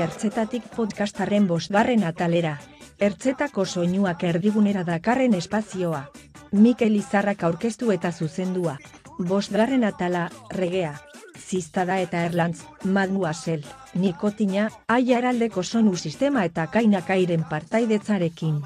ertzetatik 0.00 0.64
podcastaren 0.72 1.46
bosgarren 1.48 2.04
atalera. 2.08 2.54
Ertzetako 3.00 3.64
soinuak 3.66 4.22
erdigunera 4.24 4.84
dakarren 4.84 5.34
espazioa. 5.36 6.06
Mikel 6.52 6.96
Izarrak 6.96 7.44
aurkeztu 7.48 7.92
eta 7.92 8.12
zuzendua. 8.12 8.78
Bosgarren 9.18 9.84
atala, 9.84 10.28
regea. 10.56 10.94
Ziztada 11.36 11.98
eta 12.00 12.24
erlantz, 12.28 12.62
mademoiselle, 12.84 13.66
nikotina, 13.94 14.68
aiaraldeko 14.88 15.62
sonu 15.62 15.96
sistema 15.96 16.44
eta 16.48 16.66
kainakairen 16.66 17.44
partaidetzarekin. 17.50 18.60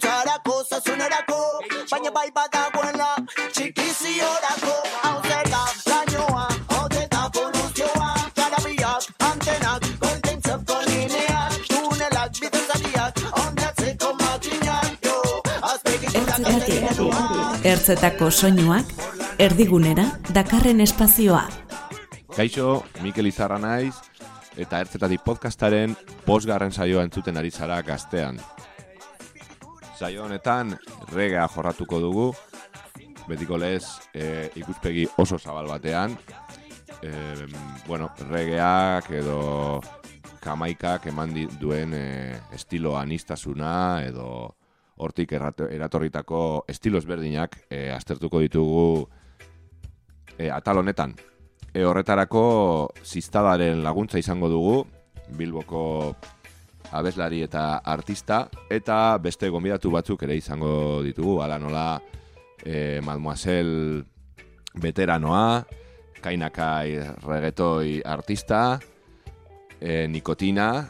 Ezkuntzarako 0.00 0.64
zasunerako 0.68 1.38
Baina 1.90 2.10
bai 2.10 2.30
badagoela 2.34 3.16
txikiziorako 3.52 4.74
Hau 5.02 5.20
zela 5.28 5.62
lainoa, 5.86 6.46
hode 6.76 7.06
da 7.10 7.28
voluzioa 7.34 8.14
Garabiak, 8.36 9.08
antenak, 9.18 9.84
goldentzeko 10.00 10.78
lineak 10.88 11.52
Tunelak, 11.68 12.40
bidezariak, 12.40 13.20
ondatzeko 13.44 14.14
makinak 14.20 14.96
Jo, 15.04 15.42
Ertzetatik, 16.14 17.64
ertzetako 17.64 18.30
soinuak, 18.30 18.86
erdigunera, 19.38 20.06
dakarren 20.32 20.80
espazioa. 20.80 21.44
Kaixo, 22.34 22.84
Mikel 23.02 23.28
Izarra 23.28 23.58
naiz, 23.60 23.94
eta 24.56 24.80
ertzetatik 24.80 25.22
podcastaren 25.26 25.94
bosgarren 26.26 26.72
saioa 26.72 27.04
entzuten 27.04 27.36
ari 27.36 27.50
zara 27.50 27.82
gaztean. 27.82 28.40
Saio 30.00 30.22
honetan, 30.24 30.78
regea 31.12 31.42
jorratuko 31.52 31.98
dugu, 32.00 32.22
betiko 33.28 33.58
lez 33.60 33.84
e, 34.16 34.48
ikuspegi 34.56 35.02
oso 35.20 35.36
zabal 35.36 35.66
batean, 35.68 36.14
e, 37.04 37.10
bueno, 37.84 38.08
regeak 38.30 39.10
edo 39.18 39.82
kamaikak 40.40 41.10
eman 41.12 41.36
duen 41.60 41.92
e, 41.92 42.32
estilo 42.56 42.94
anistasuna 42.96 43.74
edo 44.06 44.56
hortik 45.04 45.36
eratorritako 45.36 46.64
estilo 46.72 46.96
ezberdinak 46.96 47.60
e, 47.68 47.90
aztertuko 47.92 48.40
ditugu 48.40 49.04
e, 50.38 50.48
atal 50.48 50.80
honetan. 50.80 51.12
E, 51.74 51.84
horretarako 51.84 52.94
ziztadaren 53.04 53.84
laguntza 53.84 54.16
izango 54.16 54.48
dugu, 54.48 54.76
Bilboko 55.36 56.14
abeslari 56.92 57.42
eta 57.46 57.80
artista, 57.84 58.48
eta 58.70 59.18
beste 59.22 59.48
gonbidatu 59.48 59.90
batzuk 59.94 60.22
ere 60.26 60.36
izango 60.36 61.02
ditugu, 61.06 61.40
ala 61.42 61.58
nola 61.58 61.84
e, 62.64 63.00
Mademoiselle 63.04 64.02
veteranoa, 64.80 65.64
Kainakai 66.20 66.98
regetoi 67.24 68.02
artista, 68.04 68.78
e, 69.80 70.06
Nikotina, 70.08 70.84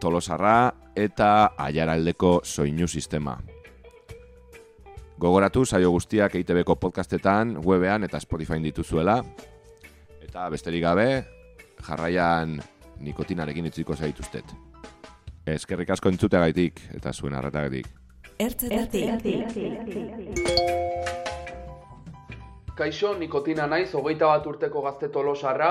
Tolosarra 0.00 0.74
eta 0.94 1.54
Aiaraldeko 1.56 2.40
soinu 2.44 2.88
sistema. 2.88 3.38
Gogoratu 5.18 5.64
saio 5.64 5.90
guztiak 5.94 6.34
EITB-ko 6.34 6.76
podcastetan, 6.76 7.56
webean 7.64 8.04
eta 8.04 8.20
Spotify 8.20 8.58
dituzuela. 8.60 9.20
Eta 10.20 10.48
besterik 10.50 10.82
gabe, 10.82 11.08
jarraian 11.86 12.58
nikotinarekin 13.00 13.70
itziko 13.70 13.96
zaituztet. 13.96 14.52
Eskerrik 15.44 15.90
asko 15.92 16.08
entzuteagaitik 16.08 16.80
eta 16.96 17.12
zuen 17.12 17.34
arretagatik. 17.36 17.88
Ertzetatik, 18.40 19.12
Kaixo, 22.74 23.12
nikotina 23.18 23.66
naiz, 23.70 23.92
hogeita 23.94 24.26
bat 24.26 24.46
urteko 24.50 24.80
gazte 24.82 25.10
tolosarra, 25.14 25.68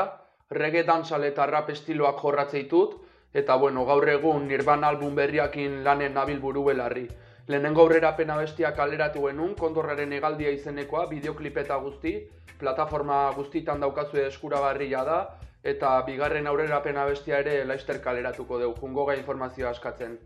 reggae 0.53 0.84
dansal 0.88 1.25
eta 1.28 1.47
rap 1.50 1.72
estiloak 1.73 2.22
jorratzeitut, 2.22 2.94
eta 3.34 3.57
bueno, 3.57 3.84
gaur 3.89 4.07
egun 4.07 4.47
Nirvana 4.47 4.88
album 4.94 5.16
berriakin 5.16 5.81
lanen 5.84 6.13
nabil 6.13 6.40
buru 6.40 6.63
belarri. 6.69 7.07
Lehenengo 7.47 7.81
aurrerapena 7.84 8.38
bestiak 8.40 8.78
kaleratu 8.78 9.25
genuen, 9.28 9.55
kondorraren 9.59 10.13
egaldia 10.13 10.53
izenekoa, 10.53 11.07
bideoklip 11.09 11.57
eta 11.66 11.75
guzti, 11.81 12.13
plataforma 12.59 13.25
guztitan 13.35 13.81
daukazue 13.84 14.28
eskuragarria 14.29 15.03
da, 15.03 15.17
eta 15.63 15.90
bigarren 16.07 16.47
aurrerapena 16.47 17.06
bestia 17.06 17.40
ere 17.40 17.63
laister 17.66 18.01
kaleratuko 18.03 18.59
dugu, 18.59 18.79
jungo 18.81 19.06
gai 19.06 19.18
informazioa 19.18 19.69
askatzen. 19.72 20.18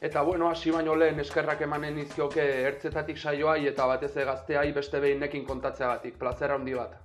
Eta 0.00 0.22
bueno, 0.22 0.48
hasi 0.50 0.70
baino 0.70 0.94
lehen 0.94 1.20
eskerrak 1.20 1.60
emanen 1.66 1.98
izkioke 1.98 2.44
ertzetatik 2.68 3.18
saioai 3.18 3.66
eta 3.68 3.86
batez 3.86 4.14
gazteai 4.14 4.72
beste 4.72 5.00
behinekin 5.00 5.44
kontatzeagatik, 5.44 6.16
plazera 6.18 6.54
handi 6.54 6.74
bat. 6.74 6.96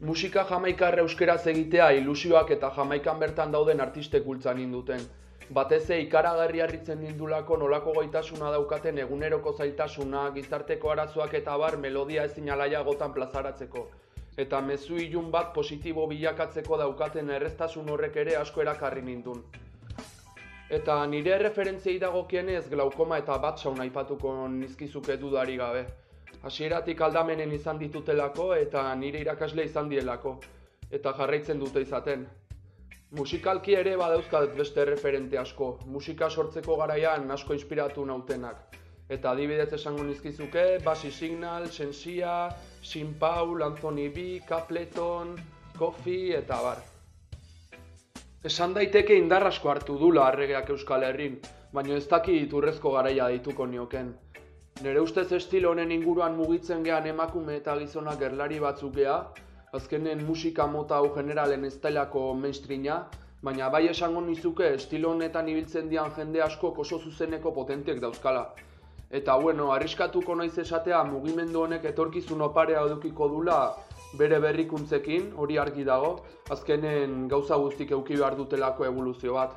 Musika 0.00 0.44
jamaikar 0.44 0.98
euskeraz 0.98 1.46
egitea 1.52 1.90
ilusioak 1.98 2.50
eta 2.50 2.70
jamaikan 2.76 3.18
bertan 3.18 3.52
dauden 3.52 3.80
artistek 3.80 4.24
bultzan 4.24 4.58
induten. 4.60 5.04
Batez 5.50 5.82
ere 5.90 6.00
ikaragarri 6.02 6.60
harritzen 6.60 7.00
nindulako 7.00 7.56
nolako 7.60 7.92
gaitasuna 7.98 8.50
daukaten 8.50 8.98
eguneroko 8.98 9.52
zailtasuna, 9.52 10.30
gizarteko 10.36 10.90
arazoak 10.90 11.34
eta 11.40 11.56
bar 11.58 11.76
melodia 11.76 12.24
ezin 12.24 12.50
alaiagotan 12.50 13.12
plazaratzeko. 13.12 13.88
Eta 14.36 14.60
mezu 14.60 14.96
ilun 14.98 15.30
bat 15.30 15.52
positibo 15.54 16.06
bilakatzeko 16.10 16.78
daukaten 16.78 17.30
erreztasun 17.30 17.90
horrek 17.90 18.16
ere 18.24 18.36
asko 18.36 18.62
erakarri 18.62 19.02
nindun. 19.02 19.44
Eta 20.78 20.96
nire 21.06 21.36
referentziei 21.38 21.98
dagokienez 22.02 22.64
glaukoma 22.70 23.18
eta 23.22 23.36
bat 23.38 23.60
saun 23.60 23.80
aipatuko 23.84 24.32
nizkizuke 24.48 25.16
dudari 25.20 25.56
gabe. 25.60 25.84
Hasieratik 26.42 27.00
aldamenen 27.00 27.52
izan 27.52 27.78
ditutelako 27.78 28.54
eta 28.54 28.82
nire 28.94 29.20
irakasle 29.20 29.64
izan 29.70 29.88
dielako. 29.88 30.38
Eta 30.90 31.12
jarraitzen 31.18 31.60
dute 31.60 31.82
izaten. 31.84 32.26
Musikalki 33.14 33.76
ere 33.78 33.94
badauzkat 33.96 34.56
beste 34.58 34.84
referente 34.84 35.38
asko. 35.38 35.78
Musika 35.86 36.30
sortzeko 36.30 36.76
garaian 36.80 37.30
asko 37.30 37.54
inspiratu 37.54 38.04
nautenak. 38.04 38.80
Eta 39.08 39.34
adibidez 39.34 39.72
esango 39.76 40.02
nizkizuke, 40.02 40.78
Basi 40.84 41.10
Signal, 41.10 41.70
Sensia, 41.70 42.48
Sin 42.82 43.14
Paul, 43.14 43.62
Anthony 43.62 44.08
B, 44.08 44.40
Capleton, 44.48 45.36
Coffee 45.78 46.36
eta 46.38 46.60
bar. 46.62 46.78
Esan 48.44 48.72
daiteke 48.76 49.16
indar 49.16 49.44
asko 49.48 49.70
hartu 49.70 49.98
dula 50.00 50.26
arregeak 50.30 50.70
Euskal 50.72 51.04
Herrin, 51.04 51.36
baina 51.72 51.96
ez 51.96 52.08
dakit 52.08 52.52
urrezko 52.52 52.92
garaia 52.96 53.28
deituko 53.28 53.66
nioken. 53.66 54.14
Nere 54.82 55.00
ustez 55.00 55.30
estilo 55.32 55.70
honen 55.70 55.92
inguruan 55.92 56.36
mugitzen 56.36 56.82
gean 56.82 57.06
emakume 57.06 57.56
eta 57.60 57.76
gizonak 57.78 58.18
gerlari 58.24 58.58
batzuk 58.60 58.96
gea, 58.96 59.18
azkenen 59.72 60.24
musika 60.26 60.66
mota 60.66 60.96
hau 60.96 61.14
generalen 61.14 61.64
ez 61.64 61.78
mainstreama, 61.82 63.10
baina 63.42 63.68
bai 63.68 63.86
esango 63.88 64.20
nizuke 64.20 64.74
estilo 64.74 65.10
honetan 65.10 65.48
ibiltzen 65.48 65.88
dian 65.88 66.10
jende 66.16 66.40
asko 66.42 66.74
oso 66.78 66.98
zuzeneko 66.98 67.52
potentek 67.52 68.00
dauzkala. 68.00 68.54
Eta 69.10 69.36
bueno, 69.36 69.72
arriskatuko 69.72 70.34
naiz 70.34 70.56
esatea 70.58 71.02
mugimendu 71.04 71.62
honek 71.62 71.84
etorkizun 71.90 72.40
oparea 72.42 72.82
edukiko 72.86 73.28
dula 73.28 73.58
bere 74.18 74.38
berrikuntzekin, 74.40 75.32
hori 75.36 75.58
argi 75.58 75.84
dago, 75.84 76.16
azkenen 76.50 77.28
gauza 77.28 77.56
guztik 77.56 77.92
euki 77.92 78.16
behar 78.16 78.36
dutelako 78.36 78.86
evoluzio 78.86 79.34
bat. 79.34 79.54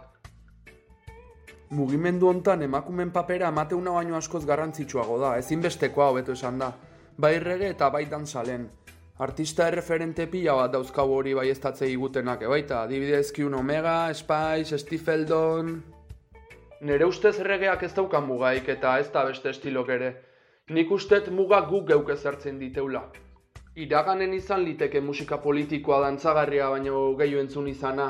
Mugimendu 1.70 2.30
hontan 2.30 2.62
emakumen 2.64 3.12
papera 3.12 3.50
emateuna 3.52 3.92
baino 3.98 4.16
askoz 4.18 4.46
garrantzitsuago 4.46 5.18
da, 5.20 5.36
ezinbestekoa 5.38 6.12
hobeto 6.14 6.32
esan 6.38 6.60
da. 6.64 6.72
Bai 7.18 7.38
rege 7.44 7.74
eta 7.74 7.90
bai 7.90 8.06
dansalen. 8.06 8.70
Artista 9.20 9.68
erreferente 9.68 10.28
pila 10.30 10.54
bat 10.60 10.72
dauzkau 10.78 11.10
hori 11.18 11.34
bai 11.34 11.50
estatze 11.50 11.90
igutenak 11.90 12.44
ebaita, 12.46 12.84
adibidez 12.84 13.32
Kiun 13.34 13.58
Omega, 13.58 14.14
Spice, 14.14 14.78
Steve 14.78 15.14
Eldon... 15.14 15.78
Nere 16.80 17.06
ustez 17.10 17.40
regeak 17.42 17.84
ez 17.84 17.94
daukan 17.98 18.26
mugaik 18.26 18.68
eta 18.70 18.98
ez 19.02 19.08
da 19.14 19.24
beste 19.26 19.50
estilok 19.50 19.88
ere. 19.90 20.10
Nik 20.70 20.92
ustet 20.92 21.30
mugak 21.34 21.70
guk 21.72 21.88
geuk 21.88 22.10
ezartzen 22.14 22.60
diteula. 22.60 23.02
Iraganen 23.76 24.34
izan 24.34 24.62
liteke 24.62 25.02
musika 25.02 25.40
politikoa 25.42 26.00
dantzagarria 26.04 26.70
baino 26.70 27.02
gehiu 27.18 27.40
entzun 27.42 27.68
izana, 27.72 28.08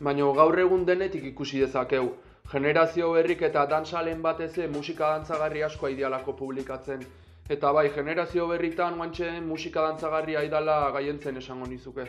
baino 0.00 0.32
gaur 0.32 0.58
egun 0.58 0.84
denetik 0.84 1.24
ikusi 1.30 1.60
dezakeu. 1.60 2.10
Generazio 2.50 3.12
berrik 3.12 3.42
eta 3.50 3.66
dansalen 3.66 4.22
batez 4.22 4.52
ere 4.58 4.68
musika 4.68 5.12
dantzagarri 5.14 5.62
asko 5.62 5.86
aidialako 5.86 6.34
publikatzen. 6.42 7.04
Eta 7.48 7.72
bai, 7.72 7.88
generazio 7.94 8.48
berritan 8.48 8.96
guantxe 8.96 9.30
musika 9.40 9.86
dantzagarria 9.86 10.40
aidala 10.40 10.80
gaientzen 10.90 11.36
esango 11.36 11.66
nizuke. 11.66 12.08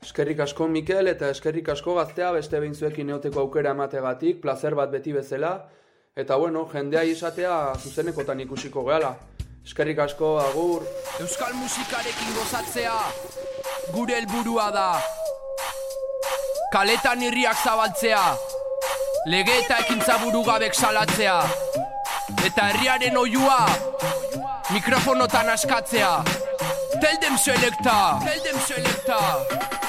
Eskerrik 0.00 0.40
asko 0.40 0.66
Mikel 0.66 1.10
eta 1.12 1.28
eskerrik 1.28 1.68
asko 1.68 1.94
gaztea 1.94 2.30
beste 2.32 2.60
behin 2.60 2.74
neoteko 3.06 3.40
aukera 3.40 3.70
emategatik, 3.70 4.40
placer 4.40 4.74
bat 4.74 4.90
beti 4.90 5.12
bezala. 5.12 5.68
Eta 6.16 6.36
bueno, 6.36 6.66
jendea 6.72 7.02
izatea 7.04 7.74
zuzenekotan 7.76 8.40
ikusiko 8.40 8.84
gehala. 8.84 9.16
Eskerrik 9.64 9.98
asko, 9.98 10.38
agur. 10.40 10.82
Euskal 11.20 11.52
musikarekin 11.54 12.34
gozatzea, 12.34 12.96
gure 13.92 14.16
helburua 14.16 14.70
da. 14.72 14.88
Kaletan 16.72 17.22
irriak 17.22 17.60
zabaltzea, 17.62 18.22
lege 19.26 19.58
eta 19.64 19.78
ekintza 19.84 20.16
buru 20.24 20.42
gabek 20.44 20.74
salatzea. 20.74 21.36
Eta 22.46 22.70
herriaren 22.70 23.16
oiua, 23.16 23.66
mikrofonotan 24.72 25.50
askatzea. 25.50 26.24
Tell 27.00 27.20
them 27.20 27.36
selecta, 27.36 28.18
tell 28.24 28.42
them 28.48 28.58
selecta. 28.66 29.79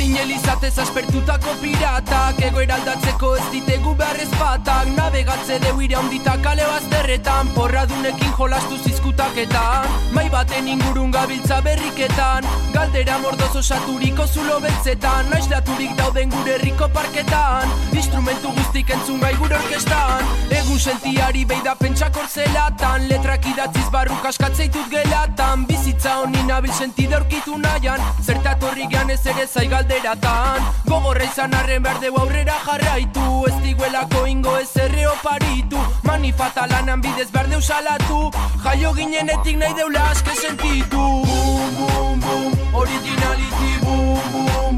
Marin 0.00 0.16
elizatez 0.16 0.78
aspertutako 0.78 1.52
piratak. 1.60 2.38
Ego 2.46 2.62
eraldatzeko 2.62 3.34
ez 3.36 3.42
ditegu 3.52 3.90
behar 3.98 4.16
ezpatak 4.22 4.88
Navegatze 4.94 5.58
deu 5.60 5.74
ire 5.84 5.98
handitak 5.98 6.40
kale 6.40 6.64
bazterretan. 6.64 7.50
Porra 7.52 7.82
dunekin 7.90 8.32
jolastu 8.38 8.78
zizkutaketan. 8.78 9.98
Mai 10.16 10.24
baten 10.32 10.70
ingurun 10.72 11.12
gabiltza 11.12 11.58
berriketan. 11.66 12.48
Galdera 12.72 13.18
mordoz 13.20 13.50
osaturiko 13.60 14.24
zulo 14.26 14.56
beltzetan. 14.64 15.28
Naizlaturik 15.34 15.92
dauden 16.00 16.32
gure 16.32 16.54
herriko 16.54 16.88
parketan. 16.96 17.68
Instrumentu 17.92 18.54
guztik 18.56 18.94
entzun 18.96 19.20
gai 19.20 19.34
gure 19.36 19.58
orkestan. 19.60 20.24
Egun 20.62 20.80
sentiari 20.80 21.44
beida 21.44 21.76
pentsakor 21.76 22.24
zelatan 22.26 23.04
Letrak 23.12 23.50
idatziz 23.52 23.84
barruk 23.92 24.24
askatzeitut 24.32 24.88
gelatan. 24.96 25.68
Bizitza 25.68 26.16
honi 26.22 26.48
nabil 26.48 26.72
sentide 26.72 27.20
aurkitu 27.20 27.60
nahian. 27.60 28.00
Zertatorri 28.24 28.88
gian 28.88 29.12
ez 29.12 29.20
ere 29.26 29.46
zaiga 29.46 29.84
galderatan 29.90 30.62
Gogorra 30.86 31.24
izan 31.24 31.54
arren 31.54 31.82
behar 31.82 31.98
deu 32.00 32.14
aurrera 32.18 32.54
jarraitu. 32.64 33.24
Ez 33.48 33.56
diguelako 33.64 34.26
ingo 34.26 34.56
ez 34.58 34.70
erre 34.76 35.06
oparitu 35.08 35.78
Manifata 36.04 36.66
lanan 36.70 37.00
bidez 37.00 37.30
behar 37.30 37.48
deu 37.48 37.60
salatu. 37.60 38.30
Jaio 38.64 38.92
ginenetik 38.94 39.56
nahi 39.58 39.74
deula 39.74 40.10
aske 40.10 40.34
sentitu. 40.34 41.06
Boom, 41.26 41.74
boom, 41.78 42.20
boom, 42.20 42.52
originality 42.74 43.70
Boom, 43.82 44.20
boom, 44.32 44.69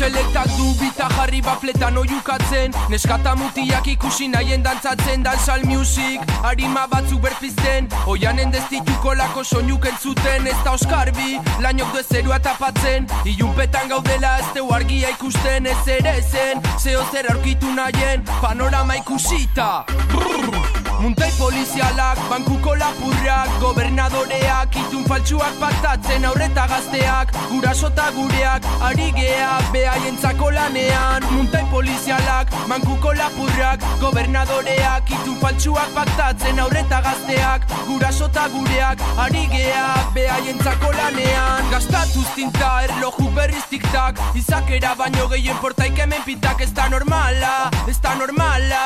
Selektak 0.00 0.48
du 0.56 0.70
bita 0.80 1.10
jarri 1.12 1.42
bafletan 1.44 1.98
oiukatzen 2.00 2.72
Neskata 2.88 3.34
mutiak 3.36 3.86
ikusi 3.92 4.28
nahien 4.32 4.64
dantzatzen. 4.64 5.22
Dansal 5.26 5.66
music, 5.68 6.24
harima 6.42 6.86
batzuk 6.88 7.20
berpizten. 7.20 7.90
Oianen 8.08 8.48
destituko 8.54 9.12
lako 9.14 9.44
soinuk 9.44 9.84
entzuten. 9.92 10.48
Ez 10.48 10.56
da 10.64 10.72
oskarbi, 10.78 11.36
lainok 11.60 11.92
du 11.92 12.00
ezerua 12.00 12.40
tapatzen. 12.40 13.12
Ilunpetan 13.28 13.92
gaudela 13.92 14.38
ez 14.40 14.50
teu 14.56 14.72
argia 14.72 15.12
ikusten. 15.18 15.68
Ez 15.68 15.80
ere 16.00 16.16
zen, 16.22 16.64
zeo 16.78 17.04
zer 17.12 17.34
aurkitu 17.34 17.76
nahien. 17.76 18.24
Panorama 18.40 18.96
ikusita. 19.04 19.72
Brrr. 20.14 20.79
Muntai 21.00 21.30
polizialak, 21.38 22.18
bankuko 22.28 22.74
lapurrak 22.76 23.48
Gobernadoreak, 23.60 24.74
itun 24.76 25.06
faltsuak 25.08 25.54
patatzen 25.56 26.26
Aurreta 26.28 26.66
gazteak, 26.68 27.32
gurasota 27.48 28.10
gureak 28.12 28.66
Ari 28.84 29.08
geak, 29.16 29.70
behaientzako 29.72 30.50
lanean. 30.52 31.24
Muntai 31.32 31.64
polizialak, 31.72 32.52
bankuko 32.68 33.14
lapurrak 33.16 33.80
Gobernadoreak, 34.02 35.08
itun 35.08 35.40
faltsuak 35.40 35.88
patatzen 35.96 36.60
Aurreta 36.60 37.00
gazteak, 37.00 37.64
gurasota 37.88 38.50
gureak 38.52 39.00
Ari 39.24 39.46
geak, 39.56 40.12
behaientzako 40.12 40.92
lanean. 40.98 41.64
Gastatuz 41.72 42.28
tinta, 42.36 42.74
erloju 42.84 43.32
berriz 43.32 43.64
tiktak 43.72 44.20
Izakera 44.36 44.92
baino 45.00 45.32
gehien 45.32 45.56
portaik 45.64 45.96
hemen 45.96 46.20
pitak 46.28 46.60
Ez 46.60 46.74
da 46.76 46.90
normala, 46.92 47.70
ez 47.88 47.96
da 48.04 48.14
normala. 48.20 48.84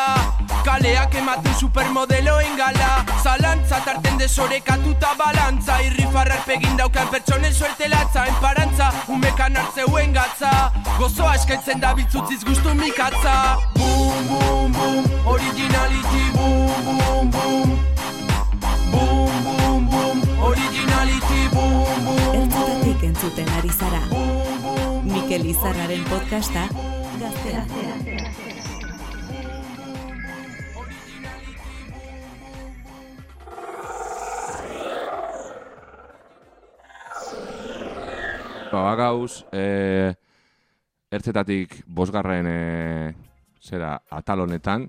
Kaleak 0.64 1.18
ematen 1.18 1.54
supermodeloen 2.04 2.56
gala 2.56 3.04
Zalantza 3.22 3.80
tarten 3.84 4.18
desorekatuta 4.18 5.14
balantza. 5.16 5.80
Irrifarrak 5.82 6.44
pegin 6.46 6.76
daukan 6.76 7.08
pertsonen 7.08 7.52
suerte 7.52 7.88
latza. 7.88 8.26
Enparantza, 8.26 8.92
umekan 9.08 9.56
hartzeuen 9.56 10.12
gatza. 10.12 10.72
Gozoa 10.98 11.34
eskaintzen 11.34 11.80
da 11.80 11.94
biltzutziz 11.94 12.44
guztu 12.44 12.74
mikatza. 12.74 13.56
Boom, 13.74 14.28
boom, 14.28 14.72
boom, 14.72 15.04
originality 15.26 16.24
Boom, 16.34 16.84
boom, 16.84 17.30
boom 17.30 17.78
Boom, 18.92 19.44
boom, 19.44 19.88
boom, 19.90 20.22
originality 20.42 21.48
Boom, 21.52 21.84
boom, 21.84 22.04
boom 22.04 22.42
Ertzetatik 22.42 23.06
entzuten 23.10 23.54
ari 23.58 23.72
zara. 23.78 24.02
Mikel 25.04 25.46
Izarraren 25.46 26.04
podcasta, 26.10 26.68
gaztea. 27.20 28.53
Ba, 38.74 38.96
gauz, 38.98 39.44
e, 39.54 40.10
ertzetatik 41.14 41.76
bosgarren 41.86 42.46
e, 42.50 43.14
zera 43.62 43.92
atal 44.10 44.40
honetan, 44.42 44.88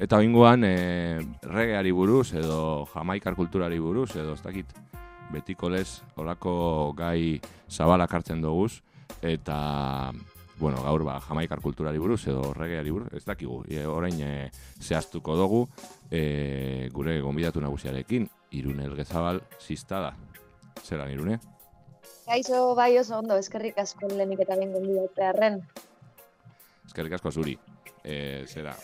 eta 0.00 0.16
oingoan 0.22 0.64
e, 0.64 0.76
regeari 1.44 1.92
buruz 1.92 2.30
edo 2.32 2.86
jamaikar 2.94 3.36
kulturari 3.36 3.76
buruz 3.76 4.14
edo 4.16 4.32
ez 4.38 4.40
dakit 4.40 4.72
betiko 5.34 5.68
lez 5.68 6.00
olako 6.16 6.94
gai 6.96 7.42
zabalak 7.68 8.14
hartzen 8.16 8.40
doguz 8.40 8.78
eta 9.20 9.58
bueno, 10.56 10.80
gaur 10.80 11.04
ba, 11.04 11.18
jamaikar 11.20 11.60
kulturari 11.60 12.00
buruz 12.00 12.22
edo 12.32 12.54
regeari 12.56 12.94
buruz, 12.94 13.10
ez 13.12 13.26
dakigu, 13.26 13.58
e, 13.68 13.82
orain 13.84 14.16
e, 14.16 14.30
zehaztuko 14.80 15.36
dugu 15.36 15.60
e, 16.08 16.88
gure 16.94 17.18
gonbidatu 17.20 17.60
nagusiarekin, 17.60 18.30
Irune 18.56 18.88
Elgezabal 18.88 19.42
ziztada. 19.60 20.14
Zeran, 20.80 21.12
Irune? 21.12 21.36
Kaixo, 22.26 22.74
bai 22.74 22.98
oso 22.98 23.20
ondo, 23.20 23.36
eskerrik 23.38 23.78
asko 23.78 24.08
lehenik 24.10 24.42
eta 24.42 24.56
behin 24.58 24.72
gonbidatzearren. 24.74 25.60
Eskerrik 26.86 27.14
asko 27.18 27.30
zuri. 27.30 27.54
E, 28.02 28.44
zera, 28.46 28.74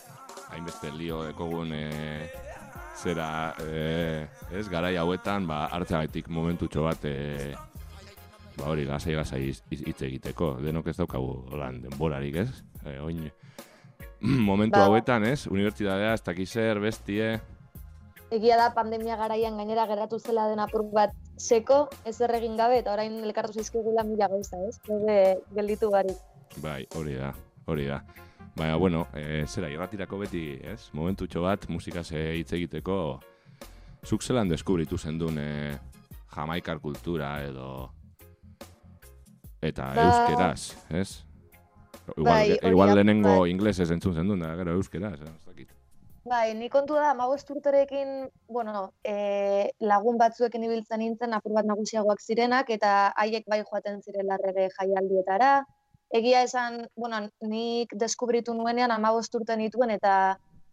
hainbeste 0.54 0.92
lio 0.94 1.22
ekogun 1.26 1.72
e, 1.74 1.82
zera, 3.02 3.28
e, 3.62 4.26
ez, 4.54 4.66
garai 4.70 4.94
hauetan, 5.00 5.46
ba, 5.50 5.64
hartzagaitik 5.74 6.30
momentutxo 6.30 6.86
bat, 6.86 7.06
e, 7.06 7.52
ba 8.58 8.70
hori, 8.70 8.86
lasai 8.86 9.16
lasai 9.18 9.42
hitz 9.50 10.02
egiteko. 10.06 10.56
Denok 10.62 10.92
ez 10.92 10.98
daukagu 11.00 11.34
holan 11.50 11.80
denborarik, 11.82 12.42
ez? 12.44 12.62
E, 12.86 12.98
oin, 13.02 13.24
momentu 14.50 14.78
Ba. 14.78 14.86
hauetan, 14.86 15.26
ez? 15.26 15.48
Unibertsitatea, 15.50 16.14
ez 16.14 16.22
dakiz 16.26 16.50
zer, 16.54 16.82
bestie, 16.82 17.40
Egia 18.32 18.56
da 18.56 18.70
pandemia 18.72 19.18
garaian 19.20 19.58
gainera 19.60 19.84
geratu 19.90 20.16
zela 20.16 20.46
den 20.48 20.60
apur 20.62 20.86
bat 20.88 21.10
seko, 21.42 21.88
ez 22.06 22.20
egin 22.22 22.56
gabe, 22.56 22.78
eta 22.82 22.92
orain 22.94 23.18
elkartu 23.24 23.52
zaizkigula 23.58 24.04
mila 24.06 24.28
gauza, 24.30 24.56
ez? 24.68 24.78
Gaude 24.86 25.16
gelditu 25.54 25.90
barik. 25.90 26.16
Bai, 26.62 26.86
hori 26.94 27.14
da, 27.18 27.32
hori 27.66 27.86
da. 27.88 28.02
Baina, 28.56 28.76
bueno, 28.76 29.06
e, 29.16 29.44
zera, 29.48 29.70
irratirako 29.72 30.18
beti, 30.20 30.58
ez? 30.62 30.90
Momentutxo 30.92 31.42
bat, 31.42 31.66
musikaz 31.72 32.10
hitz 32.12 32.52
egiteko, 32.52 33.18
zuk 34.04 34.22
zelan 34.22 34.48
deskubritu 34.52 34.98
zendun 34.98 35.38
e, 35.40 35.78
jamaikar 36.34 36.78
kultura 36.80 37.34
edo... 37.46 37.90
Eta 39.62 39.92
Ba- 39.94 40.04
euskeraz, 40.08 40.74
ez? 40.90 41.22
Igual, 42.16 42.26
Bai, 42.26 42.58
igual 42.66 42.94
lehenengo 42.96 43.40
bai. 43.44 43.50
inglesez 43.52 43.90
entzun 43.94 44.14
zendun, 44.18 44.40
da, 44.42 44.56
gero 44.58 44.74
euskeraz, 44.74 45.20
ez. 45.22 45.41
Bai, 46.24 46.54
ni 46.54 46.68
kontua 46.70 47.00
da, 47.02 47.10
amabost 47.10 47.48
urterekin, 47.50 48.28
bueno, 48.46 48.92
e, 49.02 49.72
lagun 49.82 50.18
batzuekin 50.20 50.62
ibiltzen 50.68 51.00
nintzen, 51.02 51.32
apur 51.34 51.54
bat 51.56 51.66
nagusiagoak 51.66 52.22
zirenak, 52.22 52.70
eta 52.70 52.92
haiek 53.18 53.48
bai 53.50 53.58
joaten 53.64 53.98
zirela 54.06 54.36
rege 54.42 54.68
jaialdietara. 54.76 55.50
Egia 56.14 56.44
esan, 56.46 56.78
bueno, 56.94 57.18
nik 57.54 57.96
deskubritu 57.98 58.54
nuenean 58.54 58.94
amabost 58.94 59.34
urte 59.34 59.56
nituen, 59.58 59.90
eta 59.98 60.14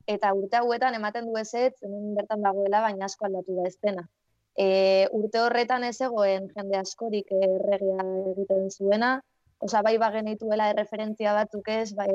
eta 0.09 0.31
urte 0.37 0.57
hauetan 0.57 0.95
ematen 0.97 1.25
du 1.25 1.35
ezetz, 1.41 1.75
hemen 1.81 2.13
bertan 2.17 2.45
dagoela, 2.45 2.83
baina 2.85 3.09
asko 3.09 3.25
aldatu 3.25 3.57
da 3.57 3.65
ez 3.69 3.75
dena. 3.81 4.05
E, 4.53 4.69
urte 5.17 5.41
horretan 5.41 5.83
ez 5.89 5.97
egoen 6.01 6.47
jende 6.53 6.77
askorik 6.77 7.33
erregea 7.41 8.05
egiten 8.35 8.69
zuena, 8.69 9.17
Osa, 9.59 9.81
bai 9.83 9.97
bagenituela 9.99 10.69
erreferentzia 10.71 11.33
batzuk 11.35 11.67
ez, 11.73 11.91
bai, 11.95 12.13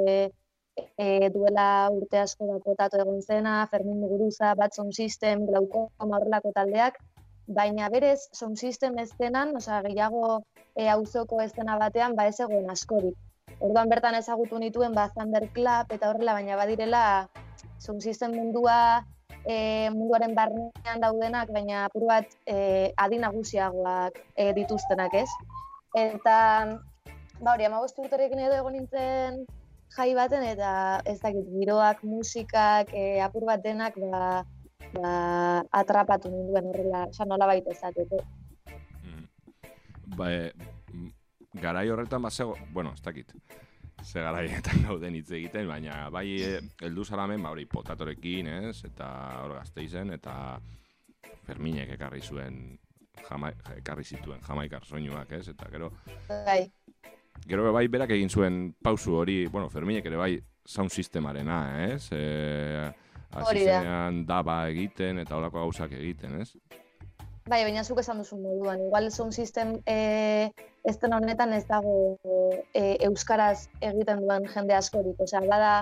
e, 0.98 1.30
duela 1.30 1.88
urte 1.92 2.18
asko 2.18 2.46
da 2.50 2.58
potatu 2.62 3.00
egon 3.02 3.20
zena, 3.22 3.66
Fermin 3.70 4.00
Muguruza, 4.00 4.54
Batson 4.54 4.92
System, 4.92 5.46
Glaukoma 5.46 6.18
horrelako 6.18 6.52
taldeak, 6.54 6.98
baina 7.46 7.88
berez 7.92 8.28
sound 8.32 8.56
system 8.56 8.98
estenan, 8.98 9.54
osea 9.56 9.82
gehiago 9.84 10.42
e, 10.74 10.88
auzoko 10.88 11.40
estena 11.44 11.76
batean 11.78 12.16
ba 12.16 12.26
ez 12.28 12.40
egoen 12.40 12.70
askorik. 12.70 13.16
Orduan 13.60 13.88
bertan 13.88 14.16
ezagutu 14.18 14.58
nituen 14.58 14.94
ba 14.94 15.10
Thunder 15.14 15.46
Club 15.54 15.92
eta 15.92 16.10
horrela 16.10 16.34
baina 16.34 16.56
badirela 16.56 17.28
sound 17.78 18.00
system 18.02 18.32
mundua 18.34 19.04
e, 19.44 19.90
munduaren 19.90 20.34
barnean 20.34 21.00
daudenak, 21.00 21.52
baina 21.52 21.84
apur 21.84 22.08
bat 22.08 22.32
e, 22.46 22.92
adi 22.96 23.20
nagusiagoak 23.20 24.18
e, 24.36 24.52
dituztenak, 24.56 25.14
ez? 25.14 25.28
Eta, 25.94 26.38
ba 27.40 27.52
hori, 27.52 27.68
amagostu 27.68 28.02
urterekin 28.02 28.40
edo 28.40 28.56
egon 28.62 28.80
nintzen 28.80 29.44
jai 29.96 30.10
baten, 30.16 30.42
eta 30.46 30.70
ez 31.06 31.18
dakit, 31.22 31.46
giroak, 31.54 32.02
musikak, 32.08 32.92
e, 32.94 33.20
apur 33.22 33.46
bat 33.48 33.62
denak, 33.62 33.96
ba, 34.10 34.44
ba, 34.94 35.12
atrapatu 35.82 36.32
ninduen 36.32 36.70
horrela, 36.72 37.04
oza, 37.10 37.26
nola 37.28 37.48
baita 37.50 37.74
ezateko. 37.74 38.22
Mm. 39.04 39.26
Ba, 40.18 40.30
e, 40.32 40.52
garai 41.62 41.88
horretan 41.90 42.22
bat 42.22 42.34
zego, 42.34 42.56
bueno, 42.72 42.92
ez 42.94 43.02
dakit, 43.02 43.34
ze 44.02 44.20
garaietan 44.20 44.82
gauden 44.88 45.14
hitz 45.14 45.30
egiten, 45.30 45.68
baina 45.70 46.08
bai 46.10 46.28
heldu 46.82 47.04
zaramen, 47.04 47.42
ba 47.42 47.54
hori 47.54 47.66
potatorekin, 47.70 48.50
ez, 48.70 48.78
eta 48.88 49.10
hor 49.42 49.58
gazteizen, 49.60 50.12
eta 50.18 50.60
Ferminek 51.44 51.90
ekarri 51.96 52.22
zuen, 52.24 52.78
jama, 53.28 53.52
ekarri 53.76 54.04
zituen 54.04 54.40
jamaikar 54.46 54.84
soinuak, 54.84 55.32
ez, 55.38 55.46
eta 55.52 55.68
gero, 55.70 55.92
Bai, 56.28 56.64
gero 57.48 57.72
bai 57.72 57.86
berak 57.88 58.14
egin 58.16 58.30
zuen 58.30 58.74
pausu 58.82 59.18
hori, 59.20 59.46
bueno, 59.46 59.68
Ferminek 59.70 60.06
ere 60.06 60.16
bai 60.20 60.32
sound 60.64 60.90
sistemarena, 60.90 61.58
ez, 61.90 62.08
e, 62.12 62.90
hasi 63.34 63.50
Hori 63.50 63.64
da. 63.66 63.80
zenean 63.80 64.24
daba 64.26 64.62
egiten, 64.70 65.20
eta 65.20 65.36
holako 65.36 65.66
gauzak 65.66 65.92
egiten, 65.92 66.40
ez? 66.40 66.54
bai, 67.44 67.60
baina 67.66 67.82
zuk 67.84 68.00
esan 68.00 68.22
duzu 68.22 68.38
moduan, 68.40 68.80
igual 68.86 69.10
sound 69.12 69.36
system 69.36 69.76
e, 69.86 70.50
esten 70.88 71.12
honetan 71.12 71.52
ez 71.52 71.64
dago 71.68 72.16
e, 72.72 72.96
euskaraz 73.04 73.66
egiten 73.80 74.24
duen 74.24 74.48
jende 74.54 74.76
askorik, 74.78 75.20
osea, 75.20 75.42
bada, 75.50 75.74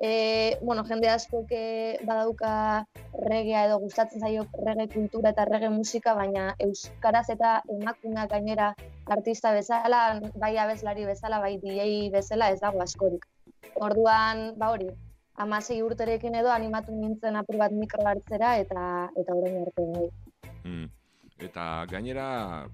e, 0.00 0.58
bueno, 0.62 0.82
jende 0.88 1.10
askok 1.12 1.52
e, 1.52 1.98
badauka 2.08 2.86
regea 3.28 3.66
edo 3.66 3.76
gustatzen 3.82 4.24
zaio 4.24 4.46
rege 4.64 4.88
kultura 4.94 5.34
eta 5.34 5.44
rege 5.44 5.68
musika, 5.68 6.14
baina 6.16 6.54
euskaraz 6.58 7.26
eta 7.34 7.60
emakumeak 7.68 8.30
gainera 8.32 8.72
artista 9.06 9.52
bezala, 9.52 10.20
bai 10.40 10.56
abeslari 10.56 11.04
bezala, 11.04 11.40
bai 11.44 11.58
DJ 11.60 12.08
bezala 12.14 12.48
ez 12.50 12.60
dago 12.64 12.80
askorik. 12.80 13.26
Orduan, 13.76 14.54
ba 14.56 14.70
hori, 14.72 14.88
amasei 15.36 15.82
urterekin 15.84 16.34
edo 16.34 16.48
animatu 16.50 16.96
nintzen 16.96 17.36
apur 17.36 17.60
bat 17.60 17.72
mikro 17.76 18.06
hartzera 18.08 18.56
eta 18.62 19.10
eta 19.20 19.36
orain 19.36 19.60
arte 19.66 19.84
bai. 19.92 20.08
Mm. 20.64 20.88
Eta 21.40 21.66
gainera, 21.88 22.66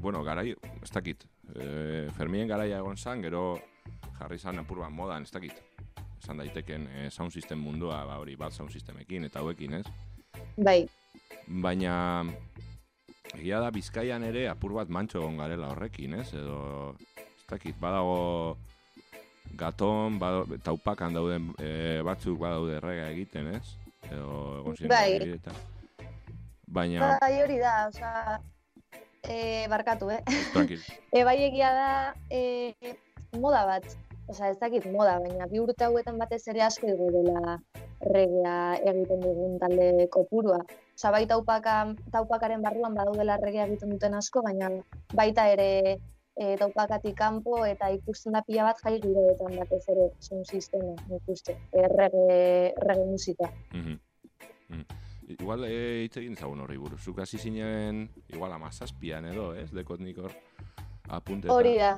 bueno, 0.00 0.24
garai, 0.24 0.56
ez 0.82 0.90
dakit, 0.92 1.24
e, 1.56 2.08
Fermien 2.16 2.48
garaia 2.48 2.80
egon 2.80 2.96
zan, 2.96 3.20
gero 3.20 3.58
jarri 4.18 4.38
zan 4.38 4.60
apur 4.64 4.80
bat 4.80 4.92
modan, 4.92 5.28
ez 5.28 5.32
dakit. 5.32 5.60
Esan 6.22 6.38
daiteken 6.38 6.86
e, 6.86 7.10
sound 7.10 7.34
system 7.34 7.58
mundua, 7.58 8.04
ba 8.06 8.20
hori, 8.22 8.36
bat 8.38 8.54
sound 8.54 8.70
systemekin 8.70 9.26
eta 9.26 9.42
hauekin, 9.42 9.80
ez? 9.80 9.86
Bai, 10.56 10.86
Baina, 11.46 12.24
egia 13.34 13.60
da 13.62 13.70
Bizkaian 13.74 14.22
ere 14.24 14.46
apur 14.50 14.76
bat 14.76 14.90
mantxo 14.92 15.20
egon 15.20 15.40
garela 15.40 15.72
horrekin, 15.72 16.14
ez? 16.20 16.28
Edo, 16.36 16.94
ez 17.18 17.48
dakit, 17.50 17.76
badago 17.80 18.56
gaton, 19.58 20.18
bado, 20.22 20.46
taupakan 20.64 21.18
dauden 21.18 21.50
e, 21.58 22.00
batzuk 22.06 22.38
badaude 22.40 22.78
errega 22.78 23.10
egiten, 23.12 23.50
ez? 23.56 23.76
Edo, 24.08 24.62
egon 24.62 24.78
ziren 24.78 24.94
Bai. 24.94 25.34
eta... 25.40 25.58
Baina, 26.72 27.18
bai 27.20 27.34
hori 27.42 27.58
da, 27.60 27.72
osea, 27.90 28.38
e, 29.28 29.66
barkatu, 29.68 30.08
eh? 30.14 30.22
tranquil. 30.54 30.80
E, 31.16 31.24
bai 31.28 31.36
egia 31.44 31.68
da 31.76 31.90
e, 32.32 32.94
moda 33.36 33.66
bat, 33.68 33.84
osea 34.28 34.50
ez 34.50 34.58
dakit 34.60 34.86
moda, 34.92 35.18
baina 35.20 35.48
bi 35.50 35.60
urte 35.62 35.84
hauetan 35.84 36.18
batez 36.18 36.42
ere 36.52 36.62
asko 36.62 36.88
igo 36.88 37.10
dela 37.14 37.58
regea 38.12 38.54
egiten 38.92 39.20
dugun 39.22 39.58
talde 39.62 40.08
kopurua. 40.10 40.60
Osea, 40.96 41.12
bai 41.14 41.26
taupaka, 41.26 41.76
taupakaren 42.14 42.62
barruan 42.62 42.94
badaudela 42.98 43.38
regea 43.42 43.66
egiten 43.70 43.94
duten 43.94 44.14
asko, 44.18 44.42
baina 44.46 44.70
baita 45.14 45.46
ere 45.52 45.68
e, 46.36 46.56
taupakatik 46.60 47.16
kanpo 47.18 47.62
eta 47.66 47.90
ikusten 47.94 48.36
da 48.36 48.42
pila 48.46 48.70
bat 48.70 48.80
jai 48.84 48.98
giroetan 49.02 49.56
batez 49.60 49.82
ere 49.94 50.08
sound 50.20 50.48
sistema, 50.48 50.96
nik 51.08 51.28
uste, 51.34 51.56
e, 51.72 51.86
rege, 51.96 52.74
rege 52.88 53.06
musika. 53.10 53.50
Mhm. 53.72 53.98
Mhm. 54.68 54.84
Igual 55.32 55.64
eh, 55.64 56.02
hitz 56.04 56.16
egin 56.18 56.34
zagun 56.36 56.60
horri 56.60 56.76
buruz. 56.76 57.00
Zuk 57.00 57.20
hasi 57.22 57.38
zinen, 57.38 58.08
igual 58.28 58.52
amazazpian 58.52 59.24
edo, 59.30 59.52
ez? 59.54 59.70
Dekot 59.72 60.00
nik 60.02 60.18
hor 60.18 60.34
apunteta. 61.08 61.54
Hori 61.54 61.76
da, 61.78 61.92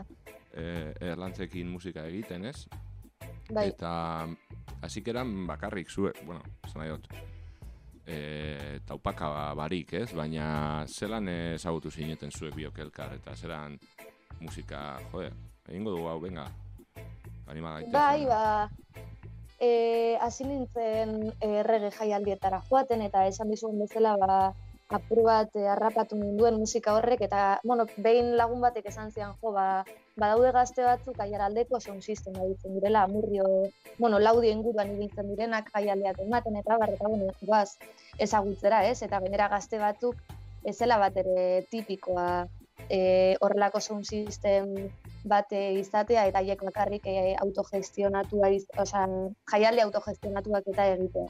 Eh, 0.54 0.94
erlantzekin 1.10 1.66
musika 1.66 2.04
egiten, 2.06 2.44
ez? 2.46 2.66
bai. 3.50 3.68
Eta 3.72 4.26
hasikeran 4.84 5.46
bakarrik 5.48 5.90
zuek, 5.90 6.20
bueno, 6.26 6.42
esan 6.64 6.82
nahi 6.82 6.92
dut, 6.92 7.08
e, 8.06 8.18
taupaka 8.86 9.28
barik, 9.56 9.94
ez? 10.00 10.10
Baina 10.16 10.84
zelan 10.88 11.28
ezagutu 11.28 11.90
zineten 11.90 12.32
zuek 12.32 12.54
biok 12.56 12.78
elkar, 12.86 13.14
eta 13.18 13.36
zelan 13.36 13.78
musika, 14.40 14.98
jode, 15.12 15.32
egingo 15.68 15.96
dugu 15.96 16.08
hau, 16.10 16.18
venga, 16.20 16.48
anima 17.48 17.78
gaitezen. 17.78 17.92
Bai, 17.92 18.26
ba, 18.28 18.68
e, 19.60 19.70
hasi 20.20 20.48
nintzen 20.48 21.16
e, 21.40 21.62
rege 21.66 21.90
jaialdietara 21.98 22.62
joaten, 22.68 23.04
eta 23.08 23.26
esan 23.30 23.52
dizugun 23.52 23.84
bezala, 23.86 24.16
ba, 24.20 24.38
apur 24.94 25.24
bat 25.24 25.54
e, 25.56 25.66
harrapatu 25.68 26.18
ninduen 26.20 26.58
musika 26.60 26.96
horrek, 26.98 27.24
eta, 27.28 27.60
bueno, 27.64 27.88
behin 27.96 28.34
lagun 28.36 28.60
batek 28.64 28.92
esan 28.92 29.12
zian, 29.12 29.36
jo, 29.40 29.54
ba, 29.56 29.84
badaude 30.16 30.52
gazte 30.54 30.84
batzuk 30.86 31.18
aiaraldeko 31.20 31.80
sound 31.80 32.02
system 32.02 32.34
ditzen 32.38 32.74
direla, 32.76 33.02
amurrio, 33.08 33.44
bueno, 33.98 34.20
laudi 34.22 34.52
inguruan 34.54 34.92
ibiltzen 34.94 35.30
direnak 35.32 35.70
jaialdiak 35.74 36.20
ematen, 36.26 36.56
eta 36.60 36.78
bar, 36.78 36.92
eta, 36.94 37.08
bueno, 37.08 37.32
guaz, 37.42 37.76
ezagutzera, 38.18 38.84
ez? 38.90 39.00
Eta 39.02 39.20
gainera 39.24 39.48
gazte 39.50 39.80
batzuk, 39.82 40.20
ez 40.64 40.76
zela 40.76 40.98
bat 41.02 41.16
ere 41.20 41.64
tipikoa 41.70 42.46
e, 42.88 43.36
horrelako 43.40 43.80
sound 43.80 44.06
system 44.06 44.70
bate 45.24 45.60
izatea 45.80 46.26
eta 46.30 46.40
haiek 46.40 46.62
bakarrik 46.70 47.06
e, 47.10 47.34
autogestionatua, 47.42 48.50
osea, 48.84 49.04
jaialdi 49.52 49.84
autogestionatuak 49.84 50.72
eta 50.72 50.88
egitea. 50.94 51.28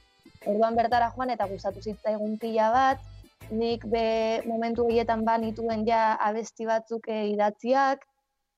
Orduan 0.50 0.76
bertara 0.76 1.10
joan 1.16 1.32
eta 1.32 1.48
gustatu 1.48 1.80
zitzaigun 1.80 2.36
pila 2.38 2.70
bat, 2.74 3.04
nik 3.50 3.84
be 3.88 4.42
momentu 4.46 4.84
horietan 4.84 5.24
ba 5.24 5.36
nituen 5.38 5.84
ja 5.88 6.14
abesti 6.20 6.66
batzuk 6.68 7.08
e, 7.08 7.24
idatziak, 7.32 8.04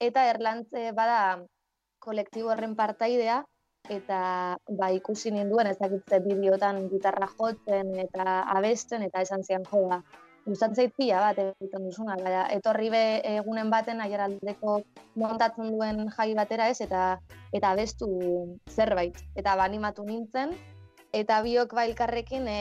eta 0.00 0.26
erlantze 0.30 0.90
bada 0.92 1.20
kolektibo 1.98 2.52
horren 2.52 2.76
partaidea, 2.76 3.42
eta 3.90 4.20
ba, 4.78 4.90
ikusi 4.94 5.30
ninduen 5.30 5.70
ezakitze 5.70 6.20
bideotan 6.24 6.86
gitarra 6.90 7.28
jotzen 7.38 7.94
eta 8.02 8.40
abesten, 8.56 9.04
eta 9.06 9.22
esan 9.22 9.44
zian 9.46 9.64
jo 9.70 9.86
ba, 9.90 10.00
gustatzen 10.46 10.92
pila 10.96 11.20
bat 11.24 11.38
egiten 11.42 11.86
duzuna, 11.88 12.16
baina 12.22 12.44
etorri 12.54 12.90
be 12.90 13.02
egunen 13.32 13.70
baten 13.70 14.00
aiaraldeko 14.02 14.78
montatzen 15.18 15.72
duen 15.74 16.04
jai 16.16 16.32
batera 16.38 16.68
ez, 16.70 16.80
eta 16.80 17.18
eta 17.54 17.72
abestu 17.72 18.08
zerbait. 18.70 19.18
Eta 19.34 19.56
ba, 19.56 19.66
animatu 19.66 20.04
nintzen, 20.06 20.54
eta 21.12 21.40
biok 21.42 21.74
ba 21.74 21.86
elkarrekin 21.88 22.46
e, 22.50 22.60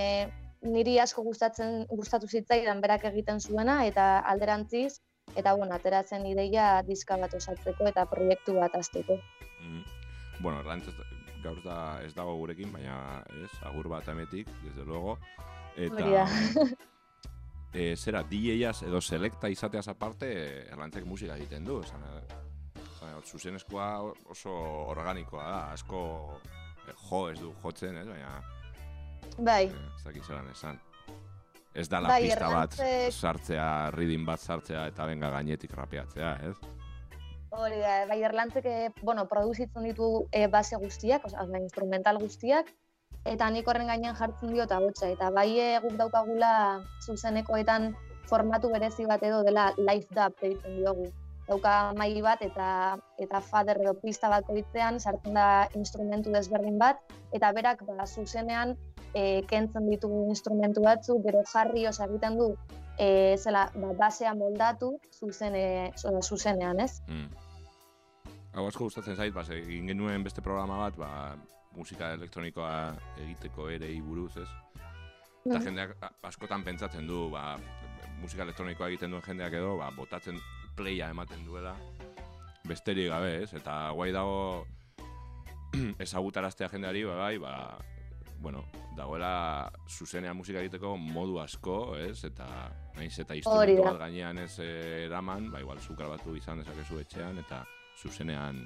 niri 0.65 0.97
asko 0.99 1.21
gustatzen 1.25 1.83
gustatu 1.89 2.27
zitzaidan 2.27 2.81
berak 2.81 3.05
egiten 3.11 3.41
zuena, 3.41 3.83
eta 3.85 4.19
alderantziz, 4.33 5.01
eta 5.33 5.53
bueno, 5.53 5.75
ateratzen 5.75 6.25
ideia 6.29 6.81
diska 6.87 7.17
bat 7.17 7.33
osatzeko 7.33 7.87
eta 7.89 8.05
proiektu 8.05 8.55
bat 8.59 8.75
hasteko. 8.75 9.17
Mm. 9.61 9.83
Bueno, 10.41 10.59
erlantz 10.59 10.87
ez- 10.87 11.15
gaur 11.45 11.61
da 11.63 12.01
ez 12.01 12.13
dago 12.15 12.35
gurekin, 12.39 12.71
baina 12.73 13.23
ez, 13.43 13.51
agur 13.69 13.89
bat 13.91 14.07
emetik, 14.09 14.49
desde 14.63 14.85
luego. 14.85 15.17
Eta, 15.75 15.93
Hori 15.93 16.11
da. 16.15 16.25
e, 17.73 17.95
zera, 17.95 18.23
DJ-az 18.23 18.81
edo 18.87 19.01
selekta 19.01 19.51
izateaz 19.51 19.87
aparte, 19.91 20.31
erlantzek 20.71 21.05
musika 21.05 21.37
egiten 21.37 21.67
du, 21.67 21.81
esan, 21.85 22.03
esan, 22.79 23.21
zuzenezkoa 23.25 23.89
oso 24.33 24.55
organikoa 24.95 25.45
da, 25.45 25.61
asko 25.75 26.01
eh, 26.87 26.95
jo 27.09 27.21
ez 27.29 27.39
du 27.39 27.53
jotzen, 27.61 27.97
ez, 28.01 28.07
baina 28.07 28.41
Bai, 29.37 29.65
eh, 29.67 29.87
ez 29.97 30.03
dakit 30.05 30.23
zelan 30.23 30.49
esan. 30.49 30.79
Ez 31.75 31.89
da 31.91 31.99
la 31.99 32.07
Bai, 32.07 32.21
pista 32.23 32.49
bat 32.49 32.79
sartzea, 33.11 33.91
ridin 33.91 34.23
bat 34.25 34.39
sartzea 34.39 34.87
eta 34.87 35.05
benga 35.05 35.29
gainetik 35.33 35.75
rapeatzea, 35.75 36.37
ez? 36.47 36.55
hori 37.55 37.79
da, 37.79 38.05
bai 38.09 38.21
erlantzek, 38.23 38.65
eh, 38.65 38.89
bueno, 39.01 39.25
produzitzen 39.31 39.85
ditu 39.87 40.27
e, 40.31 40.47
base 40.51 40.77
guztiak, 40.81 41.25
osea, 41.27 41.45
instrumental 41.61 42.19
guztiak, 42.21 42.71
eta 43.25 43.49
nik 43.49 43.67
horren 43.67 43.89
gainean 43.89 44.17
jartzen 44.17 44.53
dio 44.53 44.65
eta 44.67 44.79
hotza, 44.83 45.09
eta 45.09 45.31
bai 45.33 45.49
eh, 45.59 45.75
guk 45.83 45.95
daukagula 45.99 46.81
zuzenekoetan 47.05 47.93
formatu 48.29 48.71
berezi 48.73 49.05
bat 49.09 49.23
edo 49.23 49.43
dela 49.45 49.71
live 49.77 50.07
dub 50.11 50.35
deitzen 50.41 50.81
diogu. 50.81 51.07
Dauka 51.45 51.93
maili 51.93 52.23
bat 52.25 52.41
eta 52.41 52.97
eta 53.21 53.41
fader 53.41 53.77
edo 53.83 53.93
pista 54.01 54.29
bat 54.31 54.47
koitzean 54.47 54.97
sartzen 54.99 55.37
da 55.37 55.67
instrumentu 55.77 56.33
desberdin 56.33 56.79
bat, 56.81 57.01
eta 57.33 57.51
berak 57.53 57.83
ba, 57.85 58.05
zuzenean 58.05 58.73
e, 59.15 59.41
kentzen 59.47 59.87
ditugu 59.89 60.25
instrumentu 60.29 60.81
batzuk, 60.83 61.21
gero 61.23 61.41
jarri, 61.47 61.85
osea, 61.87 62.05
egiten 62.11 62.35
du 62.37 62.49
e, 62.99 63.37
zela, 63.39 63.65
ba, 63.75 63.93
basea 63.97 64.33
moldatu 64.35 64.99
zuzene, 65.15 65.93
zo- 65.95 66.21
zuzenean, 66.21 66.79
ez? 66.83 66.99
Mm. 67.07 67.29
Hau 68.55 68.67
asko 68.67 68.85
gustatzen 68.89 69.15
zait, 69.19 69.33
bas, 69.35 69.49
egin 69.51 69.87
genuen 69.87 70.23
beste 70.23 70.41
programa 70.43 70.77
bat, 70.85 70.95
ba, 70.99 71.09
musika 71.75 72.13
elektronikoa 72.15 72.75
egiteko 73.23 73.69
ere 73.69 73.89
buruz, 74.01 74.35
ez? 74.37 74.47
Eta 75.45 75.57
Mhm. 75.59 75.65
jendeak 75.65 75.95
a- 76.01 76.11
askotan 76.29 76.63
pentsatzen 76.63 77.07
du, 77.07 77.29
ba, 77.31 77.57
musika 78.21 78.43
elektronikoa 78.43 78.87
egiten 78.87 79.11
duen 79.11 79.21
jendeak 79.27 79.53
edo, 79.53 79.75
ba, 79.77 79.89
botatzen 79.95 80.39
playa 80.75 81.09
ematen 81.09 81.43
duela, 81.45 81.75
besterik 82.67 83.09
gabe, 83.09 83.43
ez? 83.43 83.53
Eta 83.53 83.91
guai 83.91 84.11
dago 84.11 84.65
ezagutaraztea 85.99 86.69
jendeari, 86.71 87.03
ba, 87.03 87.15
bai, 87.15 87.37
ba, 87.37 87.53
bueno, 88.39 88.63
dagoela 88.97 89.71
zuzenean 89.89 90.37
musika 90.37 90.61
egiteko 90.61 90.95
modu 90.97 91.39
asko, 91.41 91.97
ez? 91.97 92.23
Eta 92.27 92.47
naiz 92.95 93.13
eta 93.19 93.35
instrumentu 93.37 93.83
bat 93.87 93.99
gainean 94.05 94.39
ez 94.43 94.53
eraman, 94.61 95.51
ba, 95.51 95.61
igual 95.63 95.79
zukar 95.79 96.09
batu 96.13 96.35
izan 96.35 96.63
dezakezu 96.63 97.01
etxean, 97.03 97.39
eta 97.43 97.63
zuzenean 98.01 98.63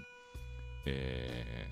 eh, 0.85 1.67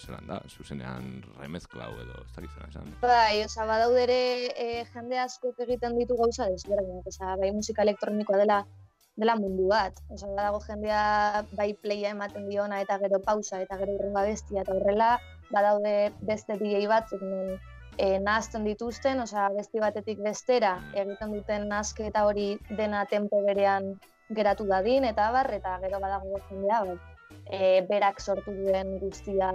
zelan 0.00 0.26
da, 0.28 0.38
zuzenean 0.48 1.08
remezklau 1.38 1.90
edo, 2.02 2.20
ez 2.24 2.32
dakit 2.36 2.52
zelan 2.54 2.70
esan. 2.72 2.92
Bai, 3.02 3.42
oza, 3.44 3.66
badaude 3.68 4.04
ere 4.06 4.20
e, 4.52 4.68
jende 4.92 5.18
askok 5.22 5.60
egiten 5.66 5.96
ditu 5.98 6.16
gauza 6.20 6.48
desberdinak, 6.52 7.08
oza, 7.12 7.34
bai 7.40 7.50
musika 7.56 7.84
elektronikoa 7.86 8.40
dela 8.44 8.60
dela 9.20 9.34
mundu 9.36 9.66
bat. 9.68 9.98
Oza, 10.14 10.30
badago 10.36 10.62
jendea 10.64 11.44
bai 11.58 11.72
playa 11.82 12.14
ematen 12.14 12.48
diona 12.48 12.80
eta 12.84 12.96
gero 13.02 13.20
pausa 13.26 13.60
eta 13.64 13.76
gero 13.82 13.98
urrenga 13.98 14.24
bestia 14.28 14.64
eta 14.64 14.76
horrela, 14.76 15.10
badaude 15.50 16.12
beste 16.20 16.56
DJ 16.60 16.86
batzuk 16.88 17.22
non 17.22 17.58
e, 18.00 18.18
nahazten 18.18 18.64
dituzten, 18.64 19.20
oza, 19.20 19.48
besti 19.54 19.82
batetik 19.82 20.20
bestera 20.24 20.76
egiten 20.94 21.34
duten 21.36 21.68
nasketa 21.68 22.24
hori 22.28 22.54
dena 22.70 23.04
tempo 23.10 23.42
berean 23.46 23.92
geratu 24.30 24.66
dadin, 24.66 25.04
eta 25.04 25.28
abar, 25.28 25.50
eta 25.54 25.76
gero 25.82 25.98
badago 26.02 26.38
jendea, 26.48 26.82
bai, 26.86 26.98
e, 27.50 27.80
berak 27.88 28.20
sortu 28.20 28.54
duen 28.54 28.96
guztia 29.02 29.50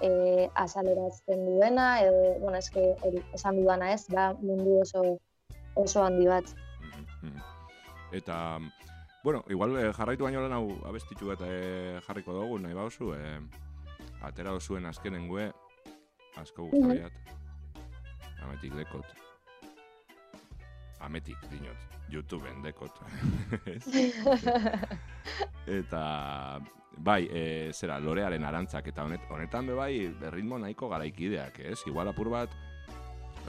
e, 0.00 0.48
azalerazten 0.54 1.44
duena, 1.46 1.88
edo, 2.02 2.34
bueno, 2.42 2.58
eske, 2.58 2.82
hori, 3.06 3.22
esan 3.34 3.60
dudana 3.60 3.92
ez, 3.94 4.04
da 4.10 4.32
mundu 4.42 4.80
oso, 4.82 5.04
oso 5.74 6.02
handi 6.02 6.26
bat. 6.26 6.50
Mhm, 6.82 7.30
mhm. 7.30 7.40
Eta, 8.18 8.58
bueno, 9.22 9.44
igual 9.48 9.76
eh, 9.76 9.92
jarraitu 9.92 10.24
baino 10.24 10.40
lehen 10.40 10.56
hau 10.56 10.66
abestitu 10.88 11.28
bat 11.28 11.40
eh, 11.44 12.00
jarriko 12.06 12.32
dugu, 12.32 12.58
nahi 12.58 12.74
bauzu, 12.74 13.12
eh, 13.14 13.40
atera 14.22 14.54
zuen 14.60 14.86
azkenengue, 14.86 15.50
asko 16.36 16.68
guztariat, 16.70 17.12
ametik 18.42 18.74
dekot. 18.74 19.06
Ametik, 21.00 21.38
dinot, 21.50 21.84
YouTubeen 22.10 22.62
dekot. 22.62 22.98
Eta, 25.78 26.02
bai, 26.96 27.28
e, 27.30 27.44
zera, 27.72 27.98
lorearen 28.02 28.44
arantzak, 28.44 28.90
eta 28.90 29.04
honet, 29.06 29.26
honetan 29.30 29.68
be 29.70 29.76
bai, 29.78 29.92
ritmo 30.32 30.58
nahiko 30.58 30.88
garaikideak, 30.90 31.60
ez? 31.70 31.78
Igual 31.86 32.10
apur 32.10 32.32
bat, 32.34 32.56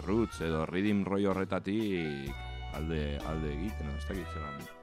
roots 0.05 0.41
edo 0.45 0.65
rhythm 0.69 1.05
roi 1.07 1.25
horretatik 1.25 2.29
alde, 2.77 3.17
alde 3.27 3.55
egiten, 3.55 3.95
ez 3.97 4.05
dakit 4.05 4.35
zelan. 4.35 4.78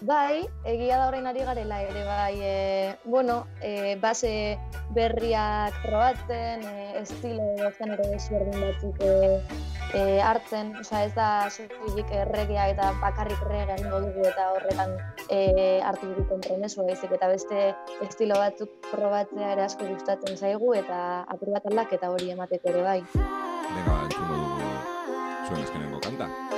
Bai, 0.00 0.46
egia 0.64 0.96
da 0.96 1.08
orain 1.10 1.26
ari 1.28 1.42
garela 1.44 1.82
ere, 1.84 2.04
bai, 2.06 2.36
e, 2.40 2.96
bueno, 3.04 3.46
e, 3.60 3.96
base 4.00 4.56
berriak 4.96 5.76
probatzen, 5.82 6.64
e, 6.64 7.02
estilo 7.02 7.44
edo 7.58 7.68
genero 7.76 8.06
desberdin 8.08 8.62
batzuk 8.64 9.02
e, 9.04 9.10
e, 9.92 10.04
hartzen, 10.24 10.72
osea 10.80 11.02
ez 11.04 11.12
da 11.18 11.28
soilik 11.52 12.08
erregea 12.16 12.70
eta 12.72 12.94
bakarrik 13.02 13.42
regea 13.50 13.76
egingo 13.76 14.00
dugu 14.06 14.24
eta 14.30 14.46
horretan 14.54 14.96
e, 15.28 15.80
hartu 15.84 16.08
dugu 16.14 16.24
konpromesu 16.32 16.86
baizik 16.86 17.12
eta 17.18 17.28
beste 17.28 17.66
estilo 18.08 18.40
batzuk 18.40 18.72
probatzea 18.88 19.52
ere 19.52 19.66
asko 19.66 19.90
gustatzen 19.90 20.40
zaigu 20.40 20.72
eta 20.80 21.26
apur 21.28 21.52
bat 21.52 21.68
aldaketa 21.68 22.08
hori 22.14 22.32
emateko 22.32 22.72
ere 22.72 22.86
bai. 22.88 23.00
Venga, 23.12 24.00
entzungo 24.06 24.40
dugu 24.46 24.72
zuen 25.44 25.60
azkenengo 25.66 26.00
kanta. 26.08 26.49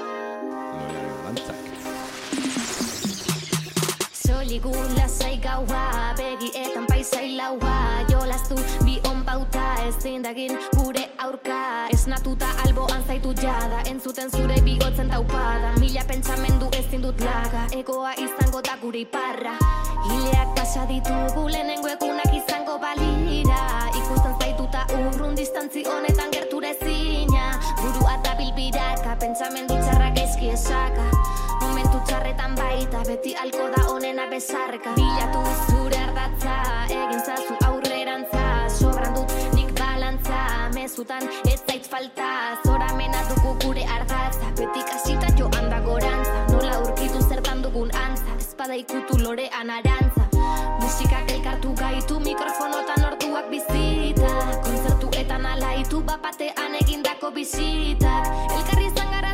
Soligu 4.52 4.76
lasai 5.00 5.38
gaua, 5.40 6.12
begietan 6.12 6.84
paisai 6.84 7.36
laua. 7.40 8.04
Jolastu 8.10 8.54
bi 8.84 9.00
onpauta 9.08 9.80
ezin 9.88 10.20
dagin 10.20 10.52
gure 10.76 11.08
aurka. 11.24 11.88
Esnatuta 11.88 12.50
alboan 12.66 13.00
zaitu 13.06 13.32
jada, 13.32 13.80
entzuten 13.88 14.28
zure 14.28 14.60
bigotzen 14.60 15.08
taupada. 15.08 15.72
Mila 15.80 16.04
pentsamendu 16.04 16.68
ezin 16.76 17.00
dut 17.00 17.24
laga, 17.24 17.64
egoa 17.72 18.12
izango 18.20 18.60
da 18.60 18.76
gure 18.82 19.00
iparra. 19.06 19.56
Hileak 20.10 20.52
pasa 20.54 20.84
ditugu 20.84 21.48
lehenengo 21.48 21.88
egunak 21.88 22.36
izango 22.36 22.76
balira. 22.76 23.88
Ikusten 23.96 24.36
zaituta 24.36 24.84
urrun 25.00 25.34
distantzi 25.34 25.88
honetan 25.88 26.28
gertura 26.28 26.76
ezina 26.76 27.56
Burua 27.80 28.18
eta 28.20 28.36
bilbiraka, 28.36 29.16
pentsamendu 29.16 29.80
txarrak 29.80 30.26
eski 30.26 30.52
esaka 30.52 31.21
txarretan 32.12 32.53
baita, 32.59 32.98
beti 33.09 33.31
alko 33.40 33.70
da 33.72 33.83
onena 33.88 34.27
besarka. 34.29 34.90
Bilatu 34.98 35.40
zure 35.70 35.96
ardatza, 35.96 36.57
egin 36.92 37.22
zazu 37.25 37.55
aurrerantza. 37.64 38.42
Sobran 38.75 39.14
dut 39.16 39.33
nik 39.57 39.70
balantza, 39.79 40.40
mezutan 40.75 41.25
ez 41.48 41.62
zait 41.62 41.88
falta. 41.88 42.29
Zoramena 42.66 43.22
dugu 43.31 43.55
gure 43.64 43.87
ardatza, 43.96 44.51
beti 44.61 44.85
kasita 44.90 45.33
joan 45.38 45.70
da 45.72 45.79
gorantza. 45.87 46.35
Nola 46.53 46.83
urkitu 46.83 47.22
zertan 47.31 47.64
dugun 47.64 47.94
antza, 48.03 48.37
espada 48.37 48.77
ikutu 48.77 49.16
lorean 49.22 49.72
arantza. 49.79 50.29
Musikak 50.85 51.33
elkartu 51.33 51.72
gaitu, 51.81 52.20
mikrofonotan 52.20 53.09
orduak 53.09 53.48
bizita. 53.55 54.35
Kontzertuetan 54.66 55.48
alaitu, 55.55 56.05
bapatean 56.12 56.77
egindako 56.83 57.33
bisitak. 57.40 58.29
Elkarri 58.59 58.90
izan 58.92 59.16
gara 59.16 59.33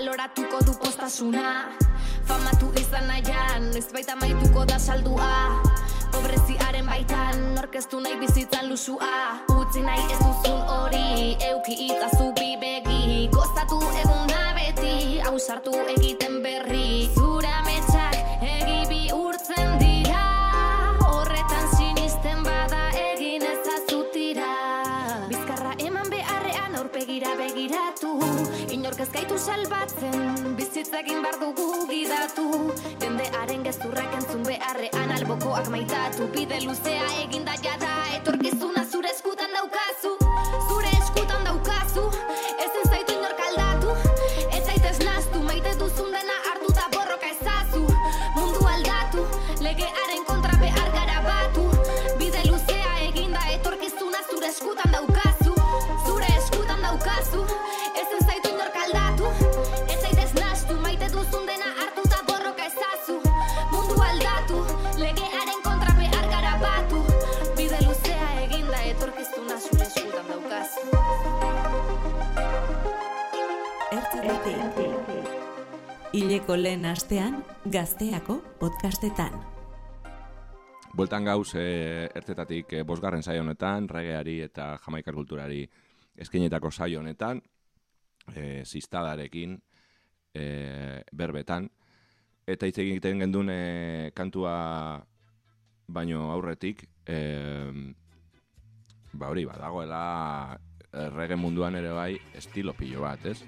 baloratuko 0.00 0.64
du 0.64 0.72
postasuna 0.80 1.68
Famatu 2.24 2.70
izan 2.80 3.04
nahian, 3.10 3.66
noiz 3.74 3.88
baita 3.92 4.14
maituko 4.16 4.64
da 4.64 4.78
saldua. 4.78 5.60
Pobreziaren 6.14 6.86
baitan, 6.88 7.42
orkestu 7.60 8.00
nahi 8.00 8.16
bizitzan 8.22 8.68
lusua 8.70 9.10
Utzi 9.52 9.82
nahi 9.84 10.06
ez 10.14 10.18
duzun 10.22 10.60
hori, 10.76 11.36
euki 11.50 11.76
itzazu 11.90 12.32
bi 12.38 12.54
begi. 12.62 13.28
Gozatu 13.34 13.80
egun 14.04 14.30
da 14.32 14.44
beti, 14.56 15.20
ausartu 15.28 15.74
egiten 15.96 16.40
berri 16.46 17.19
Inork 28.90 29.02
ez 29.04 29.12
gaitu 29.14 29.36
salbatzen 29.38 30.56
Bizitzekin 30.58 31.20
bar 31.22 31.36
dugu 31.38 31.86
gidatu. 31.86 32.46
Jendearen 32.98 33.62
gezurrak 33.62 34.16
entzun 34.18 34.42
beharrean 34.48 35.14
albokoak 35.14 35.70
maitatu. 35.70 36.26
Bide 36.34 36.58
luzea 36.64 37.12
eginda 37.20 37.54
jada 37.62 37.92
Etorkizuna 38.16 38.82
zure 38.90 39.14
eskutan 39.14 39.54
daukazu 39.54 40.19
daukazu 76.20 76.28
RTBT 76.28 76.36
Ileko 76.36 76.56
lehen 76.56 76.84
astean, 76.84 77.44
gazteako 77.64 78.40
podcastetan. 78.58 79.32
Bueltan 80.94 81.24
gauz, 81.24 81.54
e, 81.54 82.10
ertetatik 82.14 82.72
e, 82.72 82.82
bosgarren 82.82 83.22
saio 83.22 83.42
honetan, 83.42 83.88
regeari 83.88 84.40
eta 84.42 84.78
jamaikar 84.84 85.14
kulturari 85.14 85.68
eskenetako 86.16 86.70
saio 86.70 87.00
honetan, 87.00 87.40
e, 88.34 88.64
ziztadarekin, 88.64 89.62
e, 90.34 91.02
berbetan, 91.12 91.70
eta 92.46 92.66
hitz 92.66 92.78
egiten 92.78 93.20
gendun 93.20 93.50
e, 93.50 94.10
kantua 94.14 95.04
baino 95.86 96.30
aurretik, 96.32 96.88
e, 97.06 97.70
ba 99.12 99.28
hori, 99.28 99.44
badagoela 99.44 100.58
errege 100.92 101.36
munduan 101.36 101.76
ere 101.76 101.92
bai 101.92 102.18
estilo 102.34 102.74
pilo 102.74 103.00
bat, 103.02 103.24
ez? 103.26 103.44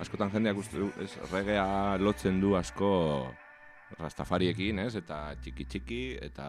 Askotan 0.00 0.30
jendeak 0.32 0.58
uste 0.60 0.80
du, 0.80 0.90
ez, 1.00 1.10
regea 1.30 1.96
lotzen 2.02 2.40
du 2.40 2.52
asko 2.58 2.90
rastafariekin, 3.96 4.82
ez? 4.82 4.92
Eta 4.98 5.20
txiki-txiki, 5.40 6.00
eta 6.26 6.48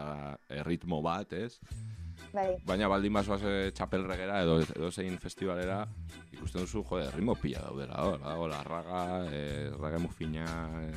erritmo 0.60 1.00
bat, 1.04 1.32
ez? 1.32 1.54
Bai, 2.34 2.48
Baina 2.66 2.90
baldin 2.90 3.14
bazoaz 3.14 3.40
e, 3.46 3.54
txapelregera 3.72 4.42
edo, 4.44 4.58
edo 4.60 4.90
zein 4.90 5.16
festivalera 5.22 5.78
ikusten 6.34 6.66
duzu, 6.66 6.82
jode, 6.90 7.06
ritmo 7.14 7.38
pila 7.40 7.62
daudela, 7.64 8.02
hor, 8.04 8.18
badago 8.20 8.50
larraga, 8.52 9.02
e, 9.32 9.42
rage 9.78 10.02
mufina, 10.02 10.48
e, 10.82 10.92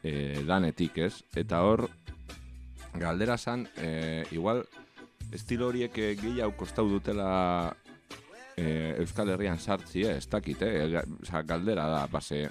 e, 0.00 0.14
danetik, 0.48 1.02
ez? 1.04 1.18
Eta 1.36 1.60
hor, 1.66 1.88
galdera 2.96 3.36
zan, 3.36 3.66
e, 3.76 4.24
igual, 4.32 4.64
estilo 5.34 5.68
horiek 5.68 5.98
e, 5.98 6.14
gehiago 6.20 6.56
kostau 6.56 6.88
dutela 6.88 7.74
e, 8.56 8.94
Euskal 9.02 9.30
Herrian 9.34 9.58
sartzi, 9.58 10.04
eh? 10.06 10.18
ez 10.18 10.28
dakit, 10.30 10.62
eh? 10.62 11.02
Osa, 11.22 11.42
galdera 11.42 11.88
da, 11.90 12.06
base, 12.10 12.48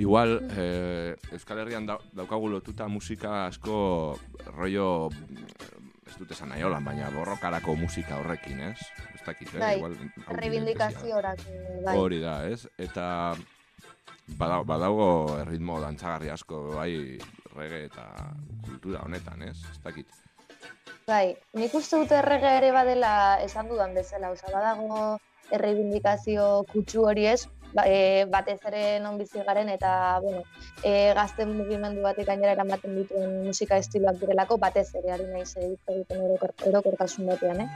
Igual, 0.00 0.48
eh, 0.56 1.16
Euskal 1.32 1.58
Herrian 1.60 1.86
da, 1.86 1.98
daukagu 2.16 2.48
lotuta 2.48 2.86
musika 2.88 3.46
asko 3.46 4.16
rollo, 4.54 5.10
ez 6.08 6.16
dute 6.16 6.32
esan 6.32 6.48
nahi 6.52 6.64
holan, 6.64 6.84
baina 6.84 7.10
borrokarako 7.12 7.74
musika 7.76 8.20
horrekin, 8.20 8.62
ez? 8.70 8.78
Ez 9.14 9.20
dakit, 9.26 9.52
eh? 9.54 9.60
Bai, 9.60 9.74
Igual, 9.76 9.96
reivindikaziorak, 10.40 11.44
bai. 11.84 11.96
Hori 11.98 12.20
da, 12.22 12.38
ez? 12.48 12.64
Eta 12.80 13.06
badago, 14.38 14.64
badago 14.72 15.10
erritmo 15.40 15.80
dantzagarri 15.82 16.30
asko 16.32 16.62
bai 16.78 17.18
rege 17.56 17.84
eta 17.90 18.06
kultura 18.64 19.04
honetan, 19.04 19.42
ez? 19.50 19.58
Ez 19.72 19.78
dakit. 19.84 20.20
Bai, 21.10 21.34
nik 21.58 21.72
uste 21.74 21.98
dute 21.98 22.14
errega 22.20 22.52
ere 22.54 22.68
badela 22.70 23.12
esan 23.42 23.66
dudan 23.66 23.96
bezala, 23.96 24.28
oza, 24.30 24.46
badago 24.54 25.16
erreibindikazio 25.56 26.44
kutsu 26.70 27.02
hori 27.10 27.24
ez, 27.26 27.48
ba, 27.74 27.82
e, 27.90 28.26
batez 28.30 28.60
ere 28.70 28.82
non 29.02 29.16
bizi 29.18 29.42
garen 29.48 29.72
eta, 29.72 29.90
bueno, 30.22 30.44
e, 30.86 30.92
gazte 31.18 31.46
mugimendu 31.50 32.04
batek 32.04 32.28
gainera 32.28 32.52
eramaten 32.54 32.94
dituen 33.00 33.32
musika 33.48 33.80
estiloak 33.82 34.20
direlako, 34.20 34.60
batez 34.66 34.86
ere 35.00 35.10
ari 35.16 35.26
naiz 35.32 35.48
egiten 35.64 36.22
orokor, 36.28 36.54
orokortasun 36.70 37.26
batean, 37.32 37.64
eh? 37.64 37.68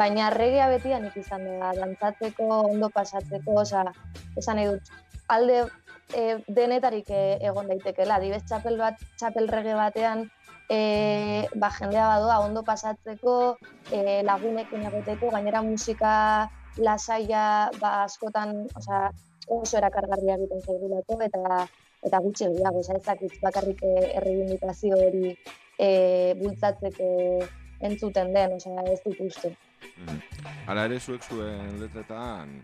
Baina 0.00 0.30
regea 0.32 0.70
betian 0.72 1.04
izan 1.12 1.44
da, 1.44 1.74
dantzatzeko, 1.82 2.48
ondo 2.70 2.88
pasatzeko, 2.96 3.60
oza, 3.66 3.84
esan 4.40 4.62
nahi 4.62 4.72
dut, 4.72 4.96
alde 5.36 5.60
e, 6.16 6.24
denetarik 6.48 7.12
e, 7.12 7.22
egon 7.52 7.68
daitekela, 7.68 8.16
adibez 8.16 8.46
txapel 8.48 8.80
bat, 8.80 9.08
txapel 9.20 9.52
rege 9.52 9.76
batean, 9.76 10.24
e, 10.68 11.48
ba, 11.56 11.70
jendea 11.70 12.06
badoa 12.06 12.38
ondo 12.44 12.62
pasatzeko, 12.62 13.56
e, 13.92 14.22
lagunekin 14.22 14.86
egoteko, 14.90 15.30
gainera 15.34 15.62
musika 15.62 16.12
lasaia 16.76 17.70
ba, 17.80 18.04
askotan 18.04 18.66
osea, 18.76 19.08
oso 19.48 19.78
erakargarria 19.80 20.36
egiten 20.36 20.60
zaigulako 20.60 21.20
eta 21.24 21.62
eta 22.06 22.18
gutxi 22.22 22.46
gehiago, 22.46 22.82
ez 22.94 23.04
dakit 23.06 23.38
bakarrik 23.42 23.80
e, 23.82 23.94
erreibindikazio 24.20 24.98
hori 25.06 25.32
e, 25.78 25.88
bultzatzeko 26.38 27.08
entzuten 27.88 28.34
den, 28.34 28.58
osea, 28.58 28.84
ez 28.92 29.00
dut 29.06 29.24
uste. 29.24 29.54
Mm. 30.04 30.20
Hala 30.68 30.84
ere 30.90 31.00
zuek 31.00 31.24
zuen 31.24 31.80
letretan, 31.80 32.54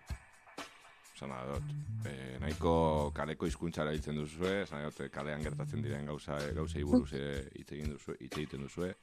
nahi 1.26 1.46
dut, 1.52 1.74
e, 2.06 2.14
nahiko 2.40 2.74
kaleko 3.14 3.46
hizkuntzara 3.46 3.92
hiltzen 3.92 4.16
duzue, 4.16 4.62
esan 4.62 4.84
dut, 4.88 5.00
kalean 5.12 5.42
gertatzen 5.42 5.82
diren 5.82 6.06
gauza, 6.06 6.38
gauzei 6.56 6.82
buruz 6.84 7.10
hitz 7.12 7.70
egin 7.72 7.90
duzue, 7.94 8.16
hitz 8.20 8.36
egiten 8.38 8.62
duzue. 8.66 8.94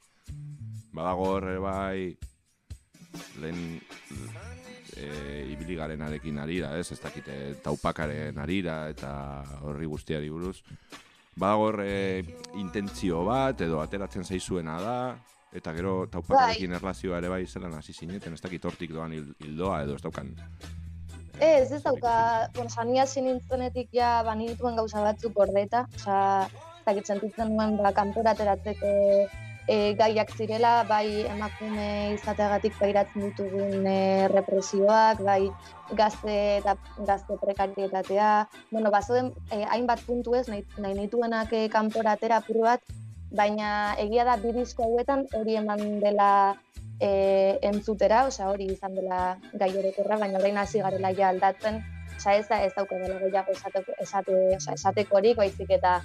Badago 0.92 1.28
horre 1.36 1.58
bai, 1.58 2.16
lehen 3.40 3.80
e, 4.96 5.46
ibili 5.52 5.74
garenarekin 5.76 6.38
arira, 6.38 6.74
ez, 6.78 6.90
ez 6.92 7.00
dakite, 7.00 7.36
taupakaren 7.64 8.38
arira 8.38 8.88
eta 8.92 9.12
horri 9.62 9.86
guztiari 9.90 10.30
buruz. 10.30 10.58
Badago 11.36 11.70
horre 11.70 12.22
intentzio 12.60 13.24
bat, 13.24 13.60
edo 13.64 13.80
ateratzen 13.80 14.24
zaizuena 14.24 14.78
da, 14.80 14.96
eta 15.52 15.72
gero 15.76 16.06
taupakarekin 16.12 16.72
erlazioa 16.78 17.18
ere 17.20 17.28
bai 17.32 17.42
zelan 17.46 17.74
hasi 17.76 17.92
zineten, 17.92 18.34
ez 18.36 18.40
dakit 18.40 18.64
hortik 18.64 18.92
doan 18.92 19.12
hil- 19.12 19.34
hildoa 19.40 19.82
edo 19.84 19.96
ez 19.96 20.02
daukan. 20.04 20.30
Ez, 21.40 21.72
ez 21.72 21.82
dauka, 21.82 22.48
bueno, 22.54 22.70
sani 22.70 23.00
hasi 23.00 23.22
nintzenetik 23.24 23.88
ja 23.96 24.22
banituen 24.26 24.76
gauza 24.76 25.02
batzuk 25.02 25.32
gordeta, 25.34 25.86
osea, 25.96 26.48
ez 26.48 26.84
dakit 26.86 27.08
sentitzen 27.14 27.56
nuen 27.56 27.78
ba, 27.80 27.92
kanpora 27.96 28.34
ateratzeko 28.36 28.92
e, 29.66 29.94
gaiak 29.98 30.32
zirela, 30.36 30.72
bai 30.88 31.24
emakume 31.30 32.14
izateagatik 32.14 32.76
pairatzen 32.78 33.28
ditugun 33.28 33.86
e, 33.86 34.28
represioak, 34.32 35.22
bai 35.22 35.50
gazte 35.98 36.36
eta 36.58 36.76
gazte 37.06 37.38
prekarietatea. 37.40 38.32
Bueno, 38.70 38.90
bazoden 38.90 39.32
e, 39.50 39.62
hainbat 39.64 40.02
puntu 40.06 40.36
ez, 40.38 40.48
nahi, 40.48 40.66
nahi 40.78 40.98
nituenak 40.98 41.52
e, 41.52 41.68
kanpora 41.72 42.16
atera 42.18 42.42
bat, 42.42 42.82
baina 43.32 43.94
egia 43.98 44.24
da 44.24 44.36
bi 44.36 44.52
disko 44.52 44.84
hauetan 44.84 45.26
hori 45.38 45.56
eman 45.56 46.00
dela 46.00 46.54
e, 47.02 47.58
entzutera, 47.66 48.22
osea 48.30 48.48
hori 48.52 48.68
izan 48.70 48.94
dela 48.94 49.22
gai 49.58 49.72
orokorra, 49.80 50.20
baina 50.22 50.38
orain 50.38 50.60
hasi 50.62 50.82
garela 50.84 51.10
ja 51.18 51.32
aldatzen, 51.32 51.80
osea 52.16 52.36
ez 52.38 52.46
da 52.48 52.60
ez 52.62 52.72
daukadala 52.76 53.18
gehiago 53.24 53.54
esateko, 53.56 53.96
esate, 54.04 54.36
osea, 54.58 54.76
esatekorik, 54.78 55.36
baizik 55.40 55.72
eta 55.78 55.96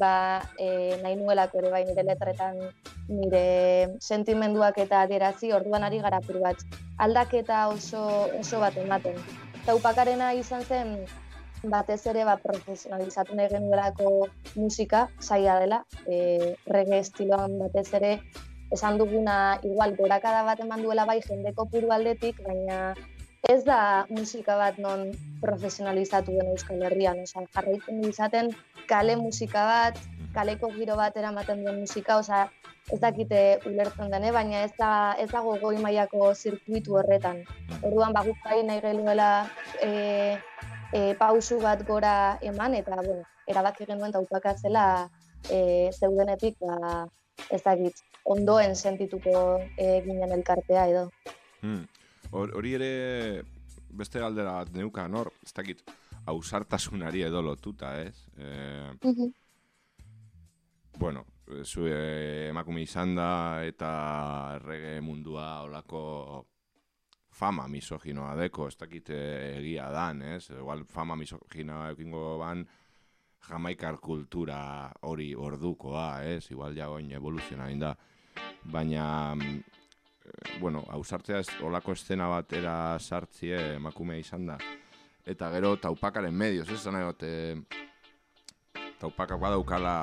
ba, 0.00 0.12
e, 0.58 0.98
nahi 1.02 1.16
nuelako 1.16 1.62
ere 1.62 1.72
bai 1.72 1.82
nire 1.88 2.04
letretan 2.04 2.60
nire 3.08 3.96
sentimenduak 4.00 4.78
eta 4.84 5.02
adierazi 5.06 5.52
orduan 5.56 5.88
ari 5.88 6.00
gara 6.04 6.20
bat 6.28 6.62
aldaketa 6.98 7.66
oso, 7.68 8.04
oso 8.38 8.60
bat 8.60 8.76
ematen. 8.76 9.16
Taupakarena 9.66 10.32
izan 10.34 10.64
zen 10.64 10.96
batez 11.70 12.00
ere 12.10 12.24
ba, 12.24 12.36
profesionalizatu 12.36 13.36
nahi 13.38 13.48
genuelako 13.48 14.28
musika, 14.56 15.08
zaila 15.20 15.60
dela, 15.60 15.84
e, 16.06 16.56
reggae 16.66 16.98
estiloan 17.00 17.58
batez 17.58 17.88
ere 17.94 18.18
esan 18.72 18.98
duguna 18.98 19.60
igual 19.62 19.96
gorakada 19.96 20.42
bat 20.48 20.60
eman 20.64 20.82
duela 20.82 21.04
bai 21.04 21.20
jende 21.20 21.52
kopuru 21.54 21.92
aldetik, 21.92 22.40
baina 22.44 22.94
ez 23.48 23.64
da 23.64 24.06
musika 24.08 24.56
bat 24.56 24.78
non 24.78 25.10
profesionalizatu 25.42 26.32
den 26.32 26.50
Euskal 26.54 26.82
Herrian, 26.86 27.22
osea, 27.26 27.42
jarraitzen 27.54 28.02
izaten 28.06 28.50
kale 28.86 29.16
musika 29.16 29.64
bat, 29.66 29.98
kaleko 30.34 30.70
giro 30.76 30.96
bat 30.96 31.16
eramaten 31.16 31.64
duen 31.64 31.80
musika, 31.82 32.18
osea, 32.22 32.46
ez 32.92 33.00
dakite 33.02 33.40
ulertzen 33.66 34.10
dene, 34.14 34.30
baina 34.34 34.62
ez, 34.66 34.70
da, 34.78 35.14
ez 35.18 35.28
dago 35.30 35.56
goi 35.62 35.76
mailako 35.82 36.32
zirkuitu 36.34 36.96
horretan. 36.98 37.42
Orduan, 37.82 38.14
ba, 38.14 38.22
guk 38.26 38.38
bai 38.44 38.62
nahi 38.66 38.80
genuela 38.84 39.28
e, 39.82 39.90
e, 40.92 41.02
pausu 41.18 41.60
bat 41.62 41.82
gora 41.86 42.38
eman, 42.42 42.78
eta, 42.78 42.98
bueno, 43.02 43.26
erabaki 43.50 43.86
genuen 43.90 44.14
taupakatzela 44.14 44.86
e, 45.50 45.90
zeudenetik, 45.98 46.58
ba, 46.62 47.06
ez 47.50 47.62
dakit, 47.62 48.02
ondoen 48.24 48.76
sentituko 48.76 49.58
e, 49.76 50.00
ginen 50.04 50.32
elkartea 50.32 50.86
edo. 50.88 51.08
Hmm. 51.62 51.86
Hor- 52.30 52.54
Hori 52.56 52.74
ere 52.74 53.42
beste 53.92 54.20
galdera 54.22 54.52
bat 54.62 54.70
neukan 54.72 55.14
hor, 55.14 55.32
ez 55.44 55.52
dakit, 55.52 55.82
ausartasunari 56.26 57.22
edo 57.26 57.42
lotuta, 57.42 57.96
ez? 58.02 58.14
E, 58.38 58.92
bueno, 60.98 61.24
zu 61.64 61.86
e, 61.88 62.48
emakume 62.48 62.82
izan 62.82 63.14
da 63.16 63.64
eta 63.66 63.90
errege 64.56 65.00
mundua 65.00 65.62
olako 65.66 66.46
fama 67.32 67.66
misoginoa 67.68 68.34
deko, 68.36 68.68
ez 68.68 68.76
dakit 68.76 69.10
eh, 69.10 69.56
egia 69.58 69.88
dan, 69.90 70.20
ez? 70.22 70.50
Igual 70.52 70.84
fama 70.84 71.16
misoginoa 71.16 71.90
ekingo 71.94 72.36
ban 72.38 72.62
jamaikar 73.48 73.96
kultura 73.98 74.92
hori 75.08 75.32
ordukoa, 75.34 76.22
ez? 76.28 76.50
Igual 76.52 76.76
ja 76.76 76.90
oin 76.92 77.10
evoluziona 77.12 77.66
egin 77.70 77.80
da. 77.80 77.94
Baina, 78.64 79.34
mm, 79.34 79.56
eh, 80.24 80.58
bueno, 80.60 80.84
ausartzea 80.90 81.38
ez 81.40 81.48
olako 81.62 81.92
eszena 81.92 82.28
batera 82.28 82.98
sartzie 83.00 83.74
emakumea 83.76 84.18
izan 84.18 84.46
da. 84.46 84.58
Eta 85.26 85.50
gero 85.50 85.76
taupakaren 85.76 86.34
medios, 86.34 86.68
ez? 86.70 86.80
Zan 86.82 86.96
egot, 87.00 87.22
taupakak 89.00 89.38
badaukala 89.40 89.94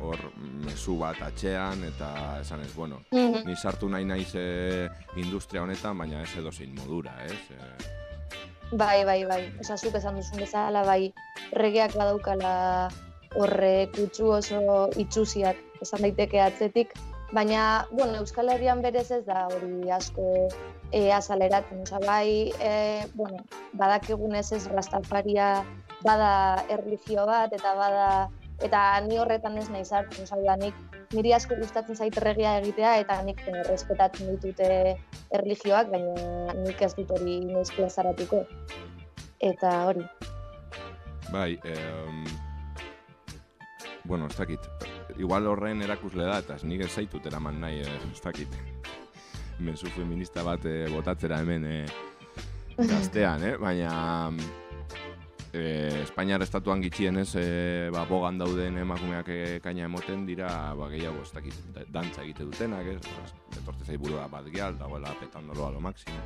hor 0.00 0.18
mezu 0.64 0.98
bat 1.00 1.20
atxean, 1.24 1.84
eta 1.84 2.40
esan 2.40 2.60
ez, 2.60 2.74
bueno, 2.74 3.02
Mhm. 3.12 3.46
ni 3.46 3.56
sartu 3.56 3.88
nahi 3.88 4.04
naiz 4.04 4.34
eh, 4.34 4.88
industria 5.16 5.62
honetan, 5.62 5.96
baina 5.98 6.22
ez 6.22 6.36
edo 6.36 6.52
zein 6.52 6.74
modura, 6.74 7.14
ez? 7.24 7.32
Eh, 7.50 7.92
Bai, 8.72 9.04
bai, 9.04 9.24
bai. 9.24 9.52
Osa, 9.60 9.76
zuk 9.76 9.94
esan 9.94 10.16
duzun 10.16 10.40
bezala, 10.40 10.82
bai, 10.84 11.14
regeak 11.52 11.94
badaukala 11.94 12.88
horre 13.36 13.88
kutsu 13.94 14.26
oso 14.34 14.90
itxusiak 14.96 15.56
esan 15.80 16.02
daiteke 16.02 16.40
atzetik, 16.40 16.92
baina, 17.32 17.86
bueno, 17.90 18.18
Euskal 18.22 18.50
Herrian 18.50 18.82
berez 18.82 19.10
ez 19.10 19.24
da 19.26 19.46
hori 19.48 19.90
asko 19.90 20.48
e, 20.92 21.12
azaleratzen. 21.12 21.82
Osa, 21.82 22.00
bai, 22.04 22.52
e, 22.60 23.06
bueno, 23.14 23.44
badakigunez 23.72 24.52
ez 24.52 24.66
rastafaria 24.70 25.64
bada 26.04 26.64
erlijio 26.70 27.26
bat, 27.26 27.52
eta 27.52 27.74
bada, 27.74 28.10
eta 28.62 28.82
ni 29.06 29.18
horretan 29.18 29.58
ez 29.58 29.68
nahi 29.70 29.84
sartzen, 29.84 30.24
osa, 30.24 30.38
da, 30.44 30.56
nik 30.60 30.96
niri 31.14 31.32
asko 31.36 31.58
gustatzen 31.58 31.96
zait 31.96 32.16
regia 32.22 32.56
egitea 32.60 32.96
eta 33.02 33.20
nik 33.26 33.42
eh, 33.46 33.62
respetatzen 33.68 34.32
ditute 34.34 34.96
erlijioak, 35.38 35.90
baina 35.92 36.54
nik 36.64 36.82
ez 36.82 36.92
dut 36.98 37.12
hori 37.18 37.38
noiz 37.46 37.68
plazaratuko. 37.74 38.42
Eta 39.46 39.72
hori. 39.90 40.04
Bai, 41.30 41.58
em, 41.66 42.24
bueno, 44.06 44.26
ez 44.26 44.36
dakit. 44.36 44.60
Igual 45.18 45.46
horren 45.46 45.82
erakusle 45.82 46.24
da, 46.24 46.38
eta 46.38 46.56
nik 46.62 46.84
ez 46.86 46.92
zaitut 46.94 47.26
eraman 47.26 47.60
nahi, 47.60 47.80
eh, 47.82 47.98
ez 48.12 48.20
dakit. 48.22 48.48
Mezu 49.64 49.88
feminista 49.94 50.42
bat 50.44 50.64
eh, 50.68 50.86
botatzera 50.92 51.40
hemen 51.40 51.64
eh, 51.64 51.86
gaztean, 52.76 53.42
eh? 53.44 53.54
baina 53.56 54.30
eh, 55.52 56.02
Espainiar 56.02 56.42
estatuan 56.44 56.82
gitxienez 56.84 57.30
eh, 57.40 57.88
ba, 57.92 58.04
bogan 58.04 58.36
dauden 58.38 58.76
emakumeak 58.82 59.28
eh, 59.32 59.60
kaina 59.64 59.86
emoten 59.88 60.26
dira 60.28 60.74
ba, 60.76 60.90
gehiago 60.92 61.22
ez 61.24 61.32
dakit, 61.32 61.56
da- 61.72 61.86
dantza 61.88 62.22
egite 62.26 62.44
dutenak, 62.44 62.86
ez? 62.98 63.00
Etorte 63.62 63.88
zai 63.88 63.96
burua 63.96 64.26
bat 64.28 64.44
gehial, 64.50 64.76
dagoela 64.78 65.14
petandolo 65.20 65.66
a 65.66 65.72
lo 65.72 65.80
máximo. 65.80 66.20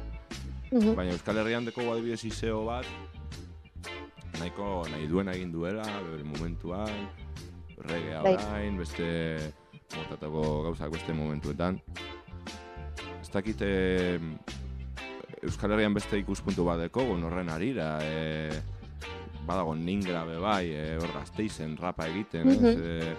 Mhm. 0.73 0.95
Baina 0.99 1.13
Euskal 1.15 1.39
Herrian 1.39 1.65
deko 1.71 1.87
adibidez 1.93 2.25
izeo 2.25 2.65
bat, 2.67 2.87
nahiko 4.41 4.85
nahi 4.91 5.07
duena 5.07 5.33
egin 5.39 5.53
duela, 5.53 5.85
bere 6.11 6.25
momentuan, 6.25 7.09
regea 7.89 8.23
Bai. 8.23 8.35
orain, 8.37 8.79
beste 8.79 9.07
motatako 9.97 10.63
gauzak 10.69 10.93
beste 10.95 11.13
momentuetan. 11.17 11.81
Ez 13.21 13.31
dakit 13.33 13.63
eh, 13.63 14.19
Euskal 15.43 15.73
Herrian 15.73 15.95
beste 15.97 16.19
ikuspuntu 16.21 16.65
bat 16.67 16.79
deko, 16.83 17.01
horren 17.15 17.49
arira, 17.49 17.99
e, 18.05 18.51
badago 19.49 19.75
ningra 19.75 20.25
be 20.29 20.37
bai, 20.43 20.67
e, 20.75 20.97
hor 21.01 21.13
gazteizen 21.15 21.77
rapa 21.81 22.07
egiten, 22.11 22.49
ez? 22.51 22.61
Mhm. 22.61 22.77
E, 22.85 23.17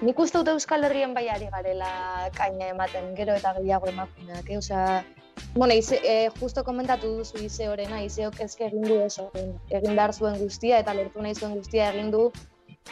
Nik 0.00 0.18
uste 0.22 0.38
dut 0.40 0.48
Euskal 0.54 0.84
Herrien 0.86 1.12
bai 1.12 1.26
ari 1.28 1.48
garela 1.52 1.88
kaina 2.36 2.70
ematen, 2.72 3.10
gero 3.16 3.34
eta 3.36 3.52
gehiago 3.58 3.86
emakumeak, 3.90 4.46
eh? 4.48 4.56
Osea, 4.56 5.04
bueno, 5.54 5.74
ize, 5.74 6.00
eh, 6.04 6.30
justo 6.40 6.64
komentatu 6.64 7.16
duzu 7.18 7.42
ize 7.44 7.68
horrena, 7.68 8.02
izeok 8.04 8.40
ezke 8.40 8.66
egin 8.68 8.86
du 8.86 9.00
oso, 9.02 9.30
egin 9.34 9.96
behar 9.96 10.14
zuen 10.14 10.38
guztia 10.38 10.78
eta 10.78 10.94
lortu 10.94 11.22
nahi 11.22 11.34
zuen 11.34 11.56
guztia 11.58 11.90
egin 11.92 12.10
du 12.14 12.30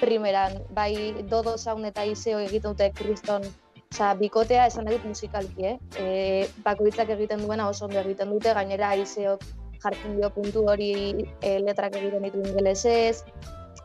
primeran, 0.00 0.58
bai 0.74 1.14
dodo 1.30 1.56
zaun 1.58 1.84
eta 1.88 2.04
izeo 2.04 2.38
egiten 2.44 2.74
dute 2.74 2.90
kriston, 2.94 3.46
osea, 3.92 4.12
bikotea 4.20 4.66
esan 4.70 4.88
dut 4.90 5.04
musikalki, 5.04 5.72
eh? 5.72 5.76
E, 5.98 6.48
bakoitzak 6.64 7.10
egiten 7.16 7.42
duena 7.46 7.68
oso 7.68 7.86
ondo 7.86 7.98
egiten 8.00 8.30
dute, 8.34 8.52
gainera 8.54 8.94
izeok 9.00 9.44
jartzen 9.82 10.18
dio 10.18 10.30
puntu 10.34 10.66
hori 10.68 10.92
e, 11.40 11.58
letrak 11.64 11.96
egiten 11.96 12.26
ditu 12.26 12.42
ingelesez, 12.44 13.24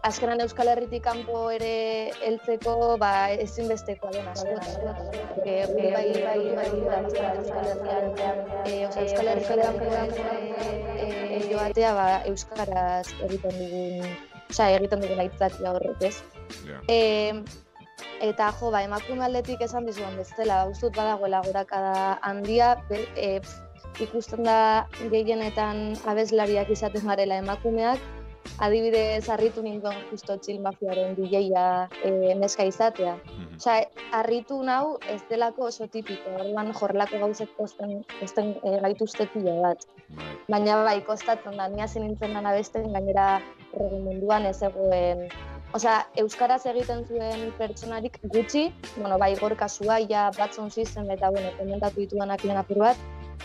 azkenan 0.03 0.41
Euskal 0.43 0.67
Herritik 0.67 1.03
kanpo 1.03 1.49
ere 1.51 2.11
heltzeko 2.21 2.97
ba 2.99 3.31
ezinbestekoa 3.31 4.11
den 4.11 4.27
askotan. 4.27 4.73
Porque 5.33 5.55
gure 5.71 5.91
bai 5.95 6.09
bai 6.27 6.41
bai 6.59 6.71
da 6.89 7.01
Euskal 7.03 7.67
Herrian 7.71 8.37
eh 8.65 8.83
Euskal 8.83 9.27
Herrian 9.35 9.75
eh 10.97 11.23
joatea 11.53 11.91
ba 11.93 12.07
euskaraz 12.29 13.07
egiten 13.27 13.53
dugun, 13.59 14.07
osea 14.49 14.71
egiten 14.77 15.03
dugun 15.03 15.21
aitzakia 15.25 15.75
horrek, 15.75 16.01
ez? 16.09 16.15
ja. 16.67 16.79
E, 16.87 16.99
eta 18.29 18.49
jo, 18.59 18.71
ba, 18.73 18.83
emakume 18.87 19.25
aldetik 19.27 19.61
esan 19.67 19.87
dizuan 19.89 20.17
bezala, 20.19 20.63
uste 20.71 20.87
dut 20.87 20.97
badagoela 20.99 21.43
gorakada 21.45 22.17
handia, 22.29 22.73
e, 23.15 23.39
ikusten 24.03 24.43
da 24.47 24.57
gehienetan 25.13 25.93
abeslariak 26.09 26.71
izaten 26.73 27.05
garela 27.11 27.39
emakumeak, 27.43 28.01
adibidez 28.63 29.29
harritu 29.29 29.63
ninduen 29.65 29.97
justo 30.11 30.37
txil 30.37 30.59
mafiaren 30.65 31.15
DJa 31.17 31.65
e, 32.03 32.35
neska 32.39 32.67
izatea. 32.69 33.15
Mhm. 33.15 33.55
Osea, 33.57 33.87
harritu 34.19 34.59
nau 34.63 34.97
ez 35.13 35.21
delako 35.29 35.69
oso 35.69 35.87
tipiko, 35.87 36.35
orduan 36.39 36.73
jorlako 36.79 37.21
gauzek 37.25 37.55
posten, 37.57 38.03
posten 38.19 38.53
e, 38.63 38.77
gaituzte 38.85 39.27
pila 39.33 39.55
bat. 39.61 39.87
Bai. 40.17 40.35
Baina 40.49 40.83
bai, 40.83 40.99
kostatzen 41.07 41.57
da, 41.57 41.67
ni 41.67 41.81
hasi 41.81 42.03
nintzen 42.03 42.33
dana 42.33 42.53
besten 42.53 42.91
gainera 42.93 43.27
errege 43.73 44.03
munduan 44.05 44.45
ez 44.45 44.57
zegoen 44.59 45.27
Osea, 45.73 46.03
euskaraz 46.21 46.59
egiten 46.69 46.99
zuen 47.09 47.47
pertsonarik 47.57 48.19
gutxi, 48.35 48.67
bueno, 48.93 49.17
bai, 49.17 49.31
gorka 49.39 49.65
ja 50.09 50.29
batzon 50.37 50.69
system 50.69 51.09
eta, 51.09 51.31
bueno, 51.31 51.49
komentatu 51.57 51.99
ditudanak 51.99 52.43
lehen 52.43 52.57
apur 52.57 52.77
bat, 52.77 52.97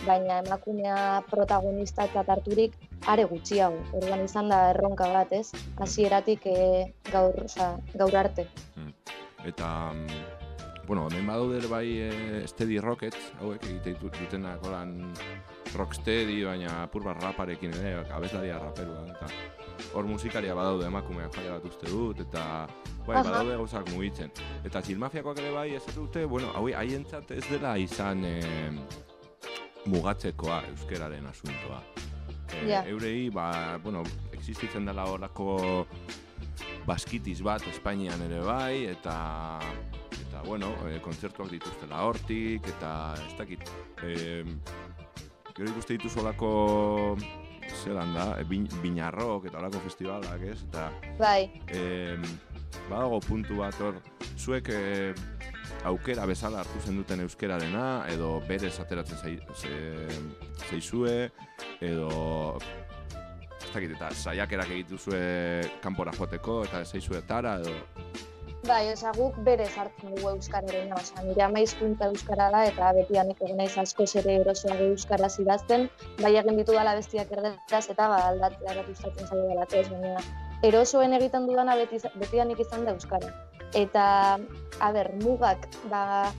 baina 0.07 0.39
emakumea 0.45 1.23
protagonista 1.29 2.05
eta 2.07 2.23
harturik 2.27 2.75
are 3.07 3.25
gutxiago. 3.29 3.79
Orduan 3.99 4.23
izan 4.25 4.49
da 4.51 4.69
erronka 4.73 5.07
bat, 5.13 5.31
ez? 5.33 5.49
Hasieratik 5.79 6.45
e, 6.49 6.59
gaur, 7.11 7.35
osea, 7.45 7.75
gaur 7.95 8.15
arte. 8.15 8.47
Eta, 9.47 9.93
mm, 9.93 10.23
bueno, 10.87 11.07
hemen 11.09 11.27
badaude 11.27 11.67
bai 11.71 11.85
e, 12.07 12.47
Steady 12.47 12.79
Rockets, 12.79 13.31
hauek 13.39 13.63
egite 13.69 13.95
dutenak 14.01 14.63
holan 14.65 15.13
rocksteady, 15.75 16.43
baina 16.47 16.83
apur 16.83 17.05
bat 17.05 17.21
raparekin 17.21 17.75
ere, 17.77 17.99
abeslaria 18.15 18.57
raperua, 18.59 19.05
eta 19.13 19.29
hor 19.93 20.07
musikaria 20.09 20.55
badaude 20.57 20.87
emakumeak 20.89 21.35
jale 21.37 21.53
bat 21.55 21.67
uste 21.69 21.91
dut, 21.91 22.23
eta 22.25 22.43
bai, 23.05 23.19
Aha. 23.19 23.23
badaude 23.23 23.59
gauzak 23.61 23.93
mugitzen. 23.93 24.33
Eta 24.65 24.81
txilmafiakoak 24.81 25.39
ere 25.43 25.53
bai, 25.55 25.67
ez 25.77 25.85
dute, 25.95 26.25
bueno, 26.25 26.51
hau 26.57 26.67
haientzat 26.67 27.31
ez 27.37 27.45
dela 27.51 27.77
izan 27.77 28.25
e, 28.25 28.35
mugatzekoa 29.85 30.63
euskeraren 30.73 31.27
asuntoa. 31.27 31.81
E, 32.53 32.65
Ja. 32.67 32.81
Eurei, 32.89 33.29
ba, 33.29 33.77
bueno, 33.83 34.01
existitzen 34.33 34.85
dela 34.85 35.05
horako 35.05 35.85
baskitiz 36.87 37.41
bat 37.45 37.61
Espainian 37.69 38.21
ere 38.25 38.39
bai, 38.41 38.85
eta 38.89 39.59
eta 40.23 40.41
bueno, 40.45 40.71
e, 40.89 40.99
kontzertuak 41.03 41.51
dituztela 41.51 42.01
hortik, 42.07 42.67
eta 42.73 43.13
ez 43.27 43.35
dakit, 43.37 43.69
e, 44.03 44.43
gero 45.55 45.69
ikuste 45.69 45.97
dituzu 45.97 46.23
olako 46.23 46.51
zelan 47.83 48.13
da, 48.17 48.25
e, 48.39 48.43
bin, 48.49 48.67
binarrok 48.81 49.45
eta 49.49 49.59
olako 49.61 49.83
festivalak, 49.85 50.41
ez? 50.41 50.63
Eta 50.69 50.89
Bai, 51.19 51.49
e, 51.67 52.17
badago 52.89 53.19
puntu 53.21 53.61
bat 53.61 53.77
hor, 53.81 54.01
zuek 54.37 54.69
e, 54.73 55.13
aukera 55.87 56.25
bezala 56.25 56.63
hartu 56.63 56.81
zen 56.83 56.97
duten 56.99 57.23
euskerarena, 57.23 58.05
edo 58.11 58.39
berez 58.47 58.75
ateratzen 58.81 59.17
zai, 59.17 59.35
ze, 59.55 60.07
zaizue, 60.69 61.29
edo 61.81 62.09
ez 63.59 63.73
dakit, 63.73 63.93
eta 63.95 64.09
saiakerak 64.15 64.73
egituzue 64.77 65.21
kanpora 65.83 66.15
joateko, 66.17 66.63
eta 66.67 66.83
zaizue 66.85 67.21
tara, 67.27 67.59
edo... 67.61 67.75
bai, 68.67 68.81
osea, 68.91 69.13
guk 69.15 69.37
berez 69.45 69.71
hartzen 69.77 70.15
dugu 70.15 70.33
euskararen, 70.33 70.91
osea, 70.97 71.23
nire 71.27 71.45
ama 71.45 71.63
hizkuntza 71.63 72.09
euskara 72.11 72.49
da, 72.55 72.65
eta 72.71 72.91
beti 72.97 73.21
anik 73.21 73.39
egon 73.45 73.61
naiz 73.61 73.71
askoz 73.81 74.09
ere 74.21 74.39
erosoago 74.41 74.91
euskaraz 74.91 75.35
idazten, 75.45 75.87
bai 76.19 76.35
egin 76.41 76.59
ditu 76.59 76.75
dala 76.75 76.97
bestiak 76.99 77.31
erderaz, 77.37 77.85
eta 77.95 78.11
ba, 78.11 78.19
aldatzea 78.33 78.75
bat 78.81 78.91
gustatzen 78.91 79.31
zaio 79.31 79.47
dela, 79.47 79.65
baina 79.69 80.19
erosoen 80.67 81.15
egiten 81.15 81.47
dudana 81.47 81.77
beti, 81.79 82.01
beti 82.19 82.43
anik 82.43 82.59
izan 82.67 82.83
da 82.85 82.97
euskara. 82.97 83.31
Eta, 83.73 84.39
a 84.79 84.91
ber, 84.91 85.11
mugak, 85.21 85.67
ba, 85.89 86.31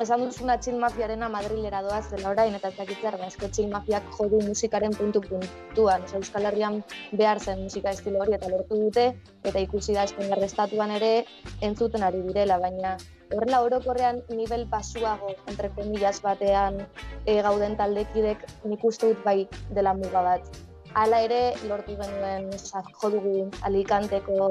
esan 0.00 0.24
duzuna 0.24 0.56
txil 0.58 0.78
mafiarena 0.80 1.28
Madrilera 1.28 1.82
doaz 1.84 2.08
dela 2.10 2.30
orain, 2.32 2.54
eta 2.56 2.70
ez 2.72 2.76
dakit 2.78 3.02
zer, 3.02 3.16
ba, 3.20 3.28
eske 3.30 3.48
txil 3.48 3.68
mafiak 3.72 4.08
jodu 4.16 4.40
musikaren 4.46 4.94
puntu 4.96 5.22
puntuan. 5.26 6.02
Osea, 6.08 6.18
Euskal 6.18 6.48
Herrian 6.50 6.80
behar 7.12 7.40
zen 7.40 7.62
musika 7.62 7.92
estilo 7.94 8.22
hori 8.24 8.36
eta 8.38 8.50
lortu 8.50 8.78
dute, 8.86 9.08
eta 9.44 9.62
ikusi 9.62 9.94
da 9.98 10.06
Espainiar 10.08 10.42
estatuan 10.42 10.94
ere 10.98 11.12
entzuten 11.60 12.02
ari 12.02 12.22
direla, 12.26 12.58
baina 12.58 12.96
horrela 13.32 13.62
orokorrean 13.62 14.22
nivel 14.28 14.66
basuago, 14.66 15.32
entre 15.46 15.70
comillas 15.76 16.20
batean 16.22 16.82
e, 17.24 17.40
gauden 17.42 17.78
taldekidek 17.78 18.44
nik 18.64 18.84
uste 18.84 19.12
dut 19.12 19.24
bai 19.24 19.38
dela 19.70 19.94
muga 19.94 20.22
bat. 20.22 20.52
Hala 20.94 21.22
ere, 21.24 21.54
lortu 21.68 21.94
genuen, 21.96 22.50
jo 22.52 23.10
dugu 23.10 23.50
Alicanteko 23.64 24.50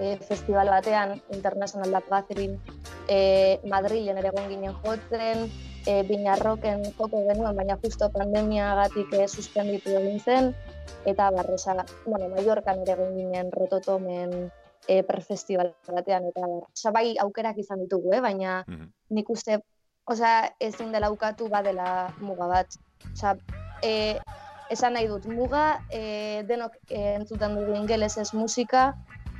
e, 0.00 0.16
festival 0.24 0.70
batean, 0.72 1.18
International 1.34 1.90
Lab 1.92 2.08
Gathering, 2.08 2.56
e, 3.08 3.60
Madrilen 3.68 4.16
ere 4.16 4.30
egon 4.32 4.48
ginen 4.48 4.76
jotzen, 4.84 5.44
e, 5.84 6.02
Binarroken 6.08 6.86
joko 6.96 7.20
genuen, 7.26 7.56
baina 7.56 7.76
justo 7.82 8.08
pandemiagatik 8.14 9.12
e, 9.12 9.26
suspenditu 9.28 9.92
egin 10.00 10.20
zen, 10.20 10.50
eta 11.04 11.28
barresa, 11.36 11.76
bueno, 12.06 12.30
Mallorcan 12.32 12.80
ere 12.86 12.96
egon 12.96 13.14
ginen 13.18 13.52
rototomen 13.52 14.34
e, 14.88 15.02
prefestival 15.04 15.74
batean, 15.92 16.30
eta 16.32 16.48
oza, 16.48 16.94
bai 16.96 17.12
aukerak 17.20 17.60
izan 17.60 17.84
ditugu, 17.84 18.16
eh? 18.16 18.24
baina 18.24 18.62
Mhm. 18.66 18.88
nik 19.10 19.30
uste, 19.30 19.60
osea, 20.08 20.54
ezin 20.60 20.92
dela 20.92 21.12
ukatu 21.12 21.52
badela 21.52 22.08
muga 22.20 22.46
bat. 22.48 22.80
Osea, 23.12 23.36
e, 23.82 24.16
Esan 24.70 24.94
nahi 24.96 25.08
dut, 25.08 25.26
muga 25.32 25.80
e, 25.88 26.42
denok 26.48 26.74
e, 26.90 27.14
entzuten 27.16 27.54
dugu 27.56 27.76
ingelesez 27.78 28.32
musika, 28.34 28.92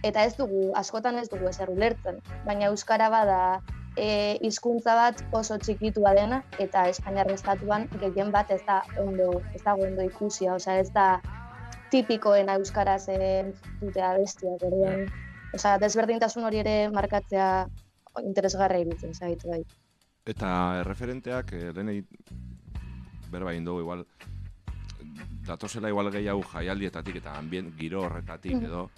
eta 0.03 0.25
ez 0.25 0.37
dugu, 0.39 0.71
askotan 0.79 1.19
ez 1.21 1.29
dugu 1.29 1.49
ezer 1.51 1.71
ulertzen. 1.71 2.23
Baina 2.47 2.71
Euskara 2.73 3.11
bada 3.13 3.41
e, 3.97 4.39
hizkuntza 4.47 4.95
bat 4.97 5.21
oso 5.37 5.59
txikitua 5.61 6.15
dena, 6.17 6.43
eta 6.63 6.87
Espainiar 6.89 7.31
estatuan 7.35 7.89
gehien 8.01 8.33
bat 8.33 8.51
ez 8.55 8.63
da 8.67 8.81
ondo, 9.03 9.43
ez 9.55 9.63
da 9.65 9.75
ondo 9.75 10.07
ikusia, 10.07 10.55
osea 10.55 10.79
ez 10.81 10.89
da 10.95 11.09
tipikoena 11.93 12.57
Euskaraz 12.61 13.09
entzutea 13.13 14.15
bestiak, 14.19 14.65
orduan. 14.71 15.07
Osea, 15.57 15.77
desberdintasun 15.81 16.45
hori 16.45 16.61
ere 16.63 16.77
markatzea 16.93 17.51
interesgarra 18.25 18.81
iruditzen 18.81 19.15
zait, 19.15 19.45
bai. 19.49 19.63
Eta 20.29 20.83
referenteak, 20.85 21.53
eh, 21.57 21.71
lehen 21.73 22.05
berba 23.33 23.53
egin 23.53 23.65
dugu, 23.65 23.85
igual, 23.85 24.05
datozela 25.49 25.89
igual 25.91 26.11
gehiago 26.13 26.43
jaialdietatik 26.53 27.17
eta 27.23 27.39
ambient 27.39 27.75
giro 27.79 28.05
horretatik 28.07 28.55
Mhm. 28.55 28.65
edo, 28.65 28.91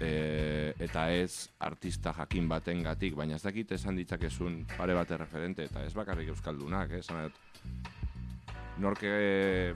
e, 0.00 0.74
eta 0.78 1.10
ez 1.14 1.48
artista 1.58 2.12
jakin 2.12 2.48
baten 2.48 2.82
gatik, 2.82 3.14
baina 3.16 3.36
ez 3.36 3.42
dakit 3.42 3.72
esan 3.72 3.96
ditzakezun 3.96 4.66
pare 4.76 4.94
bate 4.94 5.16
referente, 5.16 5.64
eta 5.64 5.84
ez 5.84 5.94
bakarrik 5.94 6.28
euskaldunak, 6.28 6.90
eh, 6.90 6.98
esan 6.98 7.22
dut, 7.22 7.32
norke 8.78 9.74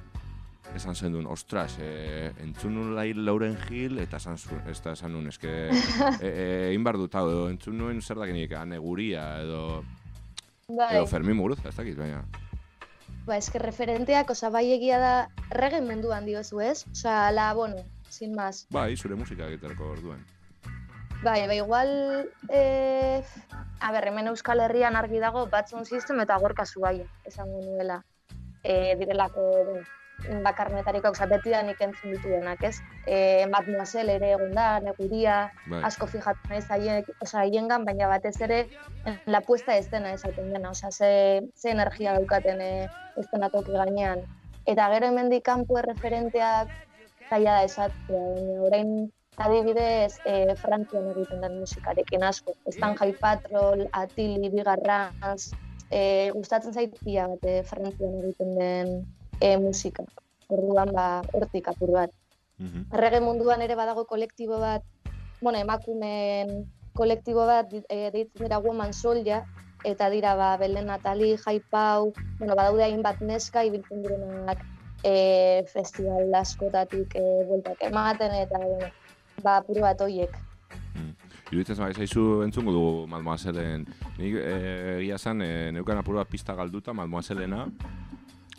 esan 0.76 0.94
zen 0.94 1.12
duen, 1.12 1.26
ostras, 1.26 1.78
e, 1.80 2.32
entzun 2.44 2.74
nuen 2.74 2.94
lai 2.94 3.14
Lauren 3.14 3.56
Hill, 3.70 3.98
eta 3.98 4.18
esan 4.20 4.36
zuen, 4.38 4.60
ez 4.68 4.80
da 4.84 4.92
esan 4.92 5.12
nuen, 5.12 5.26
eske, 5.32 5.48
e, 5.48 5.70
e, 6.20 6.68
egin 6.68 6.84
behar 6.84 6.98
dut, 7.00 7.14
hau, 7.14 7.24
edo 7.30 7.48
entzun 7.50 7.78
nuen 7.78 8.02
zer 8.02 8.20
dakinik, 8.20 8.52
aneguria, 8.52 9.40
edo, 9.40 9.82
Bai, 10.68 10.94
edo 10.96 11.06
Fermin 11.10 11.34
Muguruza, 11.34 11.68
ez 11.68 11.74
dakit, 11.74 11.96
baina. 11.98 12.22
Ba, 13.26 13.36
eske 13.36 13.58
referenteak, 13.62 14.30
osa, 14.30 14.50
bai 14.50 14.66
egia 14.74 14.98
da, 15.02 15.14
reggae 15.50 15.82
munduan 15.84 16.26
diozu 16.26 16.60
ez? 16.64 16.84
Osa, 16.90 17.30
la, 17.32 17.52
bueno, 17.54 17.84
sin 18.08 18.34
más. 18.34 18.66
Bai, 18.70 18.96
zure 18.96 19.16
musika 19.16 19.48
egiterako 19.48 19.92
orduen. 19.96 20.24
Bai, 21.22 21.46
bai, 21.46 21.58
igual, 21.58 22.30
e, 22.48 23.22
a 23.80 23.92
ber, 23.92 24.08
hemen 24.08 24.32
Euskal 24.32 24.60
Herrian 24.64 24.96
argi 24.96 25.20
dago 25.20 25.46
batzun 25.52 25.84
sistem 25.84 26.20
eta 26.24 26.38
gorka 26.40 26.64
zuaia, 26.64 27.04
esango 27.28 27.60
nuela. 27.64 28.02
E, 28.62 28.96
direlako 28.96 29.44
bueno, 29.64 29.86
bakarnetariko, 30.44 31.12
oza, 31.14 31.26
beti 31.30 31.52
da 31.54 31.62
nik 31.66 31.80
entzun 31.80 32.14
dituenak, 32.14 32.62
ez? 32.64 32.76
E, 33.06 33.46
Mademoiselle 33.50 34.16
ere 34.18 34.32
egon 34.36 34.52
da, 34.56 34.80
neguria, 34.84 35.38
Bai. 35.66 35.82
asko 35.88 36.08
fijatu 36.10 36.50
naiz 36.52 36.66
haiek, 36.70 37.08
oza, 37.20 37.40
haiengan, 37.44 37.84
baina 37.88 38.08
batez 38.10 38.36
ere 38.46 38.64
la 39.26 39.40
puesta 39.40 39.76
ez 39.76 39.88
dena 39.90 40.12
esaten 40.16 40.52
dena, 40.52 40.70
oza, 40.70 40.90
ze, 40.90 41.40
ze 41.56 41.70
energia 41.70 42.14
daukaten 42.18 42.60
e, 42.60 42.72
ez 43.16 43.26
dena 43.32 43.48
toki 43.50 43.72
gainean. 43.72 44.20
Eta 44.68 44.90
gero 44.92 45.08
hemendik 45.08 45.44
kanpo 45.44 45.80
referenteak 45.86 46.68
zaila 47.30 47.56
da 47.56 47.64
esatzea, 47.64 48.26
baina 48.34 48.60
orain 48.68 48.92
adibidez 49.40 50.18
e, 50.28 50.54
Frantzian 50.60 51.08
egiten 51.14 51.40
den 51.40 51.56
musikarekin 51.62 52.24
asko. 52.26 52.54
Estan 52.68 52.96
High 52.98 53.16
Patrol, 53.22 53.86
Atili, 53.96 54.50
Bigarranz, 54.52 55.52
e, 55.88 56.30
gustatzen 56.36 56.76
zait 56.76 56.92
pila 57.00 57.28
bat 57.32 57.48
e, 57.48 57.62
Frantzian 57.70 58.18
egiten 58.20 58.52
den 58.58 58.92
e, 59.40 59.56
musika. 59.58 60.04
Orduan 60.48 60.92
ba, 60.94 61.22
hortik 61.32 61.68
apur 61.72 61.94
bat. 61.96 62.12
Mhm. 62.58 62.90
Errege 62.92 63.20
munduan 63.24 63.62
ere 63.62 63.76
badago 63.78 64.04
kolektibo 64.04 64.58
bat, 64.60 64.84
bueno, 65.40 65.58
emakumeen 65.58 66.66
kolektibo 66.94 67.46
bat 67.48 67.72
e, 67.72 68.10
deitzen 68.12 68.44
dira 68.44 68.58
Woman 68.58 68.92
Soldier, 68.92 69.46
eta 69.84 70.10
dira 70.10 70.34
ba, 70.36 70.56
Belen 70.60 70.86
Natali, 70.86 71.36
Jaipau, 71.40 72.12
bueno, 72.38 72.54
badaude 72.54 72.84
hainbat 72.84 73.22
neska 73.24 73.64
ibiltzen 73.64 74.02
direnak 74.04 74.60
e, 75.04 75.64
festival 75.72 76.34
askotatik 76.34 77.16
e, 77.16 77.24
bueltak 77.48 77.80
ematen, 77.88 78.36
eta 78.44 78.60
bueno, 78.60 78.92
ba, 79.42 79.56
apur 79.62 79.80
bat 79.80 80.00
hoiek. 80.04 80.36
Iruditzen 81.50 81.80
bai 81.82 81.90
zaizu 81.90 82.44
entzungo 82.44 82.70
du 82.70 82.82
Mademoisellen. 83.10 83.82
Nik 84.20 84.36
eh, 84.38 84.98
egia 85.00 85.16
esan 85.18 85.42
e, 85.42 85.48
neukan 85.74 85.98
apur 85.98 86.20
bat 86.20 86.30
pista 86.30 86.54
galduta 86.54 86.94
Mademoisellena 86.94 87.64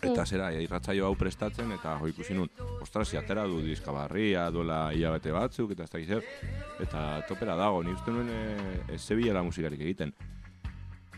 eta 0.02 0.26
zera 0.26 0.52
e, 0.54 0.64
irratsaio 0.66 1.06
hau 1.06 1.16
prestatzen 1.16 1.72
eta 1.78 1.98
jo 2.02 2.10
ikusi 2.12 2.36
nun. 2.38 2.50
Ostras, 2.82 3.14
atera 3.16 3.46
du 3.48 3.62
diska 3.62 3.92
barria, 3.92 4.50
duela 4.52 4.92
hilabete 4.94 5.32
batzuk 5.32 5.72
eta 5.76 5.86
ez 5.86 5.92
dakiz 5.94 6.08
zer. 6.08 6.28
Eta 6.82 7.24
topera 7.28 7.56
dago, 7.56 7.84
ni 7.84 7.94
uste 7.94 8.12
nuen 8.12 8.30
e, 8.30 8.44
ez 8.96 9.02
zebilela 9.02 9.44
musikarik 9.44 9.82
egiten. 9.82 10.14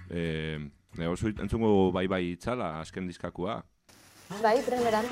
Eh, 0.09 0.59
Nego 0.95 1.17
zu 1.17 1.27
entzungo 1.27 1.91
bai 1.91 2.05
bai 2.07 2.21
itzala 2.35 2.79
azken 2.79 3.07
diskakua. 3.09 3.63
Bai, 4.41 4.59
primeran. 4.65 5.07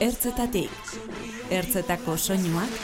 Ertzetatik, 0.00 0.92
ertzetako 1.56 2.16
soinuak, 2.20 2.74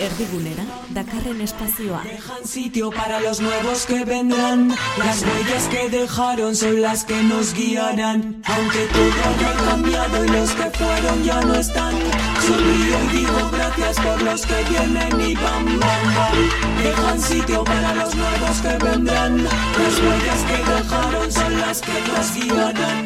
erdigunera, 0.00 0.64
dakarren 0.90 1.40
espazioa. 1.40 2.02
Dejan 2.02 2.46
sitio 2.46 2.90
para 2.90 3.20
los 3.20 3.40
nuevos 3.40 3.84
que 3.86 4.04
vendrán. 4.04 4.74
Las 4.98 5.22
huellas 5.22 5.68
que 5.68 5.90
dejaron 5.90 6.56
son 6.56 6.80
las 6.80 7.04
que 7.04 7.22
nos 7.22 7.52
guiarán. 7.54 8.42
Aunque 8.44 8.86
todo 8.92 9.12
haya 9.28 9.70
cambiado 9.70 10.24
y 10.24 10.28
los 10.28 10.50
que 10.52 10.70
fueron 10.70 11.22
ya 11.22 11.40
no 11.42 11.54
están. 11.54 11.94
Sonrío 12.46 12.98
y 13.04 13.16
digo 13.18 13.50
gracias 13.52 14.00
por 14.00 14.22
los 14.22 14.46
que 14.46 14.64
vienen 14.70 15.20
y 15.20 15.34
van, 15.34 15.66
van, 15.78 16.14
van. 16.16 16.82
Dejan 16.82 17.20
sitio 17.20 17.64
para 17.64 17.94
los 17.94 18.14
nuevos 18.14 18.56
que 18.62 18.84
vendrán. 18.84 19.44
Las 19.44 19.98
huellas 20.00 20.42
que 20.48 20.72
dejaron 20.72 21.32
son 21.32 21.60
las 21.60 21.80
que 21.82 21.92
nos 22.08 22.34
guiarán. 22.34 23.04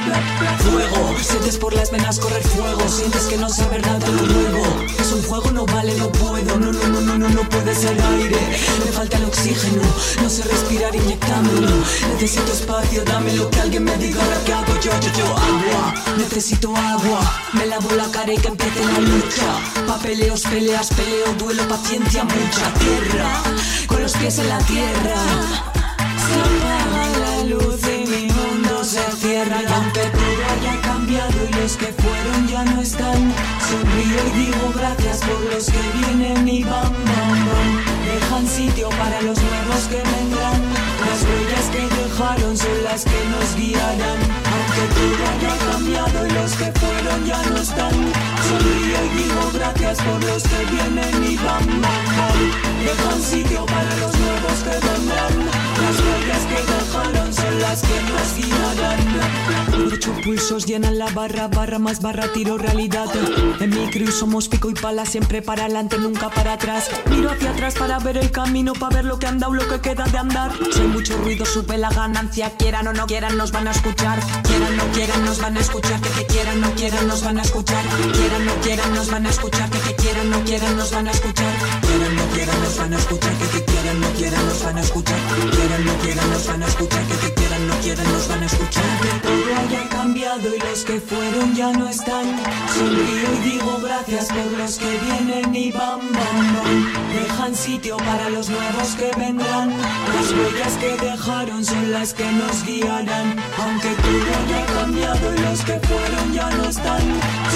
Fuego, 0.59 1.19
sientes 1.21 1.59
por 1.59 1.75
las 1.75 1.91
venas 1.91 2.21
correr 2.21 2.43
fuego. 2.43 2.89
Sientes 2.89 3.25
que 3.27 3.37
no 3.37 3.49
saber 3.49 3.85
nada 3.85 4.07
lo 4.09 4.23
nuevo. 4.23 4.94
Es 5.05 5.13
un 5.13 5.23
fuego, 5.23 5.51
no 5.51 5.67
vale, 5.67 5.95
no 5.97 6.11
puedo. 6.11 6.59
No, 6.59 6.73
no, 6.73 6.89
no, 6.89 7.01
no, 7.03 7.19
no, 7.19 7.29
no 7.29 7.49
puede 7.51 7.75
ser 7.75 7.95
aire. 8.01 8.39
Me 8.83 8.91
falta 8.91 9.19
el 9.19 9.25
oxígeno. 9.25 9.83
No 10.23 10.31
sé 10.31 10.45
respirar 10.45 10.97
inyectándolo. 10.97 11.77
Necesito 12.15 12.51
espacio, 12.51 13.05
dámelo 13.05 13.51
que 13.51 13.61
alguien 13.61 13.85
me 13.85 13.95
diga 13.99 14.25
ahora 14.25 14.41
qué 14.47 14.55
hago 14.55 14.75
yo, 14.81 14.93
yo, 15.03 15.13
yo. 15.19 15.27
Agua, 15.27 15.95
necesito 16.17 16.75
agua. 16.75 17.21
Me 17.53 17.67
lavo 17.67 17.91
la 17.95 18.11
cara 18.11 18.33
y 18.33 18.39
que 18.39 18.49
empiece 18.49 18.83
la 18.83 18.99
lucha. 18.99 19.85
Papeleos, 19.87 20.41
peleas, 20.41 20.89
peleo, 20.89 21.35
duelo, 21.39 21.69
paciencia, 21.69 22.25
mucha 22.25 22.73
tierra. 22.79 23.43
Con 23.87 24.01
los 24.01 24.13
pies 24.15 24.39
en 24.39 24.49
la 24.49 24.59
tierra. 24.61 25.17
Se 26.25 26.35
apaga 26.41 27.19
la 27.19 27.45
luz 27.45 27.81
y 27.85 28.09
mi 28.09 28.33
mundo 28.33 28.83
se 28.83 29.03
cierra 29.21 29.61
y 29.61 29.71
aunque 29.71 30.01
todo 30.01 30.34
y 31.31 31.55
los 31.55 31.77
que 31.77 31.87
fueron 31.87 32.47
ya 32.49 32.65
no 32.65 32.81
están, 32.83 33.33
sonrío 33.69 34.21
y 34.27 34.39
digo 34.39 34.73
gracias 34.75 35.19
por 35.21 35.41
los 35.53 35.67
que 35.67 35.83
vienen 35.99 36.49
y 36.49 36.63
van, 36.63 36.93
van. 36.93 37.95
Dejan 38.05 38.47
sitio 38.47 38.89
para 38.91 39.21
los 39.23 39.39
nuevos 39.41 39.83
que 39.89 39.97
vendrán, 39.97 40.61
las 41.07 41.21
huellas 41.23 41.67
que 41.73 41.83
dejaron 42.03 42.57
son 42.57 42.85
las 42.85 43.05
que 43.05 43.21
nos 43.33 43.57
guiarán. 43.57 44.21
Aunque 44.53 44.85
todo 44.95 45.23
haya 45.31 45.73
cambiado 45.73 46.27
y 46.27 46.31
los 46.31 46.53
que 46.53 46.73
fueron 46.73 47.25
ya 47.25 47.43
no 47.43 47.57
están, 47.57 47.95
sonrío 48.49 48.99
y 49.05 49.09
digo 49.17 49.51
gracias 49.55 49.99
por 50.03 50.23
los 50.25 50.43
que 50.43 50.65
vienen 50.73 51.25
y 51.25 51.37
van, 51.37 51.81
van. 51.81 52.85
Dejan 52.85 53.23
sitio 53.23 53.65
para 53.67 53.97
los 53.97 54.13
nuevos 54.19 54.59
que 54.65 54.77
vendrán, 54.87 55.64
las 55.81 56.01
huellas 56.01 56.45
que 56.47 56.73
dejaron 56.73 57.33
son 57.33 57.61
las 57.61 57.83
que 57.83 58.01
nos 58.03 58.37
guiarán. 58.37 59.45
Ocho 59.93 60.13
pulsos 60.25 60.67
llenan 60.67 60.99
la 60.99 61.11
barra, 61.11 61.49
barra 61.49 61.79
más 61.79 62.01
barra, 62.01 62.33
tiro 62.33 62.59
realidad. 62.59 63.07
En 63.61 63.71
mi 63.71 63.91
crew 63.91 64.11
somos 64.11 64.49
pico 64.49 64.71
y 64.71 64.75
pala, 64.75 65.05
siempre 65.07 65.43
para 65.43 65.65
adelante, 65.65 65.99
nunca 65.99 66.31
para 66.31 66.55
atrás. 66.55 66.91
Miro 67.11 67.31
hacia 67.31 67.51
atrás 67.51 67.75
para 67.75 67.99
ver 67.99 68.17
el 68.17 68.31
camino, 68.31 68.73
para 68.73 68.97
ver 68.97 69.05
lo 69.05 69.19
que 69.19 69.27
han 69.27 69.39
dado, 69.39 69.55
lo 69.55 69.67
que 69.69 69.81
queda 69.81 70.05
de 70.05 70.19
andar. 70.19 70.53
Hay 70.77 70.87
mucho 70.89 71.17
ruido, 71.19 71.45
sube 71.45 71.79
la 71.79 71.91
ganancia. 71.91 72.51
Quieran 72.57 72.87
o 72.87 72.93
no 72.93 73.07
quieran, 73.07 73.37
nos 73.37 73.53
van 73.53 73.69
a 73.69 73.71
escuchar. 73.73 74.19
Quieran 74.45 74.79
o 74.79 74.85
no 74.85 74.93
quieran, 74.93 75.25
nos 75.25 75.41
van 75.41 75.57
a 75.57 75.61
escuchar. 75.61 76.01
Que 76.01 76.11
que 76.11 76.27
quieran 76.27 76.59
o 76.59 76.69
no 76.69 76.75
quieran, 76.75 77.07
nos 77.07 77.23
van 77.23 77.39
a 77.39 77.43
escuchar. 77.43 77.85
Quieran 78.13 78.43
o 78.43 78.45
no 78.45 78.61
quieran, 78.63 78.95
nos 78.95 79.11
van 79.11 79.27
a 79.27 79.31
escuchar. 79.31 79.71
Que 79.71 79.79
que 79.81 79.95
quieran 79.97 80.33
o 80.33 80.39
no 80.39 80.45
quieran, 80.45 80.77
nos 80.77 80.91
van 80.91 81.09
a 81.09 81.11
escuchar. 81.11 81.84
Quieran 82.35 82.61
nos 82.63 82.77
van 82.77 82.93
a 82.93 82.99
escuchar. 82.99 83.33
Que 83.39 83.47
que 83.47 83.65
quieran 83.65 84.01
no 84.01 84.09
quieran, 84.13 84.47
nos 84.47 84.63
van 84.65 84.77
a 84.77 84.81
escuchar. 84.81 85.19
Quieran 85.53 85.85
no 85.85 85.95
quieran, 85.99 86.31
nos 86.31 86.47
van 86.47 86.63
a 86.63 86.67
escuchar. 86.67 87.03
Que 87.07 87.17
que 87.17 87.35
quieran 87.35 87.69
no 87.69 87.75
quieran, 87.79 88.13
van 88.29 88.43
a 88.43 88.47
escuchar. 88.47 88.83
Que 89.03 89.29
todo 89.29 89.57
haya 89.61 89.89
cambiado 89.89 90.55
y 90.55 90.59
los 90.59 90.85
que 90.85 91.01
fueron 91.01 91.55
ya 91.55 91.73
no 91.73 91.89
están. 91.89 92.27
Sonrío 92.75 93.29
y 93.35 93.51
digo 93.51 93.79
gracias 93.83 94.27
por 94.29 94.59
los 94.59 94.79
que 94.79 94.99
vienen 94.99 95.55
y 95.55 95.73
van, 95.73 96.01
van, 96.13 96.55
van. 96.55 97.15
Dejan 97.15 97.55
sitio 97.55 97.97
para 97.99 98.31
los 98.31 98.49
nuevos 98.49 98.89
que 98.97 99.11
vendrán. 99.19 99.71
Las 100.15 100.31
huellas 100.33 100.75
que 100.79 100.97
dejaron 101.05 101.65
son 101.65 101.93
las 101.93 102.15
que 102.15 102.31
nos 102.33 102.65
guiarán. 102.65 103.37
Aunque 103.59 103.89
todo 103.89 104.31
haya 104.39 104.67
cambiado 104.67 105.35
y 105.35 105.39
los 105.39 105.61
que 105.65 105.81
fueron 105.81 106.33
ya 106.33 106.51
no 106.51 106.65
están. 106.69 107.03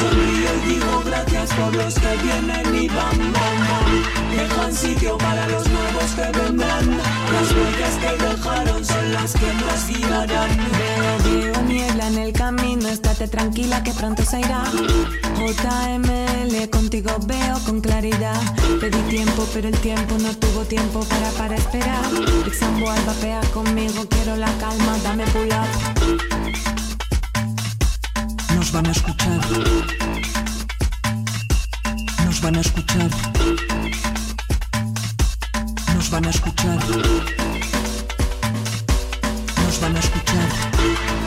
Sonrío 0.01 0.51
y 0.65 0.69
digo 0.69 1.03
gracias 1.05 1.53
por 1.55 1.75
los 1.75 1.95
que 1.95 2.17
vienen 2.23 2.75
y 2.75 2.89
van, 2.89 3.19
van, 3.19 3.57
van. 3.69 4.37
Dejan 4.37 4.75
sitio 4.75 5.19
para 5.19 5.47
los 5.49 5.67
nuevos 5.69 6.11
que 6.15 6.39
vendrán. 6.39 6.99
Las 7.33 7.53
huellas 7.53 7.95
que 8.03 8.25
dejaron 8.25 8.85
son 8.85 9.13
las 9.13 9.33
que 9.33 9.53
nos 9.55 9.87
guiarán. 9.89 10.58
Veo, 10.59 11.19
veo 11.25 11.63
niebla 11.63 12.09
en 12.09 12.19
el 12.19 12.33
camino, 12.33 12.89
estate 12.89 13.29
tranquila 13.29 13.83
que 13.83 13.93
pronto 13.93 14.25
se 14.25 14.41
irá. 14.41 14.65
JML, 15.37 16.71
contigo 16.71 17.11
veo 17.27 17.59
con 17.65 17.81
claridad. 17.81 18.41
Pedí 18.81 19.01
tiempo, 19.09 19.47
pero 19.55 19.69
el 19.69 19.79
tiempo 19.79 20.17
no 20.19 20.35
tuvo 20.37 20.65
tiempo 20.65 21.01
para, 21.05 21.31
para 21.31 21.57
esperar. 21.57 22.05
Exambo 22.47 22.91
al 22.91 23.05
vapea 23.05 23.41
conmigo, 23.55 24.07
quiero 24.09 24.37
la 24.37 24.53
calma, 24.59 24.99
dame 25.05 25.25
pull. 25.27 25.49
Nos 28.57 28.73
van 28.73 28.87
a 28.87 28.91
escuchar. 28.91 29.41
Nos 32.25 32.41
van 32.41 32.57
a 32.57 32.61
escuchar. 32.61 33.11
Nos 35.95 36.11
van 36.11 36.25
a 36.27 36.31
escuchar. 36.31 37.48
Van 39.81 39.95
a 39.95 39.99
escuchar. 40.01 41.18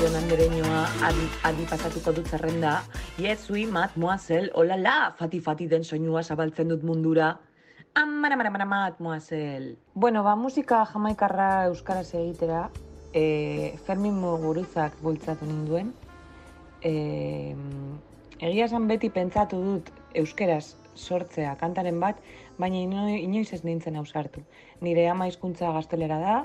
Guztion 0.00 0.16
andereñoa 0.16 0.82
adi, 1.04 1.24
adi 1.44 1.64
pasatuko 1.68 2.14
dut 2.16 2.28
zerrenda. 2.32 2.70
Yesui, 3.20 3.66
mademoiselle, 3.68 4.48
olala, 4.56 5.12
fati 5.18 5.42
fati 5.44 5.66
den 5.68 5.82
soinua 5.84 6.22
zabaltzen 6.24 6.70
dut 6.72 6.86
mundura. 6.88 7.26
Amara, 8.00 8.38
mara, 8.40 8.48
mara, 8.48 8.64
mademoiselle. 8.64 9.74
Bueno, 9.92 10.22
ba, 10.24 10.32
musika 10.40 10.78
jamaikarra 10.88 11.66
euskaraz 11.66 12.14
egitera, 12.14 12.62
e, 13.12 13.76
Fermin 13.84 14.16
Muguruzak 14.16 14.96
bultzatu 15.04 15.44
ninduen. 15.44 15.92
E, 16.80 16.94
egia 18.38 18.70
esan 18.70 18.88
beti 18.88 19.12
pentsatu 19.12 19.60
dut 19.66 19.92
euskeraz 20.14 20.78
sortzea 20.96 21.58
kantaren 21.60 22.00
bat, 22.00 22.24
baina 22.56 22.80
ino, 22.86 23.04
inoiz 23.18 23.52
ez 23.52 23.60
nintzen 23.68 24.00
ausartu. 24.00 24.46
Nire 24.80 25.10
ama 25.12 25.28
hizkuntza 25.28 25.74
gaztelera 25.76 26.22
da, 26.24 26.40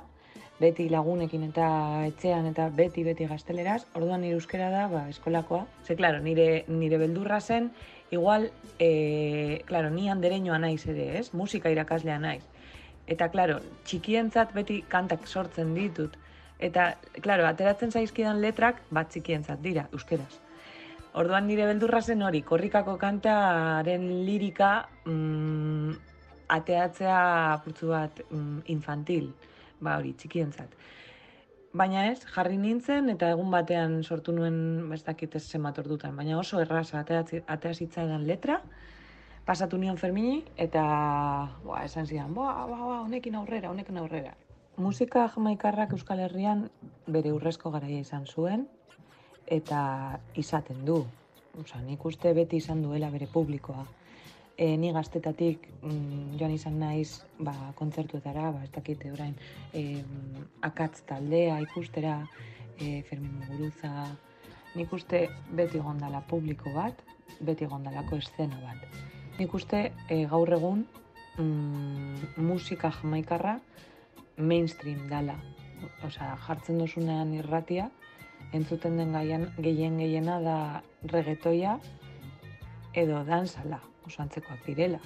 beti 0.60 0.88
lagunekin 0.90 1.44
eta 1.50 1.68
etxean 2.08 2.48
eta 2.52 2.70
beti 2.76 3.04
beti 3.04 3.28
gazteleraz, 3.28 3.84
orduan 3.96 4.24
nire 4.24 4.38
euskera 4.40 4.70
da, 4.72 4.86
ba, 4.92 5.06
eskolakoa. 5.12 5.66
Ze, 5.84 5.96
claro, 6.00 6.22
nire, 6.24 6.64
nire 6.68 7.00
beldurra 7.02 7.42
zen, 7.42 7.72
igual, 8.12 8.52
e, 8.80 9.62
claro, 9.66 9.90
ni 9.90 10.10
andereñoa 10.10 10.60
naiz 10.60 10.86
ere, 10.88 11.18
ez? 11.20 11.34
Musika 11.34 11.72
irakaslea 11.74 12.20
naiz. 12.20 12.44
Eta, 13.08 13.30
claro, 13.30 13.60
txikientzat 13.86 14.54
beti 14.56 14.82
kantak 14.90 15.28
sortzen 15.28 15.76
ditut. 15.76 16.16
Eta, 16.60 16.96
claro, 17.22 17.46
ateratzen 17.46 17.92
zaizkidan 17.92 18.40
letrak 18.42 18.80
bat 18.96 19.12
txikientzat 19.12 19.62
dira, 19.62 19.90
euskeraz. 19.94 20.40
Orduan 21.16 21.46
nire 21.48 21.68
beldurra 21.68 22.02
zen 22.02 22.24
hori, 22.24 22.42
korrikako 22.44 22.98
kantaren 23.00 24.08
lirika 24.26 24.88
mm, 25.06 25.94
ateatzea 26.56 27.20
apurtzu 27.54 27.92
bat 27.92 28.20
mm, 28.30 28.66
infantil, 28.72 29.30
ba 29.80 29.98
hori, 30.00 30.14
txikientzat. 30.14 30.76
Baina 31.76 32.06
ez, 32.08 32.22
jarri 32.32 32.58
nintzen 32.58 33.10
eta 33.12 33.30
egun 33.36 33.52
batean 33.52 34.02
sortu 34.04 34.32
nuen, 34.32 34.88
ba, 34.90 34.96
ez 34.96 35.04
dakit 35.04 35.36
ez 35.36 35.44
zenbat 35.44 35.80
ordutan, 35.84 36.16
baina 36.16 36.40
oso 36.40 36.62
ateatzi- 36.62 37.44
atea 37.46 37.74
zitzaidan 37.74 38.24
letra, 38.28 38.62
pasatu 39.46 39.78
nion 39.78 39.98
Fermini 39.98 40.44
eta 40.58 40.84
boa, 41.64 41.84
esan 41.84 42.08
zidan, 42.08 42.34
boa, 42.34 42.66
boa, 42.66 42.80
boa, 42.80 43.02
honekin 43.02 43.36
aurrera, 43.36 43.70
honekin 43.70 43.98
aurrera. 43.98 44.34
Musika 44.78 45.28
jamaikarrak 45.32 45.94
Euskal 45.96 46.20
Herrian 46.20 46.70
bere 47.08 47.32
urrezko 47.32 47.72
garaia 47.72 48.00
izan 48.00 48.26
zuen 48.26 48.66
eta 49.48 50.20
izaten 50.36 50.82
du. 50.86 51.06
Osa, 51.62 51.80
nik 51.80 52.04
uste 52.06 52.34
beti 52.36 52.58
izan 52.58 52.82
duela 52.84 53.10
bere 53.14 53.28
publikoa. 53.32 53.86
E, 54.58 54.78
ni 54.80 54.94
gaztetatik 54.96 55.66
mm, 55.84 56.38
joan 56.40 56.54
izan 56.56 56.78
naiz 56.80 57.26
ba, 57.44 57.54
kontzertuetara, 57.76 58.52
ba, 58.56 58.62
ez 58.64 58.72
dakite 58.72 59.12
orain, 59.12 59.34
e, 59.76 60.00
akatz 60.64 61.02
taldea 61.10 61.58
ikustera, 61.66 62.22
e, 62.80 63.02
Fermin 63.10 63.34
Muguruza, 63.42 63.92
nik 64.76 64.94
uste 64.96 65.26
beti 65.56 65.82
gondala 65.84 66.22
publiko 66.30 66.72
bat, 66.76 67.02
beti 67.44 67.68
gondalako 67.68 68.20
eszena 68.22 68.62
bat. 68.64 68.96
Nik 69.40 69.54
uste 69.60 69.90
e, 70.08 70.22
gaur 70.32 70.54
egun 70.56 70.86
mm, 71.36 72.40
musika 72.48 72.94
jamaikarra 73.02 73.58
mainstream 74.38 75.08
dala. 75.12 75.36
Osea, 76.08 76.36
jartzen 76.48 76.80
dozunean 76.80 77.34
irratia, 77.36 77.90
entzuten 78.56 78.96
den 79.00 79.12
gaian, 79.16 79.50
gehien 79.60 80.00
gehiena 80.00 80.40
da 80.44 80.58
reggaetoia 81.12 81.76
edo 82.96 83.20
dansala, 83.28 83.82
oso 84.06 84.22
antzekoak 84.22 84.66
direla. 84.66 85.00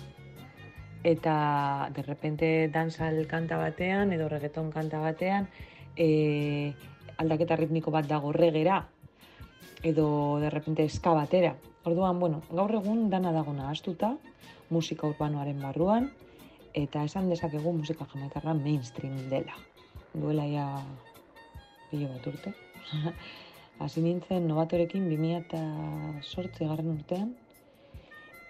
Eta 1.03 1.89
de 1.95 2.03
repente 2.03 2.67
dansal 2.67 3.25
kanta 3.27 3.57
batean 3.57 4.11
edo 4.11 4.27
reggaeton 4.27 4.71
kanta 4.71 4.99
batean 4.99 5.47
e, 5.95 6.73
aldaketa 7.17 7.55
ritmiko 7.55 7.91
bat 7.91 8.07
dago 8.07 8.33
regera 8.35 8.85
edo 9.83 10.39
de 10.39 10.49
repente 10.49 10.83
eska 10.83 11.11
batera. 11.13 11.55
Orduan, 11.83 12.19
bueno, 12.19 12.41
gaur 12.51 12.73
egun 12.75 13.09
dana 13.09 13.31
dago 13.31 13.53
nahaztuta, 13.53 14.17
musika 14.69 15.07
urbanoaren 15.07 15.61
barruan, 15.61 16.09
eta 16.73 17.03
esan 17.07 17.29
dezakegu 17.31 17.71
musika 17.73 18.05
jamaikarra 18.11 18.53
mainstream 18.53 19.15
dela. 19.29 19.55
Duela 20.13 20.45
ja 20.47 20.65
pilo 21.89 22.09
bat 22.11 22.27
urte. 22.27 22.53
Hasi 23.79 24.03
nintzen 24.03 24.47
novatorekin 24.47 25.07
2008 25.07 26.67
garren 26.67 26.91
urtean, 26.97 27.31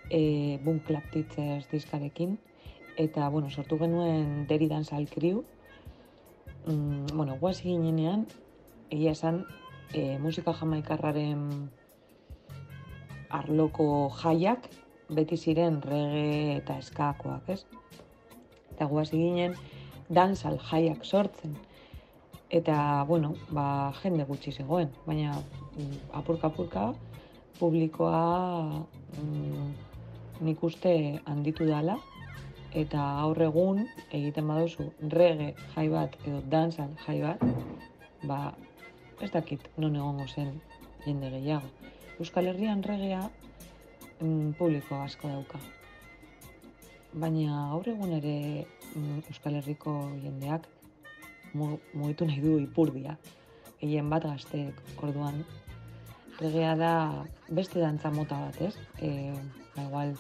e, 0.10 0.60
Boom 0.64 0.80
Clap 0.80 1.10
Teachers 1.12 1.70
diskarekin, 1.72 2.38
eta, 2.97 3.30
bueno, 3.30 3.49
sortu 3.49 3.78
genuen 3.80 4.45
Deri 4.47 4.68
Dancehall 4.68 5.07
Crew, 5.10 5.43
mm, 6.66 7.16
bueno, 7.16 7.38
guaz 7.39 7.62
ginenean, 7.62 8.28
egia 8.89 9.12
esan, 9.12 9.45
e, 9.93 10.18
musika 10.20 10.53
jamaikarraren 10.53 11.70
arloko 13.30 14.10
jaiak, 14.22 14.70
beti 15.10 15.38
ziren 15.38 15.82
reggae 15.82 16.57
eta 16.57 16.78
eskakoak, 16.82 17.49
ez? 17.49 17.64
Eta 18.74 18.86
guaz 18.86 19.10
ginen, 19.12 19.55
dansal 20.10 20.60
jaiak 20.70 21.05
sortzen. 21.05 21.55
Eta, 22.49 23.05
bueno, 23.07 23.36
ba, 23.53 23.93
jende 24.01 24.26
gutxi 24.26 24.51
zegoen, 24.51 24.89
baina 25.05 25.36
mm, 25.38 25.97
apurka-apurka 26.18 26.93
publikoa 27.60 28.86
mm, 29.20 29.89
nik 30.42 30.64
uste 30.64 31.20
handitu 31.26 31.66
dala, 31.68 31.98
eta 32.74 33.02
gaur 33.22 33.42
egun 33.42 33.84
egiten 34.14 34.48
baduzu 34.48 34.92
reggae 35.14 35.54
jai 35.76 35.88
bat 35.90 36.16
edo 36.26 36.42
dansal 36.52 36.92
jai 37.06 37.18
bat, 37.22 37.42
ba, 38.24 38.54
ez 39.22 39.32
dakit 39.32 39.70
non 39.78 39.96
egongo 39.96 40.28
zen 40.28 40.54
jende 41.06 41.30
gehiago. 41.34 41.68
Euskal 42.20 42.48
Herrian 42.52 42.84
regea 42.84 43.22
mm, 44.22 44.54
publiko 44.60 44.96
asko 45.02 45.28
dauka. 45.28 45.60
Baina 47.14 47.70
gaur 47.72 47.88
egun 47.90 48.12
ere 48.20 48.66
mm, 48.96 49.24
Euskal 49.32 49.56
Herriko 49.60 49.94
jendeak 50.24 50.68
mu- 51.54 51.80
mugitu 51.94 52.26
nahi 52.28 52.42
du 52.44 52.58
ipurdia. 52.60 53.18
Gehien 53.80 54.10
bat 54.12 54.24
gazteek, 54.28 54.76
orduan. 55.02 55.44
Regea 56.40 56.76
da 56.80 56.94
beste 57.50 57.82
dantza 57.82 58.12
mota 58.16 58.38
bat, 58.40 58.60
ez? 58.62 58.76
E, 59.04 59.34
ba, 59.76 59.84
igual 59.84 60.14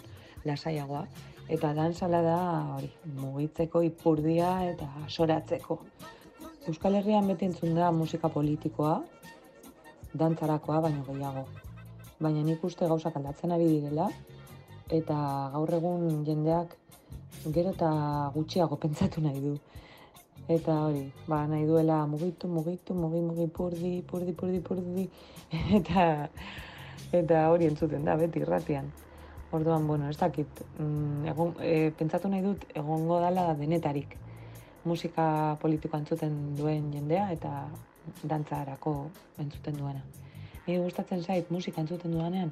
lasaiagoa. 0.43 1.05
Eta 1.49 1.71
dantzala 1.73 2.19
da 2.21 2.39
hori, 2.75 2.89
mugitzeko 3.17 3.81
ipurdia 3.87 4.51
eta 4.69 4.89
soratzeko. 5.07 5.79
Euskal 6.69 6.99
Herrian 6.99 7.29
beti 7.31 7.47
entzun 7.47 7.73
da 7.77 7.89
musika 7.95 8.29
politikoa, 8.29 8.99
dantzarakoa 10.13 10.81
baino 10.85 11.05
gehiago. 11.07 11.47
Baina 12.19 12.43
nik 12.43 12.63
uste 12.67 12.87
gauzak 12.91 13.15
aldatzen 13.15 13.55
ari 13.55 13.71
direla, 13.71 14.09
eta 14.99 15.15
gaur 15.55 15.73
egun 15.79 16.23
jendeak 16.27 16.75
gero 17.55 17.71
eta 17.71 17.89
gutxiago 18.35 18.75
pentsatu 18.75 19.21
nahi 19.23 19.39
du. 19.39 19.55
Eta 20.49 20.75
hori, 20.87 21.03
ba, 21.29 21.43
nahi 21.47 21.67
duela 21.69 21.99
mugitu, 22.09 22.47
mugitu, 22.49 22.95
mugi, 22.97 23.21
mugi, 23.21 23.45
purdi, 23.53 23.91
purdi, 24.01 24.33
purdi, 24.33 24.61
purdi, 24.65 25.03
eta, 25.77 26.05
eta 27.13 27.43
hori 27.51 27.69
entzuten 27.69 28.07
da, 28.07 28.15
beti 28.17 28.41
irratian. 28.41 28.89
Orduan, 29.53 29.85
bueno, 29.87 30.09
ez 30.09 30.17
dakit, 30.17 30.63
mm, 30.77 31.29
egon, 31.29 31.53
e, 31.61 31.91
pentsatu 31.97 32.29
nahi 32.33 32.41
dut 32.45 32.65
egongo 32.73 33.21
dala 33.21 33.53
denetarik. 33.61 34.17
musika 34.85 35.57
politiko 35.61 35.97
entzuten 35.97 36.55
duen 36.55 36.85
jendea 36.93 37.25
eta 37.33 37.67
dantzarako 38.23 38.93
entzuten 39.43 39.75
duena. 39.77 40.01
Ni 40.65 40.77
gustatzen 40.77 41.21
zait 41.21 41.51
musika 41.51 41.81
entzuten 41.81 42.15
dudanean 42.15 42.51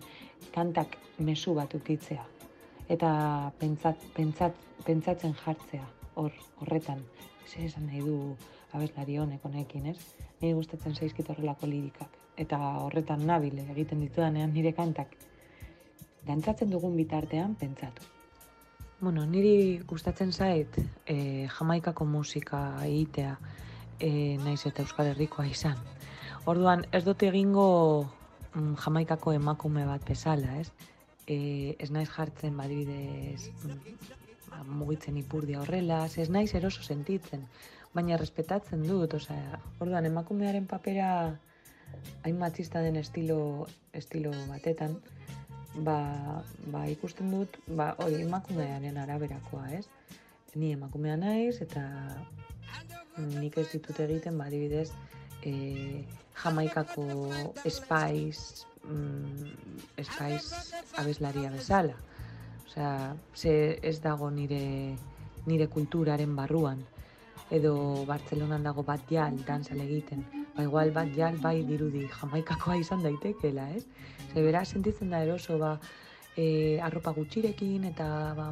kantak 0.54 0.98
mezu 1.18 1.54
bat 1.56 1.74
ukitzea 1.74 2.26
eta 2.90 3.52
pentsat, 3.60 4.04
pentsat, 4.16 4.56
pentsatzen 4.86 5.34
jartzea 5.44 5.88
hor 6.16 6.32
horretan. 6.62 7.02
Zer 7.48 7.64
esan 7.66 7.88
nahi 7.88 8.02
du 8.04 8.36
abeslari 8.76 9.18
honek 9.18 9.46
honekin, 9.48 9.86
ez? 9.94 9.98
Ni 10.42 10.54
gustatzen 10.54 10.96
zaizkit 10.96 11.30
horrelako 11.32 11.70
lirikak 11.72 12.18
eta 12.38 12.58
horretan 12.84 13.24
nabil 13.26 13.58
egiten 13.64 14.04
ditudanean 14.04 14.54
nire 14.54 14.74
kantak 14.78 15.16
dantzatzen 16.28 16.70
dugun 16.70 16.96
bitartean 16.98 17.56
pentsatu. 17.56 18.04
Bueno, 19.00 19.26
niri 19.30 19.80
gustatzen 19.90 20.32
zait 20.34 20.78
e, 21.06 21.48
jamaikako 21.54 22.06
musika 22.10 22.62
egitea 22.86 23.36
e, 24.00 24.10
naiz 24.44 24.64
eta 24.66 24.84
Euskal 24.84 25.12
Herrikoa 25.14 25.46
izan. 25.48 25.78
Orduan, 26.50 26.86
ez 26.92 27.04
dut 27.06 27.24
egingo 27.24 27.68
mm, 28.54 28.74
jamaikako 28.84 29.36
emakume 29.38 29.86
bat 29.86 30.06
bezala, 30.08 30.60
ez? 30.62 30.72
E, 31.28 31.76
ez 31.80 31.92
naiz 31.94 32.10
jartzen 32.10 32.58
badibidez 32.58 33.52
mm, 33.64 34.27
ba, 34.66 34.78
mugitzen 34.82 35.18
ipurdia 35.18 35.62
horrela, 35.62 36.06
ez 36.06 36.30
naiz 36.30 36.54
eroso 36.56 36.84
sentitzen, 36.84 37.46
baina 37.94 38.18
respetatzen 38.18 38.84
dut, 38.88 39.14
osea, 39.14 39.60
orduan 39.80 40.06
emakumearen 40.06 40.68
papera 40.68 41.10
hain 42.24 42.40
matxista 42.40 42.82
den 42.84 42.98
estilo, 43.00 43.68
estilo 43.94 44.32
batetan, 44.50 44.98
ba, 45.88 46.44
ba 46.74 46.86
ikusten 46.90 47.32
dut, 47.32 47.60
ba, 47.68 47.94
hori 48.04 48.22
emakumearen 48.26 48.98
araberakoa, 48.98 49.70
ez? 49.80 49.86
Ni 50.56 50.74
emakumea 50.74 51.18
naiz 51.22 51.60
eta 51.62 51.84
nik 53.18 53.58
ez 53.58 53.68
ditut 53.72 54.00
egiten, 54.06 54.38
ba, 54.38 54.50
adibidez, 54.50 54.90
e, 55.46 56.04
jamaikako 56.44 57.08
espaiz, 57.66 58.66
mm, 58.84 59.54
espaiz 60.04 60.74
abeslaria 60.98 61.52
bezala. 61.54 61.98
Osea, 62.78 63.16
ze 63.34 63.80
ez 63.82 64.02
dago 64.02 64.30
nire, 64.30 64.96
nire 65.48 65.68
kulturaren 65.68 66.36
barruan 66.36 66.84
edo 67.50 68.06
Bartzelonan 68.06 68.64
dago 68.64 68.84
bat 68.84 69.02
jal 69.10 69.34
dantzal 69.48 69.80
egiten. 69.82 70.26
Ba, 70.56 70.62
igual 70.64 70.92
bat 70.94 71.10
jal 71.16 71.40
bai 71.42 71.64
dirudi 71.66 72.04
jamaikakoa 72.20 72.76
izan 72.78 73.02
daitekela, 73.02 73.70
ez? 73.74 73.86
Ze 74.34 74.44
bera 74.44 74.64
sentitzen 74.66 75.10
da 75.10 75.24
eroso, 75.24 75.58
ba, 75.58 75.80
e, 76.36 76.78
arropa 76.84 77.16
gutxirekin 77.18 77.86
eta 77.90 78.34
ba, 78.38 78.52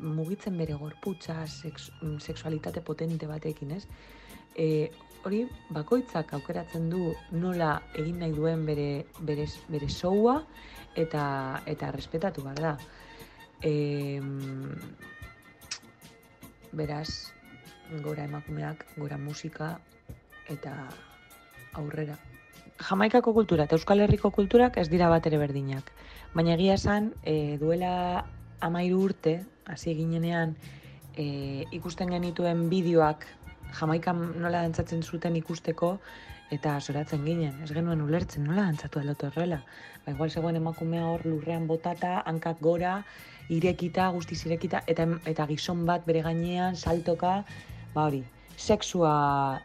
mugitzen 0.00 0.58
bere 0.58 0.74
gorputza, 0.74 1.46
sexualitate 1.46 2.82
potente 2.82 3.26
batekin, 3.26 3.70
ez? 3.70 3.86
E, 4.54 4.90
hori 5.24 5.46
bakoitzak 5.70 6.34
aukeratzen 6.34 6.90
du 6.90 7.14
nola 7.32 7.80
egin 7.94 8.20
nahi 8.20 8.36
duen 8.36 8.66
bere, 8.66 9.06
bere, 9.20 9.48
bere 9.68 9.88
showa 9.88 10.42
eta, 10.94 11.62
eta 11.64 11.90
respetatu 11.96 12.44
behar 12.44 12.64
da. 12.68 12.76
E, 13.62 14.20
beraz, 16.76 17.32
gora 18.02 18.24
emakumeak, 18.24 18.84
gora 18.96 19.18
musika 19.18 19.76
eta 20.52 20.74
aurrera. 21.74 22.16
Jamaikako 22.76 23.32
kultura 23.32 23.64
eta 23.64 23.76
Euskal 23.78 24.02
Herriko 24.04 24.30
kulturak 24.30 24.76
ez 24.76 24.88
dira 24.92 25.08
bat 25.08 25.26
ere 25.26 25.38
berdinak. 25.40 25.90
Baina 26.34 26.54
egia 26.54 26.74
esan, 26.76 27.12
e, 27.24 27.56
duela 27.56 28.26
amairu 28.60 29.00
urte, 29.08 29.38
hasi 29.64 29.94
ginenean, 29.96 30.56
e, 31.16 31.64
ikusten 31.72 32.12
genituen 32.12 32.68
bideoak 32.68 33.26
Jamaikan 33.76 34.20
nola 34.40 34.62
dantzatzen 34.62 35.02
zuten 35.02 35.36
ikusteko, 35.36 35.96
eta 36.54 36.76
soratzen 36.80 37.24
ginen, 37.26 37.56
ez 37.64 37.72
genuen 37.74 38.02
ulertzen 38.04 38.44
nola 38.46 38.68
dantzatu 38.68 39.00
aldatu 39.00 39.26
horrela. 39.26 39.62
Ba, 40.04 40.12
igual 40.12 40.30
zegoen 40.30 40.58
emakumea 40.60 41.08
hor 41.10 41.24
lurrean 41.26 41.66
botata, 41.66 42.20
hankak 42.30 42.60
gora, 42.62 43.00
irekita, 43.52 44.08
guztiz 44.14 44.40
irekita, 44.46 44.82
eta, 44.90 45.06
eta 45.26 45.46
gizon 45.50 45.84
bat 45.86 46.06
bere 46.06 46.22
gainean, 46.26 46.76
saltoka, 46.76 47.38
ba 47.94 48.06
hori, 48.08 48.22
sexua 48.56 49.60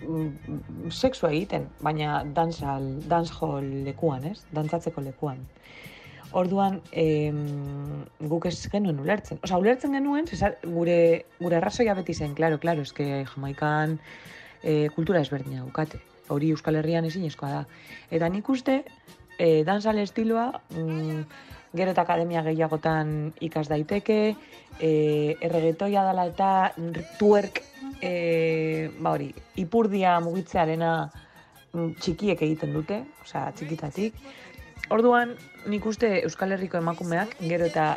mm, 0.00 0.90
sexua 0.90 1.32
egiten, 1.32 1.68
baina 1.80 2.22
dancehall, 2.34 3.00
dancehall 3.08 3.68
lekuan, 3.86 4.24
ez? 4.32 4.38
Dantzatzeko 4.52 5.04
lekuan. 5.04 5.42
Orduan, 6.32 6.80
em, 6.96 8.04
guk 8.30 8.46
ez 8.48 8.56
genuen 8.72 9.00
ulertzen. 9.02 9.38
Osa, 9.44 9.58
ulertzen 9.60 9.92
genuen, 9.92 10.26
zesar, 10.26 10.56
gure, 10.64 11.26
gure 11.40 11.58
arrazoia 11.58 11.94
beti 11.98 12.14
zen, 12.14 12.32
klaro, 12.38 12.56
klaro, 12.58 12.86
eske 12.88 13.26
Jamaikan 13.34 13.98
e, 14.62 14.88
kultura 14.96 15.20
ezberdina 15.20 15.60
daukate. 15.60 16.00
Hori 16.32 16.48
Euskal 16.54 16.78
Herrian 16.80 17.04
ezinezkoa 17.04 17.50
da. 17.50 17.62
Eta 18.10 18.30
nik 18.32 18.48
uste, 18.48 18.78
e, 19.36 19.62
danzal 19.68 20.00
estiloa, 20.00 20.46
mm, 20.72 21.26
gero 21.72 21.92
eta 21.92 22.04
akademia 22.04 22.42
gehiagotan 22.44 23.32
ikas 23.40 23.66
daiteke, 23.70 24.36
e, 24.78 24.92
erregetoia 25.40 26.04
dela 26.08 26.26
eta 26.28 26.50
tuerk, 27.18 27.62
e, 28.00 28.90
ba 29.00 29.14
hori, 29.16 29.32
ipurdia 29.56 30.18
mugitzearena 30.20 30.92
mm, 31.72 31.92
txikiek 32.00 32.42
egiten 32.48 32.74
dute, 32.76 33.02
osea, 33.24 33.50
txikitatik. 33.56 34.18
Orduan, 34.92 35.36
nik 35.72 35.86
uste 35.86 36.18
Euskal 36.26 36.52
Herriko 36.52 36.76
emakumeak 36.76 37.38
gero 37.40 37.68
eta 37.70 37.94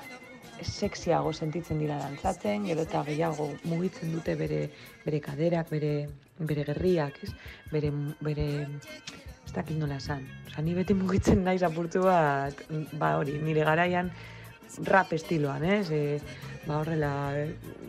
sexiago 0.64 1.34
sentitzen 1.34 1.80
dira 1.82 1.98
dantzatzen, 2.00 2.66
gero 2.70 2.86
eta 2.88 3.04
gehiago 3.04 3.50
mugitzen 3.68 4.14
dute 4.14 4.36
bere, 4.40 4.62
bere 5.04 5.20
kaderak, 5.20 5.70
bere, 5.70 6.08
bere 6.40 6.64
gerriak, 6.70 7.20
ez? 7.24 7.34
Bere, 7.72 7.92
bere, 8.24 8.48
dakit 9.56 9.78
nola 9.80 9.98
esan. 10.02 10.26
Osa, 10.48 10.62
ni 10.62 10.74
beti 10.76 10.94
mugitzen 10.94 11.44
naiz 11.44 11.62
apurtu 11.64 12.04
bat, 12.06 12.60
ba 13.00 13.16
hori, 13.20 13.38
nire 13.44 13.64
garaian 13.68 14.12
rap 14.88 15.14
estiloan, 15.16 15.64
ez? 15.64 15.90
E, 15.92 16.20
ba 16.68 16.80
horrela, 16.82 17.12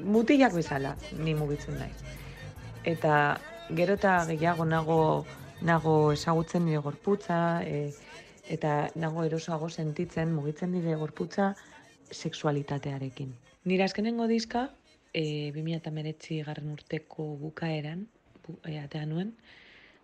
mutilak 0.05 0.55
bezala, 0.55 0.97
ni 1.19 1.35
mugitzen 1.35 1.79
naiz. 1.79 1.97
Eta 2.87 3.39
gero 3.75 3.97
eta 3.99 4.19
gehiago 4.31 4.67
nago, 4.67 4.99
nago 5.63 5.97
ezagutzen 6.15 6.67
nire 6.67 6.83
gorputza, 6.85 7.63
e, 7.63 7.93
eta 8.51 8.89
nago 8.95 9.25
erosoago 9.27 9.69
sentitzen, 9.71 10.35
mugitzen 10.35 10.75
nire 10.75 10.95
gorputza 10.99 11.55
sexualitatearekin. 12.11 13.35
Nire 13.67 13.87
azkenengo 13.87 14.27
diska, 14.31 14.69
e, 15.13 15.51
2008 15.55 16.43
garren 16.47 16.71
urteko 16.75 17.33
bukaeran, 17.41 18.07
bu, 18.47 18.59
e, 18.65 18.79
atea 18.79 19.07
nuen, 19.07 19.35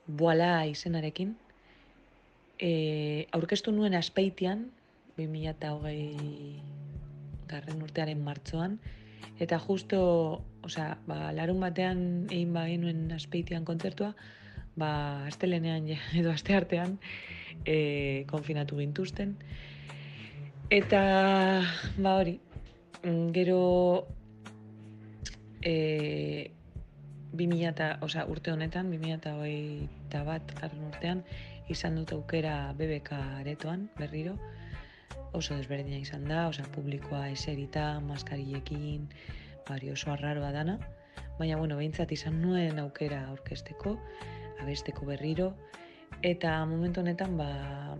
Boala 0.06 0.66
izenarekin, 0.66 1.36
e, 2.62 3.26
aurkeztu 3.34 3.74
nuen 3.74 3.94
aspeitian, 3.98 4.68
2008 5.18 5.66
garren 7.50 7.82
urtearen 7.84 8.22
martxoan, 8.24 8.78
eta 9.42 9.58
justo, 9.58 9.98
osea, 10.64 10.94
ba, 11.08 11.32
larun 11.34 11.60
batean 11.60 11.98
egin 12.30 12.54
ba 12.54 12.64
nuen 12.70 13.10
aspeitian 13.12 13.66
kontzertua, 13.68 14.14
ba, 14.78 14.92
astelenean 15.26 15.90
edo 16.20 16.30
aste 16.30 16.54
artean, 16.56 16.98
e, 17.66 18.24
konfinatu 18.30 18.78
gintuzten. 18.78 19.36
Eta, 20.72 21.02
ba 21.98 22.16
hori, 22.22 22.38
gero 23.34 23.60
e, 25.60 26.52
2000 27.32 27.68
eta, 27.72 27.96
osea, 28.06 28.24
urte 28.30 28.52
honetan, 28.54 28.92
2008 28.94 30.24
bat 30.28 30.54
garren 30.60 30.86
urtean, 30.88 31.24
izan 31.72 31.96
dut 31.98 32.12
aukera 32.14 32.72
BBK 32.78 33.16
aretoan, 33.40 33.88
berriro, 33.98 34.36
oso 35.32 35.56
desberdina 35.56 35.98
izan 36.02 36.26
da, 36.28 36.46
osea, 36.48 36.68
publikoa 36.74 37.26
eserita, 37.32 37.86
maskarillekin, 38.04 39.08
bari 39.68 39.90
oso 39.92 40.12
arraroa 40.12 40.52
dana, 40.52 40.78
baina, 41.38 41.56
bueno, 41.56 41.78
behintzat 41.80 42.12
izan 42.12 42.40
nuen 42.42 42.78
aukera 42.82 43.22
aurkesteko, 43.30 43.96
abesteko 44.62 45.08
berriro, 45.08 45.52
eta 46.22 46.54
momentu 46.68 47.00
honetan, 47.00 47.36
ba, 47.40 47.96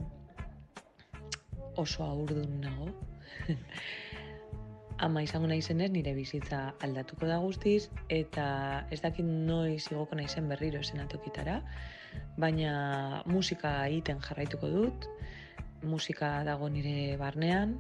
oso 1.76 2.04
aurdun 2.04 2.60
nago. 2.60 2.90
Ama 5.02 5.22
izango 5.24 5.48
naizenez 5.50 5.88
nire 5.90 6.12
bizitza 6.14 6.60
aldatuko 6.84 7.26
da 7.26 7.40
guztiz 7.42 7.88
eta 8.12 8.44
ez 8.94 9.00
dakit 9.02 9.26
noiz 9.26 9.88
igoko 9.90 10.14
naizen 10.14 10.46
berriro 10.52 10.82
esenatokitara, 10.84 11.56
baina 12.38 13.22
musika 13.26 13.86
egiten 13.86 14.20
jarraituko 14.24 14.68
dut, 14.68 15.08
musika 15.82 16.42
dago 16.46 16.68
nire 16.68 17.16
barnean, 17.20 17.76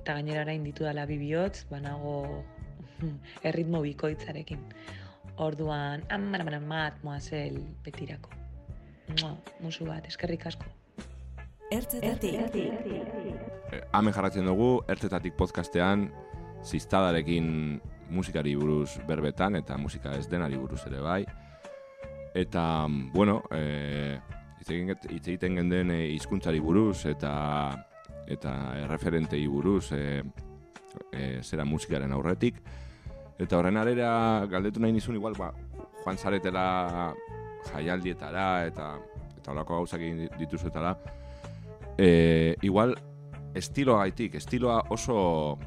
eta 0.00 0.18
gainera 0.18 0.44
orain 0.46 0.64
ditu 0.64 0.86
dala 0.86 1.06
bibihotz, 1.06 1.66
banago 1.70 2.44
erritmo 3.48 3.82
bikoitzarekin. 3.84 4.64
Orduan, 5.38 6.02
amaramat 6.10 6.98
moazel 7.06 7.60
betirako. 7.84 8.34
Mua, 9.20 9.36
musu 9.62 9.86
bat, 9.86 10.06
eskerrik 10.10 10.46
asko. 10.50 10.66
Ertzetatik. 11.72 12.56
Hemen 13.92 14.16
jarratzen 14.16 14.48
dugu, 14.48 14.80
ertzetatik 14.88 15.36
podcastean, 15.38 16.08
ziztadarekin 16.64 17.78
musikari 18.10 18.54
buruz 18.56 18.98
berbetan 19.06 19.58
eta 19.60 19.76
musika 19.76 20.14
ez 20.16 20.26
denari 20.28 20.56
buruz 20.56 20.80
ere 20.88 21.00
bai. 21.04 21.22
Eta, 22.38 22.86
bueno, 23.12 23.42
e, 23.50 24.18
hitz 24.60 24.70
egin 24.70 24.92
get- 24.92 25.08
hitz 25.10 25.26
egiten 25.32 25.56
genden 25.58 25.90
e, 25.90 26.00
hizkuntzari 26.14 26.60
buruz 26.62 27.04
eta 27.10 27.32
eta 28.28 28.52
erreferentei 28.84 29.40
buruz 29.48 29.88
e, 29.96 30.22
e, 31.10 31.40
zera 31.42 31.64
musikaren 31.64 32.12
aurretik. 32.12 32.60
Eta 33.38 33.58
horren 33.58 33.78
arera 33.80 34.44
galdetu 34.50 34.80
nahi 34.82 34.92
nizun 34.92 35.16
igual, 35.18 35.34
ba, 35.38 35.50
joan 36.04 36.18
zaretela 36.18 37.14
jaialdietara 37.72 38.66
eta 38.68 38.92
eta 39.38 39.50
holako 39.54 39.80
gauzak 39.80 40.00
egin 40.04 40.28
dituzuetara. 40.38 40.94
E, 41.98 42.54
igual, 42.62 42.94
estiloa 43.58 44.04
gaitik, 44.04 44.36
estiloa 44.38 44.82
oso, 44.94 45.58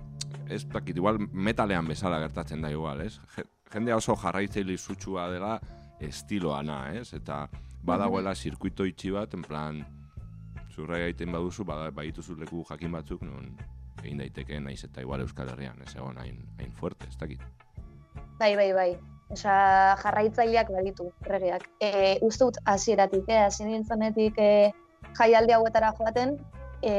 ez 0.48 0.64
dakit, 0.72 0.96
igual 1.02 1.18
metalean 1.34 1.88
bezala 1.88 2.20
gertatzen 2.24 2.62
da 2.62 2.72
igual, 2.72 3.02
ez? 3.02 3.18
Je- 3.36 3.48
Jendea 3.72 3.96
oso 3.98 4.16
jarraitzaile 4.20 4.78
sutsua 4.78 5.30
dela 5.32 5.58
estiloana, 6.08 6.84
ez? 6.98 7.14
Eta 7.14 7.48
badagoela 7.86 8.36
zirkuito 8.36 8.86
itxi 8.86 9.12
bat, 9.16 9.34
en 9.34 9.46
plan, 9.46 9.82
zurra 10.72 11.00
egiten 11.06 11.32
baduzu, 11.32 11.66
bada, 11.68 11.92
badituzu 11.92 12.38
leku 12.40 12.66
jakin 12.70 12.92
batzuk, 12.98 13.24
non 13.28 13.52
egin 14.02 14.22
daiteke 14.22 14.60
naiz 14.60 14.82
eta 14.88 15.02
igual 15.02 15.22
Euskal 15.22 15.52
Herrian, 15.54 15.82
ez 15.86 15.96
egon 15.96 16.18
hain, 16.18 16.40
hain 16.60 16.72
fuerte, 16.78 17.10
ez 17.10 17.18
dakit. 17.22 17.42
Bai, 18.40 18.56
bai, 18.56 18.72
bai. 18.74 18.92
Osea, 19.32 19.96
jarraitzaileak 20.02 20.72
baditu, 20.74 21.12
regeak. 21.28 21.68
E, 21.80 22.18
uste 22.26 22.48
dut 22.48 22.58
hasieratik, 22.68 23.30
eh, 23.30 23.46
hasi 23.46 23.68
nintzenetik 23.68 24.40
e, 24.42 24.50
jaialdi 25.20 25.56
hauetara 25.56 25.94
joaten, 26.00 26.36
e, 26.82 26.94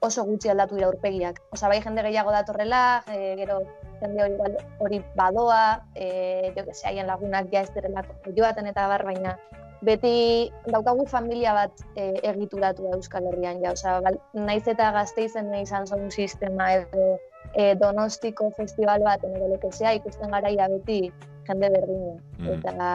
oso 0.00 0.24
gutxi 0.24 0.52
aldatu 0.52 0.78
dira 0.78 0.88
aurpegiak. 0.88 1.42
Osea, 1.52 1.68
bai 1.68 1.82
jende 1.84 2.06
gehiago 2.06 2.32
datorrela, 2.32 3.02
e, 3.10 3.34
gero 3.40 3.60
jende 4.00 4.24
hori, 4.24 4.58
hori 4.80 5.00
badoa, 5.16 5.84
e, 5.94 6.52
jo 6.56 6.64
que 6.64 6.74
se, 6.74 6.86
haien 6.88 7.06
lagunak 7.06 7.48
ja 7.52 7.62
ez 7.66 7.72
direlako 7.74 8.34
joaten 8.36 8.66
eta 8.70 8.88
bar, 8.88 9.04
baina 9.04 9.36
beti 9.84 10.50
daukagu 10.66 11.06
familia 11.06 11.54
bat 11.54 11.84
e, 11.94 12.10
egituratu 12.26 12.88
da 12.88 12.96
Euskal 12.98 13.28
Herrian, 13.30 13.62
ja, 13.62 13.72
osea, 13.76 14.00
naiz 14.34 14.64
eta 14.66 14.90
gazteizen 14.96 15.52
izan 15.60 15.86
sound 15.86 16.10
sistema 16.10 16.72
edo 16.80 17.16
e, 17.54 17.74
donostiko 17.78 18.50
festival 18.56 19.04
bat, 19.06 19.24
edo 19.24 19.72
sea, 19.72 19.94
ikusten 19.94 20.34
garaia 20.34 20.68
beti 20.74 21.00
jende 21.48 21.70
berdina. 21.70 22.16
Mm. 22.38 22.48
Eta 22.58 22.88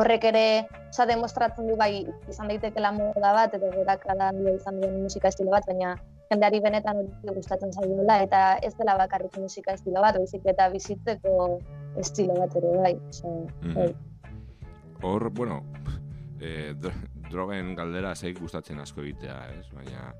horrek 0.00 0.26
ere, 0.32 0.46
oza, 0.90 1.06
demostratzen 1.06 1.70
du 1.70 1.76
bai 1.78 2.04
izan 2.30 2.50
daitekeela 2.50 2.92
moda 2.96 3.32
bat, 3.36 3.54
edo 3.54 3.70
gorakada 3.76 4.32
handia 4.32 4.56
izan 4.58 4.80
duen 4.82 5.02
musika 5.04 5.30
estilo 5.30 5.54
bat, 5.54 5.66
baina 5.70 5.94
jendeari 6.30 6.60
benetan 6.60 6.96
hori 6.96 7.34
gustatzen 7.36 7.72
zaiola, 7.72 8.22
eta 8.22 8.56
ez 8.62 8.74
dela 8.78 8.96
bakarrik 8.98 9.36
musika 9.38 9.72
estilo 9.74 10.00
bat, 10.00 10.16
baizik 10.16 10.42
eta 10.46 10.68
bizitzeko 10.72 11.58
estilo 12.00 12.34
bat 12.38 12.56
ere 12.56 12.76
bai. 12.78 12.94
Osea, 13.08 13.30
Mhm. 13.62 13.74
bai. 13.74 13.94
Hor, 15.02 15.30
bueno, 15.30 15.62
e, 16.40 16.74
drogen 17.30 17.74
galdera 17.76 18.14
zeik 18.14 18.40
gustatzen 18.40 18.78
asko 18.80 19.02
egitea, 19.02 19.38
ez? 19.58 19.66
Baina, 19.74 20.14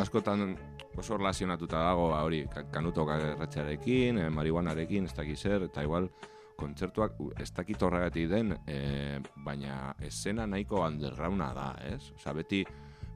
askotan 0.00 0.56
oso 0.96 1.16
relazionatuta 1.18 1.78
dago, 1.78 2.08
ba, 2.10 2.22
hori, 2.24 2.46
ka- 2.48 2.64
kanuto 2.72 3.06
erretxearekin, 3.12 4.18
e, 4.18 4.30
marihuanarekin, 4.30 5.04
ez 5.04 5.14
dakit 5.14 5.36
zer, 5.38 5.62
eta 5.68 5.82
igual, 5.82 6.10
kontzertuak 6.56 7.12
ez 7.38 7.50
dakit 7.52 7.82
horregatik 7.82 8.30
den, 8.30 8.54
e, 8.66 9.20
baina 9.44 9.94
esena 10.00 10.46
nahiko 10.46 10.80
undergrounda 10.86 11.52
da, 11.54 11.66
ez? 11.84 12.12
Osa, 12.16 12.32
beti, 12.32 12.64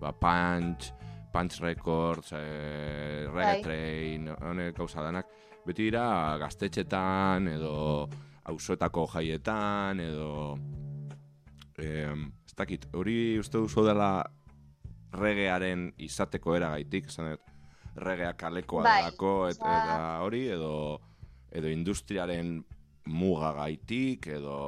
ba, 0.01 0.12
punch, 0.12 0.93
punch 1.33 1.61
records, 1.61 2.33
e, 2.33 3.26
reggae 3.31 3.55
Bai. 3.55 3.62
train, 3.62 4.28
honek 4.35 4.76
gauza 4.76 5.05
danak, 5.05 5.31
beti 5.66 5.89
dira 5.89 6.37
gaztetxetan, 6.41 7.49
edo 7.55 8.09
auzoetako 8.51 9.07
jaietan, 9.14 10.01
edo... 10.05 10.31
Em, 11.81 12.26
ez 12.45 12.55
dakit, 12.59 12.85
hori 12.93 13.39
uste 13.41 13.57
duzu 13.57 13.87
dela 13.87 14.11
regearen 15.16 15.89
izateko 16.03 16.59
eragaitik, 16.59 17.09
esan 17.09 17.31
dut, 17.33 17.47
regea 18.05 18.35
kalekoa 18.39 18.85
Bai, 18.85 18.99
delako, 19.05 19.33
et, 19.49 19.57
eta 19.57 19.97
hori, 20.26 20.43
edo, 20.57 20.74
edo 21.51 21.72
industriaren 21.72 22.59
mugagaitik, 23.07 24.28
edo... 24.41 24.59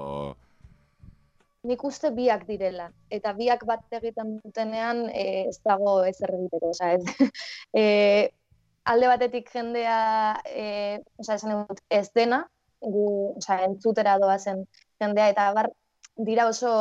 Nik 1.62 1.82
uste 1.86 2.10
biak 2.10 2.40
direla, 2.48 2.88
eta 3.16 3.32
biak 3.38 3.60
bat 3.68 3.94
egiten 3.94 4.32
dutenean 4.42 5.04
e, 5.10 5.26
ez 5.50 5.58
dago 5.62 6.00
ez 6.08 6.16
egiteko, 6.18 6.72
osea, 6.72 6.96
ez, 6.96 7.04
e, 7.80 7.84
alde 8.92 9.10
batetik 9.12 9.50
jendea, 9.54 9.98
e, 10.50 10.64
osea, 11.22 11.36
esan 11.36 11.54
dut, 11.68 11.82
ez 12.00 12.08
dena, 12.18 12.40
gu, 12.82 13.04
osea, 13.38 13.60
entzutera 13.68 14.16
doazen 14.18 14.64
jendea, 14.98 15.28
eta 15.30 15.46
bar, 15.54 15.70
dira 16.30 16.48
oso, 16.50 16.72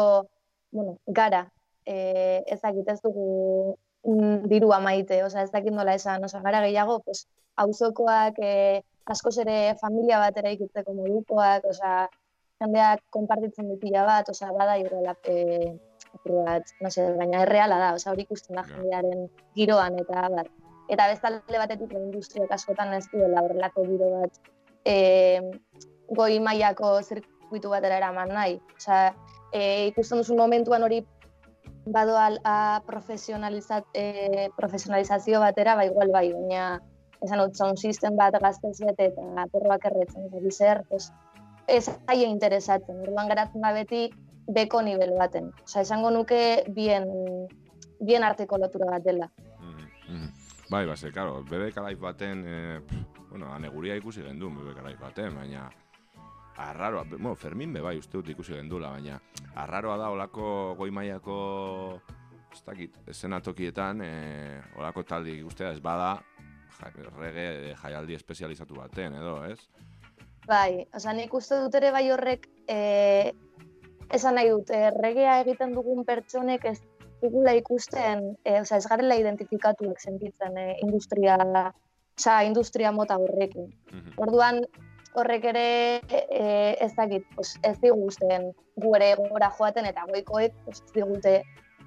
bueno, 0.72 0.98
gara, 1.06 1.44
e, 1.86 2.42
ez 2.48 2.58
dakit 2.64 2.90
ez 2.90 2.98
dugu 3.06 3.28
mm, 4.08 4.50
dirua 4.50 4.82
maite, 4.82 5.22
osea, 5.28 5.46
ez 5.46 5.54
dakit 5.54 5.78
nola 5.78 5.94
esan, 6.00 6.26
osea, 6.26 6.42
gara 6.48 6.64
gehiago, 6.66 6.98
pues, 7.06 7.28
auzokoak, 7.62 8.42
e, 8.42 8.82
askoz 9.14 9.38
ere 9.46 9.76
familia 9.82 10.26
bat 10.26 10.42
eraikitzeko 10.42 10.98
modukoak, 10.98 11.70
osea, 11.70 12.08
jendeak 12.62 13.04
konpartitzen 13.10 13.70
du 13.70 13.78
pila 13.82 14.06
bat, 14.08 14.30
osea, 14.30 14.52
bada 14.56 14.78
irrela, 14.82 15.16
e, 15.26 15.74
apur 16.14 16.44
bat, 16.46 16.74
no 16.82 16.92
sé, 16.94 17.08
baina 17.18 17.44
erreala 17.48 17.80
da, 17.82 17.94
osea, 17.98 18.14
hori 18.14 18.28
ikusten 18.28 18.60
da 18.60 18.66
jendearen 18.70 19.28
giroan 19.58 19.98
eta 20.02 20.28
bar. 20.36 20.50
Eta 20.92 21.08
bestalde 21.08 21.62
batetik 21.62 21.94
industriak 21.98 22.52
askotan 22.52 22.94
ez 22.98 23.06
duela 23.14 23.44
horrelako 23.46 23.86
giro 23.88 24.10
bat 24.20 24.42
e, 24.86 25.42
goi 26.12 26.40
mailako 26.44 27.00
zirkuitu 27.02 27.72
batera 27.72 27.98
eraman 28.02 28.34
nahi. 28.36 28.60
Osea, 28.78 29.12
e, 29.54 29.88
ikusten 29.92 30.22
duzu 30.22 30.38
momentuan 30.38 30.84
hori 30.84 31.02
badoa 31.86 32.28
a 32.46 32.56
profesionalizat, 32.86 33.88
e, 33.94 34.50
profesionalizazio 34.58 35.40
batera, 35.40 35.76
ba 35.76 35.86
igual 35.86 36.12
bai, 36.14 36.28
baina 36.34 36.80
esan 37.22 37.42
dut 37.42 37.58
sound 37.58 37.78
system 37.78 38.18
bat 38.18 38.36
gaztez 38.42 38.78
bete 38.82 39.12
eta 39.12 39.46
porroak 39.54 39.86
erretzen, 39.90 40.28
eta 40.28 40.42
bizer, 40.44 40.84
pues, 40.90 41.12
ez 41.72 41.86
zaie 41.88 42.28
interesatzen, 42.28 43.02
orduan 43.06 43.30
geratzen 43.32 43.64
da 43.64 43.72
beti 43.76 44.10
beko 44.52 44.82
nivel 44.86 45.14
baten. 45.20 45.52
Osea, 45.64 45.86
esango 45.86 46.12
nuke 46.12 46.64
bien, 46.76 47.08
bien 48.00 48.24
arteko 48.28 48.60
lotura 48.60 48.90
bat 48.92 49.06
dela. 49.06 49.30
Mhm, 49.60 49.88
mhm. 50.08 50.32
Bai, 50.72 50.86
base, 50.88 51.12
claro, 51.12 51.44
bebek 51.44 51.78
alaif 51.78 52.00
baten, 52.00 52.44
e, 52.48 52.80
pff, 52.88 53.28
bueno, 53.30 53.52
aneguria 53.54 53.96
ikusi 54.00 54.24
genduen 54.24 54.58
bebek 54.60 54.80
alaif 54.84 55.00
baten, 55.00 55.36
baina 55.36 55.70
arraroa, 56.62 57.04
bueno, 57.10 57.36
Fermin 57.36 57.74
be 57.74 57.82
bai 57.82 57.98
uste 57.98 58.18
dut 58.18 58.30
ikusi 58.30 58.54
gendula, 58.54 58.92
baina 58.92 59.20
arraroa 59.56 59.98
da 59.98 60.10
olako 60.14 60.76
goi 60.80 60.92
mailako 60.92 61.38
ez 62.52 62.62
dakit, 62.66 62.98
esenatokietan, 63.08 64.02
e, 64.04 64.12
olako 64.80 65.04
taldi 65.08 65.38
ikustea 65.40 65.72
ez 65.72 65.80
bada, 65.84 66.18
ja, 66.80 66.92
rege 67.20 67.76
jaialdi 67.82 68.18
espezializatu 68.18 68.76
baten, 68.76 69.16
edo, 69.16 69.38
ez? 69.48 69.60
Bai, 70.48 70.88
osea, 70.96 71.14
nik 71.14 71.34
uste 71.34 71.60
dut 71.62 71.76
ere 71.78 71.92
bai 71.94 72.08
horrek 72.12 72.48
eh, 72.68 73.32
esan 74.12 74.36
nahi 74.36 74.50
dut, 74.50 74.72
eh, 74.74 74.90
regea 74.98 75.40
egiten 75.44 75.76
dugun 75.78 76.06
pertsonek 76.06 76.66
ez 76.72 76.80
dugula 77.22 77.54
ikusten, 77.54 78.32
eh, 78.44 78.60
osea, 78.62 78.80
ez 78.82 78.88
garela 78.90 79.18
identifikatuak 79.20 80.00
sentitzen 80.02 80.58
eh, 80.58 80.76
industria, 80.82 81.38
osea, 82.18 82.44
industria 82.50 82.92
mota 82.92 83.20
horrekin. 83.22 83.70
Mhm. 83.92 84.18
Orduan, 84.18 84.64
horrek 85.14 85.46
ere 85.52 85.66
eh, 86.10 86.76
ez 86.80 86.94
dakit, 86.96 87.26
pues, 87.36 87.58
ez 87.68 87.78
diguzten 87.82 88.52
gu 88.82 88.96
ere 88.96 89.14
gora 89.20 89.52
joaten 89.58 89.86
eta 89.86 90.06
goikoek 90.08 90.56
pues, 90.66 90.82
ez 90.82 90.94
digute 90.96 91.36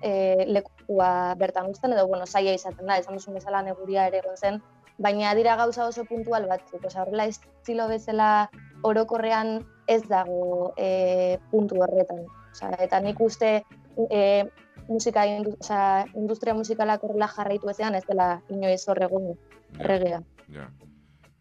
eh, 0.02 0.44
lekua 0.46 1.34
bertan 1.40 1.70
uzten, 1.72 1.94
edo 1.96 2.06
bueno, 2.06 2.26
saia 2.26 2.54
izaten 2.54 2.86
da, 2.86 2.98
esan 3.00 3.16
duzun 3.18 3.38
bezala 3.38 3.62
neguria 3.62 4.06
ere 4.10 4.20
egon 4.20 4.36
zen, 4.36 4.60
baina 4.98 5.34
dira 5.34 5.56
gauza 5.56 5.86
oso 5.88 6.04
puntual 6.04 6.46
batzuk, 6.48 6.84
osea, 6.84 7.02
horrela 7.02 7.26
estilo 7.26 7.88
bezala 7.88 8.50
orokorrean 8.82 9.58
ez 9.88 10.02
dago 10.08 10.72
e, 10.76 11.38
puntu 11.50 11.80
horretan. 11.82 12.24
Osea, 12.52 12.76
eta 12.84 13.00
nik 13.00 13.18
uste 13.20 13.64
e, 14.10 14.44
musika 14.88 15.26
indu, 15.26 15.56
osea, 15.60 16.04
industria 16.14 16.54
musikalak 16.54 17.02
horrela 17.04 17.28
jarraitu 17.28 17.70
ezean 17.70 17.94
ez 17.94 18.04
dela 18.06 18.40
inoiz 18.48 18.82
hor 18.88 19.02
egon 19.02 19.32
Ja, 19.74 19.86
regea. 19.88 20.20
Ja. 20.54 20.68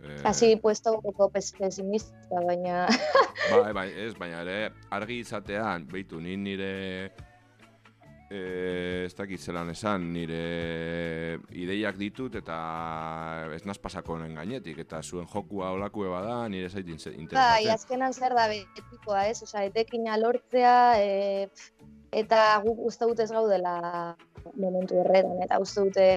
Eh, 0.03 0.21
Hasi 0.25 0.55
puesto 0.57 0.95
un 0.95 1.01
poco 1.01 1.29
pes- 1.29 1.53
pesimista, 1.57 2.41
baina 2.41 2.87
Bai, 3.51 3.73
bai, 3.73 3.89
ez, 3.91 4.15
baina 4.17 4.41
ere 4.41 4.71
argi 4.89 5.19
izatean, 5.19 5.85
beitu, 5.91 6.19
ni 6.19 6.35
nire 6.35 7.11
eh, 8.33 9.05
ez 9.05 9.13
dakit 9.15 9.41
zelan 9.41 9.69
esan, 9.73 10.09
nire 10.13 11.39
ideiak 11.53 11.97
ditut 11.99 12.35
eta 12.39 12.57
ez 13.55 13.61
naz 13.69 13.77
pasako 13.81 14.17
honen 14.17 14.35
gainetik, 14.39 14.81
eta 14.85 15.01
zuen 15.03 15.27
jokua 15.29 15.71
olakue 15.77 16.09
bada, 16.09 16.41
nire 16.49 16.69
zait 16.69 16.85
bai, 16.85 16.97
interesatzen. 16.97 17.73
azkenan 17.73 18.13
zer 18.13 18.35
da 18.35 18.47
betikoa, 18.51 19.27
ez? 19.27 19.41
Osea, 19.43 19.65
etekina 19.69 20.17
lortzea, 20.17 20.77
e, 20.99 21.47
eta 22.11 22.45
guk 22.65 22.85
uste 22.89 23.09
dut 23.09 23.19
ez 23.19 23.31
gaudela 23.31 24.15
momentu 24.55 24.99
horretan, 25.01 25.41
eta 25.45 25.59
uste 25.61 25.87
dute 25.87 26.07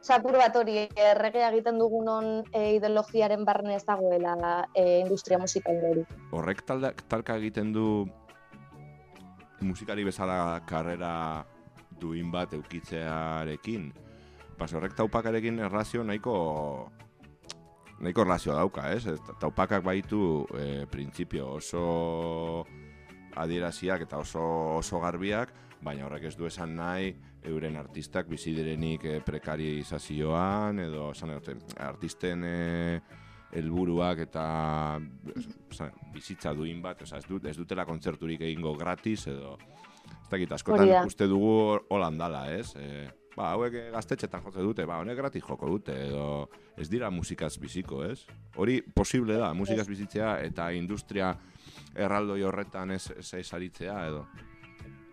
Zapur 0.00 0.32
bat 0.40 0.54
hori 0.56 0.86
erregea 0.96 1.50
egiten 1.50 1.76
dugunon 1.76 2.46
e, 2.56 2.60
ideologiaren 2.78 3.42
barne 3.44 3.74
ez 3.76 3.82
dagoela 3.84 4.32
e, 4.72 5.02
industria 5.02 5.36
musikal 5.38 5.76
hori. 5.90 6.06
Horrek 6.32 6.62
talka 6.64 7.36
egiten 7.36 7.74
du 7.74 7.84
musikari 9.60 10.04
bezala 10.04 10.60
karrera 10.66 11.44
duin 12.00 12.30
bat 12.32 12.54
eukitzearekin. 12.56 13.92
Pas 14.58 14.72
horrek 14.72 14.94
taupakarekin 14.96 15.58
erlazio 15.58 16.04
nahiko 16.04 16.90
nahiko 18.00 18.24
erlazio 18.24 18.56
dauka, 18.56 18.90
ez? 18.92 19.04
Taupakak 19.40 19.84
baitu 19.84 20.46
e, 20.56 20.86
printzipio 20.90 21.54
oso 21.58 22.64
adieraziak 23.36 24.06
eta 24.08 24.20
oso 24.20 24.42
oso 24.78 25.00
garbiak, 25.00 25.52
baina 25.84 26.06
horrek 26.06 26.28
ez 26.30 26.36
du 26.36 26.48
esan 26.48 26.74
nahi 26.76 27.12
euren 27.48 27.76
artistak 27.80 28.28
bizi 28.28 28.52
direnik 28.56 29.04
e, 29.04 29.20
prekarizazioan 29.24 30.80
edo 30.84 31.10
esan 31.12 31.36
artisten 31.78 32.44
e, 32.44 33.00
helburuak 33.56 34.24
eta 34.26 34.44
oza, 35.70 35.90
bizitza 36.14 36.54
duin 36.54 36.82
bat, 36.82 37.02
oza, 37.02 37.18
ez, 37.18 37.26
dut, 37.28 37.46
ez 37.50 37.56
dutela 37.58 37.86
kontzerturik 37.88 38.42
egingo 38.46 38.74
gratis 38.78 39.26
edo 39.30 39.56
ez 40.10 40.30
dakit, 40.30 40.52
askotan 40.54 40.92
uste 41.06 41.26
dugu 41.26 41.80
holan 41.90 42.18
dala, 42.18 42.44
ez? 42.54 42.70
E, 42.78 43.08
ba, 43.34 43.52
hauek 43.54 43.76
eh, 43.78 43.86
gaztetxetan 43.94 44.44
jotze 44.44 44.62
dute, 44.64 44.86
ba, 44.86 45.00
honek 45.02 45.18
gratis 45.18 45.42
joko 45.46 45.68
dute, 45.70 45.96
edo 46.08 46.48
ez 46.78 46.88
dira 46.90 47.10
musikaz 47.10 47.56
biziko, 47.62 48.04
ez? 48.06 48.22
Hori 48.56 48.80
posible 48.94 49.38
da, 49.40 49.52
musikaz 49.56 49.88
bizitzea 49.90 50.36
eta 50.46 50.70
industria 50.76 51.32
erraldoi 51.94 52.42
horretan 52.46 52.94
ez, 52.94 53.08
ez, 53.16 53.28
ez 53.40 53.48
aritzea, 53.56 53.96
edo. 54.10 54.24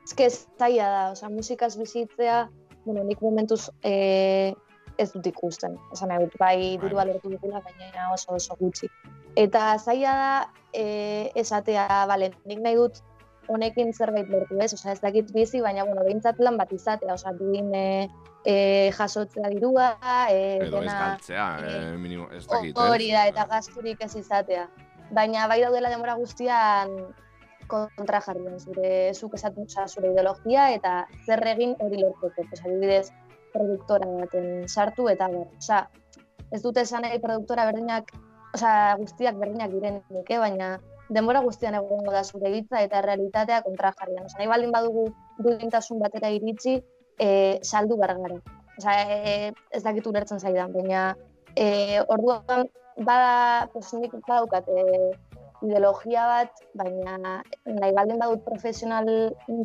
Ez 0.05 0.13
que 0.15 0.29
zaila 0.29 0.87
da, 0.93 1.03
osea, 1.15 1.29
musikaz 1.33 1.73
bizitzea, 1.79 2.45
bueno, 2.85 3.03
nik 3.03 3.21
momentuz 3.21 3.67
e, 3.83 4.53
ez 4.97 5.11
dut 5.13 5.27
ikusten. 5.27 5.77
Esan 5.93 6.09
nahi 6.09 6.25
dut, 6.25 6.37
bai 6.39 6.77
dirua 6.81 7.05
lortu 7.05 7.29
dugula, 7.29 7.61
baina 7.65 8.11
oso 8.13 8.33
oso 8.35 8.55
gutxi. 8.59 8.89
Eta 9.37 9.77
zaila 9.77 10.13
da 10.21 10.31
e, 10.73 11.31
esatea, 11.35 12.05
bale, 12.09 12.31
nik 12.45 12.59
nahi 12.63 12.75
dut 12.75 13.01
honekin 13.47 13.93
zerbait 13.93 14.29
lortu 14.29 14.57
ez, 14.61 14.73
osea, 14.73 14.91
ez 14.91 15.01
dakit 15.01 15.29
bizi, 15.33 15.61
baina, 15.63 15.85
bueno, 15.85 16.03
behintzat 16.03 16.39
lan 16.43 16.57
bat 16.59 16.71
izatea, 16.73 17.13
osea, 17.13 17.33
duin 17.37 17.69
e, 17.75 18.09
e, 18.45 18.55
jasotzea 18.97 19.51
dirua, 19.53 19.91
e, 20.29 20.57
Edo 20.57 20.81
ez 20.81 20.89
dena- 20.89 20.97
galtzea, 21.03 21.45
eh, 21.67 21.93
minimo, 21.97 22.27
ez 22.31 22.45
dakit, 22.47 22.75
ez? 22.75 22.89
Hori 22.89 23.11
da, 23.11 23.27
eta 23.27 23.45
gasturik 23.49 24.03
ez 24.03 24.15
izatea. 24.15 24.67
Baina 25.11 25.47
bai 25.47 25.61
daudela 25.61 25.89
demora 25.89 26.17
guztian 26.19 26.97
kontra 27.67 28.19
jarrien 28.23 28.59
zure, 28.59 29.13
zuk 29.13 29.33
esatu, 29.35 29.63
osea, 29.63 29.87
zure 29.87 30.11
ideologia 30.11 30.69
eta 30.75 31.07
zer 31.25 31.43
egin 31.47 31.75
hori 31.79 32.01
lortzeko. 32.01 32.43
Pues, 32.49 32.61
adibidez, 32.63 33.11
produktora 33.53 34.09
baten 34.21 34.67
sartu 34.67 35.07
eta 35.11 35.29
bar. 35.31 35.47
Osea, 35.57 35.81
ez 36.51 36.61
dute 36.63 36.83
esan 36.83 37.05
nahi 37.05 37.19
produktora 37.23 37.65
berdinak, 37.69 38.11
osea, 38.55 38.95
guztiak 38.99 39.39
berdinak 39.39 39.73
direnik, 39.73 40.29
eh? 40.29 40.39
baina 40.39 40.77
denbora 41.09 41.41
guztian 41.45 41.77
egongo 41.79 42.11
da 42.11 42.23
zure 42.23 42.51
hitza 42.55 42.81
eta 42.83 43.01
realitatea 43.05 43.61
kontra 43.65 43.93
jarrian. 43.99 44.25
Osea, 44.25 44.41
nahi 44.41 44.51
baldin 44.53 44.75
badugu 44.75 45.07
duintasun 45.43 45.99
batera 46.03 46.31
iritsi, 46.33 46.79
e, 47.19 47.29
saldu 47.63 47.97
behar 47.97 48.17
gara. 48.23 48.41
Osea, 48.77 48.97
e, 49.07 49.53
ez 49.71 49.83
dakit 49.83 50.07
ulertzen 50.07 50.39
zaidan, 50.39 50.73
baina 50.73 51.13
e, 51.55 52.01
orduan 52.07 52.67
bada, 52.97 53.69
pues 53.73 53.93
nik 53.93 54.13
badaukat 54.27 54.69
e, 54.69 55.11
ideologia 55.65 56.27
bat, 56.29 56.61
baina 56.77 57.17
nahi 57.17 57.93
baldin 57.95 58.19
badut 58.21 58.43
profesional, 58.45 59.09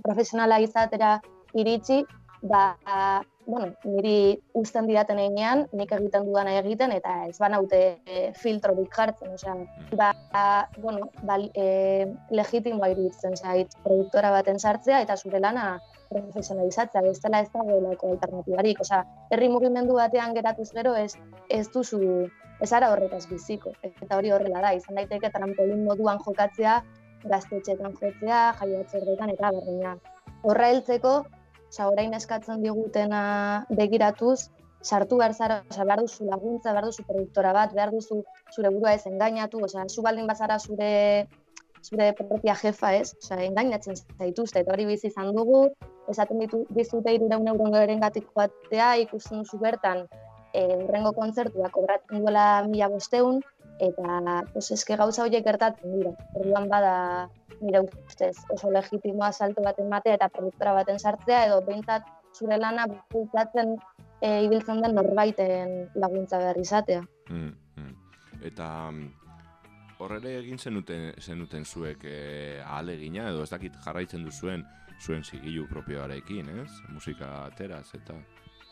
profesionala 0.05 0.61
izatera 0.65 1.19
iritsi, 1.59 2.03
ba, 2.43 2.77
bueno, 3.47 3.73
niri 3.85 4.43
uzten 4.55 4.87
didaten 4.87 5.19
einean, 5.19 5.65
nik 5.73 5.93
egiten 5.95 6.27
dudana 6.27 6.55
egiten, 6.59 6.93
eta 6.95 7.15
ez 7.29 7.37
banaute 7.39 7.81
e, 8.07 8.21
filtrorik 8.39 8.93
jartzen, 8.95 9.33
osea, 9.35 9.55
ba, 9.99 10.13
bueno, 10.79 11.09
ba, 11.27 11.39
e, 11.55 12.07
legitimoa 12.31 12.93
iruditzen 12.93 13.37
zait 13.37 13.75
produktora 13.83 14.31
baten 14.35 14.59
sartzea, 14.59 15.01
eta 15.03 15.17
zure 15.17 15.41
lana 15.41 15.81
profesionalizatzea, 16.13 17.03
bestela 17.03 17.41
ez 17.41 17.51
dagoelako 17.55 18.15
alternatibarik. 18.15 18.83
Osea, 18.85 19.03
herri 19.31 19.49
mugimendu 19.49 19.97
batean 19.99 20.35
geratuz 20.37 20.71
gero 20.77 20.95
ez 20.95 21.15
ez 21.49 21.67
duzu 21.73 22.03
ez 22.63 22.73
ara 22.73 22.93
horretaz 22.93 23.27
biziko. 23.31 23.73
Eta 23.83 24.17
hori 24.17 24.31
horrela 24.31 24.61
da, 24.63 24.75
izan 24.77 24.99
daiteke 25.01 25.33
trampolin 25.35 25.83
moduan 25.87 26.21
jokatzea, 26.23 26.81
gaztetxetan 27.25 27.97
jotzea, 27.99 28.43
jaiotzerdetan 28.61 29.33
eta 29.35 29.51
berdina. 29.57 29.97
Horra 30.43 30.69
heltzeko, 30.73 31.23
osea, 31.73 31.89
orain 31.89 32.13
eskatzen 32.15 32.63
digutena 32.63 33.23
begiratuz, 33.71 34.51
sartu 34.83 35.19
behar 35.19 35.35
zara, 35.35 35.63
osea, 35.71 35.87
behar 35.89 36.03
duzu 36.05 36.27
laguntza, 36.29 36.73
behar 36.73 36.91
duzu 36.91 37.05
produktora 37.09 37.53
bat, 37.57 37.73
behar 37.73 37.93
duzu 37.95 38.23
zure 38.55 38.71
burua 38.75 38.95
ez 38.95 39.07
engainatu, 39.07 39.63
osea, 39.65 39.87
zu 39.89 40.03
baldin 40.03 40.27
bazara 40.27 40.59
zure 40.59 41.29
zure 41.83 42.13
propia 42.15 42.55
jefa, 42.55 42.93
ez? 42.95 43.15
Osea, 43.23 43.41
engainatzen 43.47 43.97
zaituzte, 44.19 44.61
eta 44.61 44.75
hori 44.75 44.87
bizi 44.87 45.09
izan 45.09 45.33
dugu, 45.35 45.65
esaten 46.13 46.39
ditu, 46.45 46.65
dizute 46.77 47.15
irureun 47.15 47.49
euroren 47.55 48.03
gatik 48.05 48.29
joatea, 48.35 48.93
ikusten 49.07 49.43
duzu 49.43 49.59
bertan, 49.63 50.05
e, 50.53 50.67
urrengo 50.85 51.13
kontzertua 51.17 51.73
kobratzen 51.75 52.23
duela 52.23 52.47
mila 52.69 52.91
bosteun, 52.93 53.41
eta 53.83 54.45
pues, 54.53 54.69
eske 54.77 54.97
gauza 55.01 55.25
horiek 55.25 55.45
gertatzen 55.45 55.97
dira. 55.97 56.13
Orduan 56.39 56.69
bada, 56.71 56.95
nire 57.63 57.85
ustez, 57.87 58.35
oso 58.51 58.71
legitimoa 58.71 59.33
salto 59.33 59.63
baten 59.65 59.89
matea 59.89 60.19
eta 60.19 60.29
produktora 60.29 60.75
baten 60.81 60.99
sartzea, 60.99 61.47
edo 61.47 61.61
behintzat 61.67 62.07
zure 62.37 62.59
lana 62.59 62.87
bultzatzen 63.13 63.75
e, 64.21 64.45
ibiltzen 64.47 64.83
den 64.83 64.95
norbaiten 64.99 65.75
laguntza 65.95 66.39
behar 66.43 66.61
izatea. 66.61 67.03
Mm, 67.31 67.53
mm. 67.77 67.93
Eta 68.51 68.69
mm, 68.91 69.11
horrele 70.03 70.37
egin 70.41 70.59
zenuten, 70.59 71.11
zenuten 71.21 71.65
zuek 71.65 72.05
e, 72.05 72.21
ahalegina, 72.65 73.29
edo 73.31 73.43
ez 73.45 73.51
dakit 73.53 73.77
jarraitzen 73.85 74.25
duzuen 74.27 74.65
zuen 75.03 75.25
zigilu 75.25 75.67
propioarekin, 75.71 76.49
ez? 76.63 76.71
Musika 76.93 77.29
ateraz, 77.49 77.89
eta... 77.99 78.15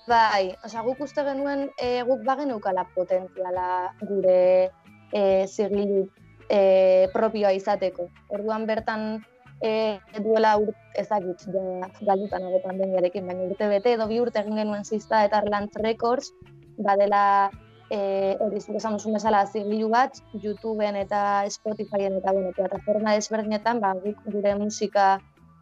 Bai, 0.09 0.51
osea, 0.65 0.83
guk 0.87 1.03
uste 1.05 1.23
genuen 1.27 1.69
e, 1.79 1.89
guk 2.07 2.23
bageneukala 2.27 2.87
potentziala 2.95 3.67
gure 4.07 4.71
e, 5.13 5.23
zigilu 5.47 6.07
e, 6.51 7.09
propioa 7.15 7.53
izateko. 7.55 8.09
Orduan 8.35 8.67
bertan 8.67 9.23
e, 9.63 10.01
duela 10.19 10.57
ur, 10.59 10.75
ezagit, 10.99 11.47
ja, 11.47 11.89
galdutan 12.03 12.43
nago 12.45 12.61
pandemiarekin, 12.65 13.27
baina 13.27 13.47
urte 13.47 13.69
bete 13.71 13.95
edo 13.95 14.09
bi 14.11 14.21
urte 14.21 14.43
egin 14.43 14.59
genuen 14.59 14.85
zizta 14.85 15.25
eta 15.29 15.39
Arlant 15.39 15.77
Records, 15.85 16.33
badela 16.81 17.25
e, 17.91 18.37
hori 18.41 18.61
zuk 18.61 18.79
esan 18.81 18.97
duzun 18.97 19.17
bezala 19.19 19.45
zigilu 19.47 19.91
bat, 19.93 20.21
YouTubeen 20.35 20.97
eta 21.03 21.45
Spotifyen 21.51 22.19
eta 22.21 22.33
bueno, 22.33 22.55
plataforma 22.57 23.15
desberdinetan 23.19 23.83
ba, 23.85 23.93
guk 24.05 24.23
gure 24.31 24.55
musika 24.59 25.11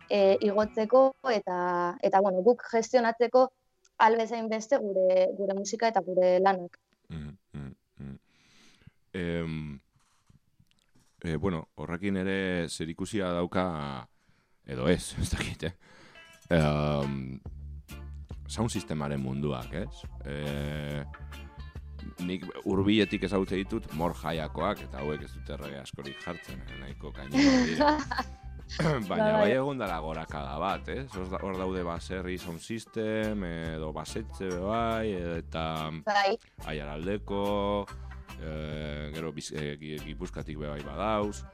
e, 0.08 0.36
igotzeko 0.46 1.10
eta 1.34 1.58
eta 2.02 2.22
bueno, 2.24 2.44
guk 2.46 2.64
gestionatzeko 2.72 3.48
albezain 3.98 4.48
beste 4.48 4.78
gure 4.78 5.26
gure 5.38 5.58
musika 5.58 5.90
eta 5.90 6.04
gure 6.06 6.38
lanak. 6.44 6.78
Mm, 7.08 7.34
mm, 7.52 7.74
mm. 7.98 8.16
Em, 9.18 9.80
e, 11.24 11.36
bueno, 11.36 11.68
horrekin 11.76 12.16
ere 12.16 12.68
zerikusia 12.68 13.32
dauka, 13.32 14.08
edo 14.66 14.88
ez, 14.88 15.14
ez 15.22 15.30
dakit, 15.30 15.64
eh? 15.70 15.74
Um, 16.50 17.40
sound 18.48 18.70
sistemaren 18.72 19.20
munduak, 19.20 19.72
ez? 19.74 20.02
E, 20.24 21.04
nik 22.24 22.44
urbiletik 22.66 23.22
ezagutze 23.28 23.58
ditut 23.60 23.90
mor 23.98 24.14
jaiakoak, 24.16 24.80
eta 24.88 25.02
hauek 25.02 25.22
ez 25.26 25.32
dute 25.34 25.52
errege 25.58 25.78
askorik 25.82 26.20
jartzen, 26.24 26.60
eh, 26.66 26.78
nahiko 26.80 27.12
kainera 27.12 27.64
dira. 27.66 27.92
Baina 29.08 29.30
Bai. 29.32 29.36
bai 29.40 29.52
egon 29.56 29.78
dela 29.80 29.94
gorakada 30.04 30.58
bat, 30.60 30.88
ez? 30.92 31.06
Da- 31.08 31.38
Hor 31.40 31.56
daude 31.56 31.80
baserri 31.86 32.34
sound 32.36 32.60
system, 32.60 33.44
edo 33.48 33.94
basetxe 33.96 34.50
bai, 34.60 35.12
eta 35.38 35.62
Bai. 36.04 36.34
aiaraldeko, 36.68 37.86
e, 38.42 39.10
gero 39.14 39.32
biz, 39.32 39.52
e, 39.52 39.76
Gi- 39.80 39.98
gipuzkatik 40.04 40.58
be 40.58 40.68
bai 40.68 40.82
badauz. 40.82 41.44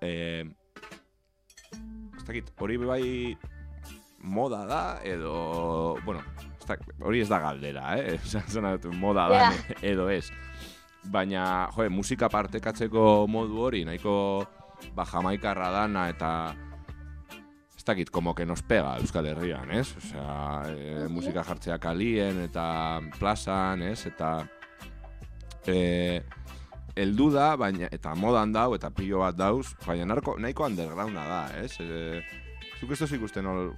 E, 0.00 0.44
ez 2.16 2.24
dakit, 2.26 2.52
hori 2.58 2.76
be 2.78 2.86
bai 2.86 3.36
moda 4.20 4.64
da, 4.66 4.82
edo, 5.06 5.96
bueno, 6.04 6.22
ez 6.60 6.78
hori 7.00 7.20
ez 7.22 7.28
da 7.28 7.38
galdera, 7.38 7.96
eh? 7.98 8.18
Dut, 8.82 8.92
moda 8.94 9.28
da, 9.28 9.38
Ja. 9.38 9.52
edo 9.82 10.08
ez. 10.10 10.30
Baina, 11.08 11.68
jo, 11.76 11.88
musika 11.90 12.28
partekatzeko 12.28 13.26
modu 13.30 13.60
hori, 13.62 13.84
nahiko 13.84 14.44
ba, 14.94 15.04
jamaikarra 15.06 15.70
dana 15.70 16.08
eta 16.08 16.54
dakit, 17.88 18.10
como 18.10 18.34
que 18.34 18.44
nos 18.44 18.60
pega 18.60 18.98
Euskal 18.98 19.24
Herrian, 19.26 19.70
ez? 19.70 19.96
Osea, 19.96 20.62
e, 20.68 21.06
musika 21.08 21.40
jartzea 21.42 21.78
kalien 21.80 22.42
eta 22.44 23.00
plazan, 23.18 23.80
ez? 23.80 24.02
Eta 24.04 24.42
e, 25.68 26.22
eldu 26.98 27.30
da, 27.34 27.52
baina, 27.60 27.88
eta 27.94 28.14
modan 28.18 28.52
dau, 28.52 28.72
eta 28.74 28.90
pilo 28.94 29.22
bat 29.22 29.36
dauz, 29.38 29.74
baina 29.86 30.08
narko, 30.08 30.36
nahiko 30.40 30.66
undergrounda 30.66 31.26
da, 31.28 31.42
ez? 31.62 31.76
E, 31.80 32.22
zuk 32.80 32.94
ez 32.94 33.12
ikusten 33.12 33.46
hor, 33.46 33.74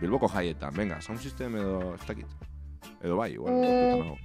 Bilboko 0.00 0.28
jaietan, 0.28 0.74
venga, 0.76 1.00
sound 1.00 1.22
system 1.22 1.56
edo, 1.56 1.94
ez 1.94 2.02
dakit. 2.08 2.32
Edo 3.02 3.16
bai, 3.16 3.32
igual, 3.32 3.54
Mm. 3.54 4.16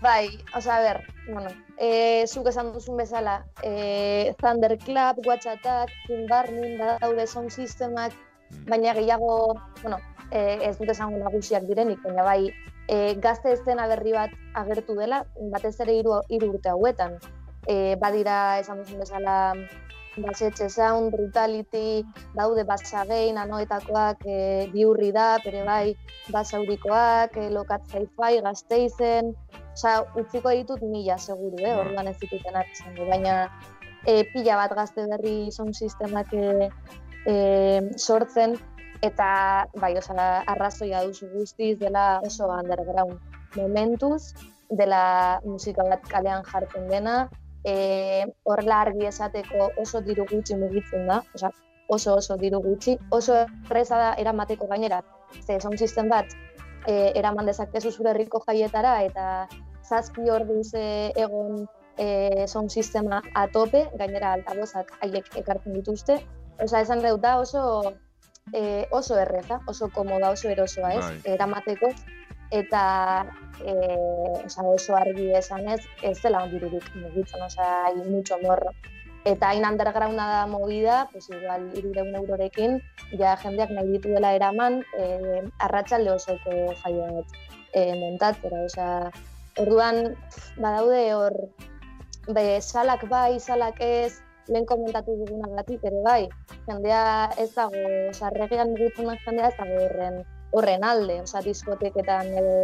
Bai, 0.00 0.30
osea, 0.56 0.78
a 0.78 0.80
ber, 0.80 0.98
bueno, 1.26 1.50
e, 1.76 2.24
zuk 2.26 2.46
esan 2.48 2.72
duzun 2.72 2.96
bezala, 2.96 3.44
e, 3.62 4.32
Thunderclap, 4.40 5.18
Watch 5.26 5.46
Attack, 5.46 5.90
badaude 6.78 7.26
sound 7.26 7.50
sistemak, 7.50 8.12
Mm. 8.50 8.64
baina 8.66 8.94
gehiago, 8.94 9.60
bueno, 9.82 9.98
e, 10.30 10.58
ez 10.70 10.78
dut 10.78 10.88
esango 10.88 11.18
nagusiak 11.18 11.68
direnik, 11.68 12.00
baina 12.02 12.22
bai, 12.22 12.50
e, 12.90 13.14
gazte 13.22 13.52
estena 13.54 13.86
berri 13.90 14.12
bat 14.16 14.32
agertu 14.58 14.96
dela, 14.98 15.22
batez 15.52 15.76
ere 15.84 15.94
hiru 16.00 16.18
hiru 16.28 16.50
urte 16.56 16.72
hauetan. 16.72 17.16
E, 17.68 17.94
badira, 18.02 18.58
esan 18.64 18.82
duzun 18.82 19.04
bezala, 19.04 19.36
Basetxe 20.20 20.66
Sound, 20.68 21.12
Brutality, 21.14 22.02
daude 22.34 22.64
Basagain, 22.66 23.38
anoetakoak, 23.38 24.24
e, 24.26 24.66
biurri 24.72 25.12
da, 25.14 25.38
bere 25.44 25.62
bai, 25.64 25.94
basaurikoak, 26.34 27.38
e, 27.38 27.46
lokat 27.54 27.94
hi-fi, 27.94 28.40
gazteizen, 28.42 29.30
Osa, 29.70 30.00
utziko 30.18 30.50
ditut 30.50 30.82
mila, 30.82 31.16
seguru, 31.16 31.56
eh? 31.62 31.70
Ba. 31.70 31.84
orduan 31.84 32.10
ez 32.10 32.16
ditutenak 32.20 32.72
izango, 32.74 33.06
baina 33.08 33.36
e, 34.04 34.24
pila 34.32 34.58
bat 34.58 34.74
gazte 34.76 35.06
berri 35.08 35.36
sound 35.54 35.78
sistemak 35.78 36.34
e, 36.34 36.68
e, 37.30 37.34
sortzen, 37.96 38.58
eta 39.02 39.66
bai, 39.80 39.94
osea, 39.96 40.42
arrazoia 40.54 41.04
duzu 41.08 41.28
guztiz 41.32 41.78
dela 41.78 42.20
oso 42.26 42.48
underground 42.52 43.18
momentuz, 43.56 44.34
dela 44.70 45.40
musika 45.44 45.86
bat 45.88 46.04
kalean 46.08 46.44
jartzen 46.44 46.88
dena, 46.88 47.28
e, 47.64 48.26
horrela 48.44 48.82
argi 48.86 49.08
esateko 49.08 49.70
oso 49.80 50.00
diru 50.04 50.26
gutxi 50.30 50.56
mugitzen 50.60 51.08
da, 51.08 51.22
osea, 51.34 51.50
oso 51.88 52.14
oso 52.20 52.36
diru 52.36 52.60
gutxi, 52.62 52.96
oso 53.10 53.40
erreza 53.70 53.98
da 53.98 54.12
eramateko 54.22 54.68
gainera, 54.70 55.02
ze 55.40 55.58
sound 55.60 55.78
system 55.78 56.08
bat 56.08 56.26
e, 56.86 57.12
eraman 57.18 57.46
dezakezu 57.46 57.90
zure 57.90 58.12
herriko 58.12 58.42
jaietara 58.46 59.00
eta 59.08 59.26
zazpi 59.82 60.30
orduz 60.30 60.72
e, 60.74 61.12
egon 61.16 61.64
e, 61.98 62.46
sound 62.46 62.70
sistema 62.70 63.22
a 63.34 63.46
tope, 63.48 63.86
gainera 63.98 64.34
altabozak 64.36 64.92
haiek 65.00 65.26
ekartzen 65.42 65.74
dituzte. 65.76 66.20
Osa, 66.60 66.80
esan 66.80 67.02
dut 67.04 67.20
da 67.24 67.38
oso 67.40 67.62
e, 68.52 68.86
oso 68.90 69.18
erreza, 69.18 69.60
oso 69.66 69.90
komoda, 69.90 70.30
oso 70.30 70.48
erosoa, 70.48 70.94
ez? 70.94 71.04
Bai. 71.04 71.34
Eramateko 71.34 71.92
eta 72.50 73.26
e, 73.62 73.74
osa, 74.44 74.62
oso 74.66 74.96
argi 74.98 75.30
esan 75.38 75.68
ez, 75.68 75.80
ez 76.02 76.16
dela 76.22 76.42
ondirurik 76.44 76.86
mugitzen, 76.96 77.42
osa, 77.46 77.68
hai 77.86 77.94
mucho 78.08 78.38
morro. 78.42 78.74
Eta 79.28 79.50
hain 79.50 79.66
undergrounda 79.68 80.26
da 80.26 80.46
movida, 80.48 81.06
pues 81.12 81.28
igual 81.28 81.68
irureun 81.76 82.14
eurorekin, 82.16 82.78
ja 83.20 83.36
jendeak 83.36 83.70
nahi 83.76 83.98
dituela 83.98 84.32
eraman, 84.34 84.80
e, 84.96 85.42
arratsalde 85.58 86.14
osoko 86.14 86.56
jaio 86.82 87.10
bat 87.18 87.36
e, 87.74 87.84
montatzera, 88.00 88.64
osea, 88.64 89.10
orduan 89.60 90.16
badaude 90.56 91.04
hor 91.14 91.36
be, 92.32 92.60
salak 92.60 93.06
bai, 93.08 93.38
salak 93.38 93.80
ez, 93.84 94.22
lehen 94.50 94.66
komentatu 94.66 95.14
dugunagatik 95.22 95.84
ere 95.86 96.02
bai, 96.04 96.28
jendea 96.66 97.30
ez 97.38 97.50
dago, 97.54 97.80
osea, 98.10 98.30
regean 98.36 98.74
mugitzen 98.74 99.10
jendea 99.24 99.48
ez 99.48 99.56
dago 99.58 99.82
horren, 99.86 100.22
horren 100.52 100.84
alde, 100.84 101.20
osea, 101.24 101.42
diskoteketan 101.46 102.32
edo 102.42 102.54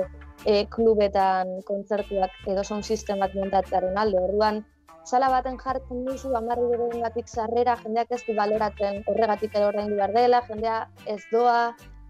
e, 0.44 0.64
klubetan 0.70 1.60
kontzertuak 1.68 2.34
edo 2.50 2.64
son 2.64 2.82
sistemak 2.82 3.36
montatzearen 3.38 3.98
alde, 4.02 4.22
orduan, 4.28 4.64
sala 5.06 5.30
baten 5.30 5.58
jartzen 5.62 6.04
duzu, 6.08 6.32
amarri 6.34 7.00
gatik 7.00 7.28
sarrera, 7.30 7.76
jendeak 7.82 8.10
ez 8.10 8.22
du 8.26 8.34
baloratzen 8.34 9.04
horregatik 9.06 9.54
edo 9.54 9.70
ordaindu 9.70 10.00
behar 10.00 10.16
dela, 10.18 10.42
jendea 10.48 10.80
ez 11.06 11.22
doa, 11.30 11.60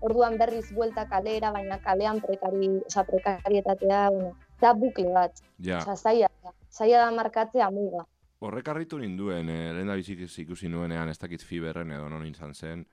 orduan 0.01 0.37
berriz 0.41 0.67
buelta 0.73 1.07
kalera, 1.13 1.53
baina 1.53 1.79
kalean 1.85 2.23
prekari, 2.25 2.73
osea, 2.89 3.05
prekarietatea, 3.13 4.03
bueno, 4.17 4.35
da 4.61 4.73
bukle 4.73 5.13
bat, 5.13 5.45
Ja, 5.61 5.81
osea, 5.85 5.97
zaila, 5.97 6.53
zaila 6.73 7.05
da 7.05 7.11
markatzea 7.21 7.71
muga. 7.71 8.07
Horrek 8.41 8.69
harritu 8.69 8.99
ninduen, 8.99 9.49
eh, 9.49 9.73
lehen 9.73 9.89
da 9.89 9.97
bizik 9.97 10.21
ikusi 10.45 10.69
nuenean, 10.69 11.09
ez 11.09 11.19
dakit 11.19 11.43
fiberren 11.43 11.91
edo 11.91 12.09
non 12.09 12.27
izan 12.27 12.55
zen, 12.55 12.87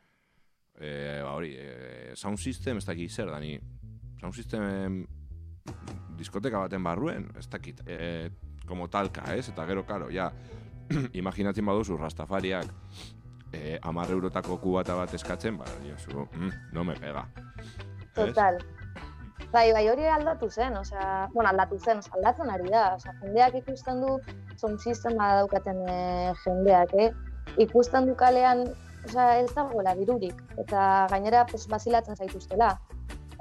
eh, 0.79 1.19
ba 1.23 1.33
hori, 1.33 1.55
eh, 1.57 2.11
sound 2.15 2.37
system 2.37 2.77
ez 2.77 2.85
dakit 2.85 3.11
zer, 3.11 3.29
dani, 3.29 3.59
sound 4.21 4.33
system 4.33 5.05
diskoteka 6.17 6.59
baten 6.59 6.83
barruen, 6.83 7.29
ez 7.37 7.47
dakit, 7.49 7.81
eh, 7.85 8.29
como 8.65 8.87
talka, 8.89 9.33
ez? 9.35 9.49
Eta 9.49 9.65
gero, 9.65 9.85
karo, 9.85 10.09
ja, 10.09 10.31
imaginatzen 11.21 11.65
baduzu 11.65 11.97
Rastafariak 11.97 12.71
eh, 13.53 13.79
amar 13.81 14.11
eurotako 14.11 14.57
kubata 14.57 14.95
bat 14.95 15.13
eskatzen, 15.13 15.57
ba, 15.57 15.65
diozu, 15.83 16.27
mm, 16.31 16.73
no 16.73 16.83
me 16.83 16.95
pega. 16.99 17.27
Total. 18.15 18.59
Bai, 19.53 19.71
bai, 19.73 19.83
hori 19.89 20.07
aldatu 20.09 20.49
zen, 20.49 20.75
osea, 20.77 21.27
bueno, 21.33 21.49
aldatu 21.49 21.77
zen, 21.77 21.99
osea, 22.01 22.15
aldatzen 22.17 22.49
ari 22.49 22.71
da, 22.73 22.83
osea, 22.97 23.13
jendeak 23.21 23.59
ikusten 23.59 24.01
du 24.01 24.15
sound 24.57 24.81
sistema 24.81 25.29
daukaten 25.41 25.83
e, 25.89 25.97
jendeak, 26.43 26.95
eh? 26.97 27.11
Ikusten 27.61 28.09
du 28.09 28.15
kalean, 28.17 28.63
osea, 29.05 29.27
ez 29.43 29.51
dagoela 29.53 29.93
dirurik, 29.99 30.39
eta 30.63 31.05
gainera, 31.11 31.45
pues, 31.51 31.67
basilatzen 31.69 32.17
zaituztela. 32.17 32.71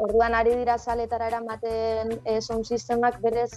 Orduan 0.03 0.37
ari 0.37 0.55
dira 0.59 0.77
saletara 0.79 1.31
eramaten 1.33 2.17
e, 2.25 2.41
sound 2.41 2.69
sistemak 2.69 3.21
berez 3.25 3.51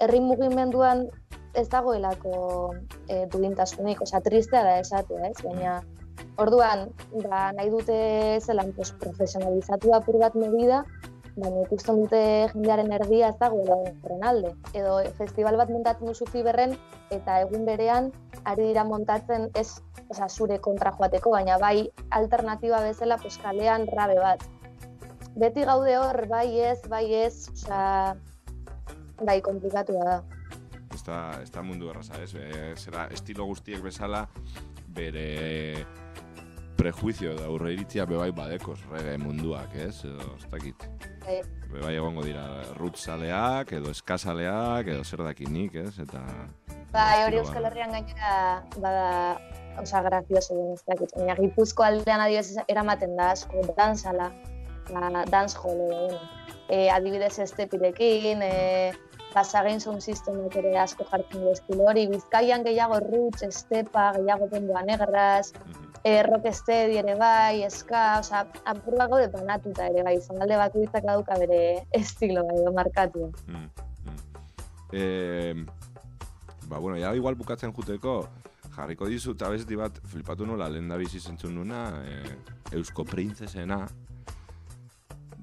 herri 0.00 0.20
mugimenduan 0.24 1.06
ez 1.54 1.68
dagoelako 1.70 2.34
e, 3.06 3.24
duintasunik, 3.30 4.02
osea, 4.02 4.22
tristea 4.26 4.66
da 4.66 4.78
esatea, 4.82 5.30
ez? 5.30 5.38
Baina, 5.46 5.78
orduan, 6.42 6.88
ba, 7.26 7.50
nahi 7.56 7.70
dute 7.70 8.00
zelan 8.40 8.72
pues, 8.76 8.92
profesionalizatu 9.02 9.94
apur 9.94 10.18
bat 10.22 10.34
movida, 10.38 10.84
baina 11.36 11.64
ikusten 11.66 12.00
dute 12.02 12.22
jendearen 12.52 12.92
erdia 12.96 13.30
ez 13.30 13.38
dagoela 13.40 13.76
horren 13.82 14.24
alde. 14.30 14.54
Edo 14.74 14.98
festival 15.18 15.58
bat 15.60 15.70
montatzen 15.70 16.10
duzu 16.10 16.26
fiberren, 16.30 16.76
eta 17.10 17.40
egun 17.44 17.66
berean 17.68 18.10
ari 18.44 18.70
dira 18.70 18.84
montatzen 18.84 19.50
ez 19.54 19.68
osea, 20.08 20.28
zure 20.28 20.58
kontra 20.58 20.94
joateko, 20.96 21.34
baina 21.36 21.58
bai 21.58 21.90
alternatiba 22.10 22.82
bezala 22.86 23.20
pues, 23.22 23.36
kalean 23.38 23.86
rabe 23.92 24.18
bat. 24.18 24.44
Beti 25.38 25.64
gaude 25.64 25.96
hor, 25.96 26.26
bai 26.28 26.48
ez, 26.58 26.80
bai 26.90 27.06
ez, 27.14 27.48
osea, 27.54 28.16
bai 29.22 29.40
komplikatua 29.44 30.20
da, 31.10 31.40
ez 31.42 31.50
da 31.50 31.62
mundu 31.62 31.90
erraza, 31.90 32.20
ez? 32.22 32.34
E, 32.34 32.74
zera, 32.76 33.06
estilo 33.14 33.46
guztiek 33.48 33.82
bezala, 33.84 34.26
bere 34.96 35.84
prejuizio 36.80 37.34
da 37.36 37.44
aurreiritzia 37.50 38.06
bebai 38.08 38.30
badekoz 38.32 38.78
rege 38.90 39.16
munduak, 39.20 39.74
ez? 39.76 40.00
Edo, 40.08 40.30
ez 40.38 40.46
dakit. 40.52 40.86
Bai. 41.26 41.40
Bebai 41.74 41.92
egongo 41.98 42.24
dira 42.24 42.44
rutzaleak, 42.78 43.74
edo 43.76 43.92
eskazaleak, 43.92 44.88
edo 44.94 45.04
zer 45.04 45.24
dakinik, 45.26 45.76
ez? 45.82 45.92
Eta... 46.00 46.22
Bai, 46.94 47.24
hori 47.26 47.40
Euskal. 47.42 47.68
Herrian 47.68 47.92
gainera 47.92 48.32
bada, 48.80 49.10
osea, 49.82 50.00
grazioso 50.08 50.56
den 50.56 50.72
ez 50.72 50.82
dakit. 50.88 51.12
Baina 51.18 51.36
Gipuzko 51.38 51.84
aldean 51.86 52.24
adibidez 52.24 52.64
eramaten 52.72 53.12
da 53.18 53.30
asko 53.36 53.66
dansala, 53.76 54.30
ba, 54.88 55.26
dance 55.28 55.60
hall 55.60 55.84
edo, 55.84 56.00
bueno. 56.06 56.24
E, 56.70 56.88
adibidez 56.94 57.36
estepirekin, 57.44 58.42
e, 58.46 58.92
basagain 59.34 59.78
sound 59.84 60.02
systemek 60.02 60.56
ere 60.62 60.72
asko 60.80 61.04
jartzen 61.12 61.44
du 61.44 61.52
estilo 61.52 61.86
hori, 61.92 62.06
Bizkaian 62.10 62.64
gehiago 62.66 62.98
roots, 63.04 63.44
estepa, 63.46 64.10
gehiago 64.16 64.48
bendoa 64.50 64.82
negras, 64.86 65.52
e, 66.04 66.22
rocksteady 66.22 66.98
ere 67.00 67.14
bai, 67.18 67.62
eska, 67.66 68.20
osea, 68.20 68.44
apur 68.72 68.96
bat 68.98 69.10
gaude 69.12 69.28
banatuta 69.32 69.88
ere 69.90 70.04
bai, 70.06 70.16
zonalde 70.20 70.58
bakoitzak 70.60 71.06
dauka 71.06 71.38
bere 71.42 71.60
estilo 71.96 72.46
edo 72.56 72.72
markatu. 72.76 73.30
Mm, 73.46 73.66
mm. 74.06 74.20
Eh, 74.92 75.54
ba, 76.68 76.78
bueno, 76.78 76.96
ja 76.98 77.12
igual 77.14 77.36
bukatzen 77.36 77.74
juteko, 77.76 78.22
jarriko 78.76 79.08
dizut 79.10 79.42
abesti 79.42 79.76
bat 79.76 80.00
flipatu 80.12 80.46
nola 80.46 80.70
lehen 80.72 80.88
da 80.88 80.96
bizi 81.00 81.20
zentzun 81.20 81.54
nuna, 81.54 81.88
eh, 82.04 82.76
Eusko 82.78 83.04
Printzesena, 83.04 83.82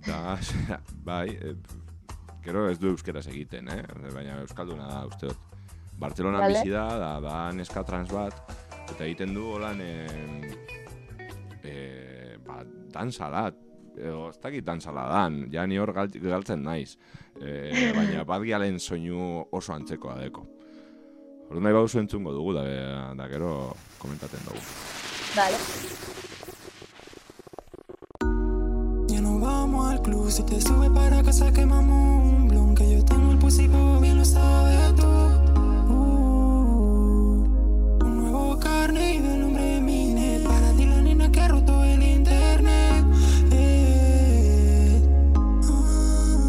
da, 0.08 0.38
zera, 0.42 0.82
bai, 1.10 1.28
eh, 1.36 1.56
gero 2.44 2.70
ez 2.72 2.80
du 2.80 2.94
euskeraz 2.96 3.28
egiten, 3.28 3.68
eh? 3.70 3.84
baina 4.14 4.40
euskalduna 4.42 4.88
da 4.88 5.04
uste 5.10 5.30
dut. 5.30 5.44
Bartzelonan 5.98 6.44
Vale. 6.44 6.60
bizi 6.62 6.70
da, 6.70 6.86
da, 7.02 7.12
da 7.20 7.38
neska 7.58 7.82
trans 7.84 8.12
bat, 8.14 8.38
eta 8.92 9.06
egiten 9.06 9.34
du 9.36 9.46
holan, 9.56 9.82
eh, 9.82 10.52
eh, 11.64 12.38
ba, 12.46 12.62
dansalat, 12.94 13.56
edo 13.98 14.30
ez 14.30 14.38
dakit 14.42 14.66
dansala 14.66 15.08
dan, 15.10 15.48
ja 15.52 15.66
ni 15.68 15.78
hor 15.82 15.92
gal- 15.94 16.12
galtzen 16.22 16.64
naiz. 16.64 16.98
Eh, 17.42 17.92
baina 17.98 18.24
bat 18.26 18.42
gialen 18.46 18.80
soinu 18.80 19.46
oso 19.52 19.74
antzekoa 19.74 20.18
deko. 20.22 20.46
Hor 21.50 21.62
nahi 21.64 21.74
bauzu 21.74 22.00
entzungo 22.02 22.34
dugu, 22.36 22.54
da, 22.58 22.64
da 23.16 23.28
gero 23.32 23.74
komentaten 23.98 24.44
dugu. 24.46 24.62
Vale. 25.36 25.58
Ya 29.08 29.22
no 29.22 29.40
vamos 29.40 29.92
al 29.92 30.02
club, 30.02 30.30
si 30.30 30.44
te 30.44 30.60
sube 30.62 30.90
para 30.92 31.24
casa 31.24 31.52
quemamos 31.54 32.24
un 32.24 32.48
blon 32.50 32.76
Que 32.76 32.92
yo 32.98 33.06
tengo 33.06 33.32
el 33.32 33.38
pusipo, 33.40 34.00
bien 34.02 34.18
lo 34.18 34.26
sabes 34.26 34.96
tú 34.96 35.08
el 39.02 39.40
nombre 39.40 39.64
de 39.64 39.82
mi. 39.82 40.16
Para 40.44 40.72
ti 40.74 40.86
la 40.86 41.02
nena 41.02 41.32
que 41.32 41.40
ha 41.40 41.48
roto 41.48 41.84
el 41.84 42.04
internet. 42.04 43.06
Eh. 43.52 45.02
Ah. 45.64 46.40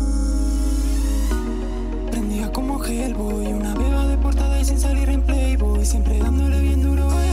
Prendía 2.11 2.53
como 2.53 2.83
Hellboy, 2.85 3.47
una 3.53 3.75
beba 3.75 4.07
deportada 4.07 4.61
y 4.61 4.65
sin 4.65 4.79
salir 4.79 5.09
en 5.11 5.23
Playboy. 5.23 5.85
Siempre 5.85 6.19
dándole 6.19 6.61
bien 6.61 6.83
duro. 6.83 7.09
Eh. 7.23 7.28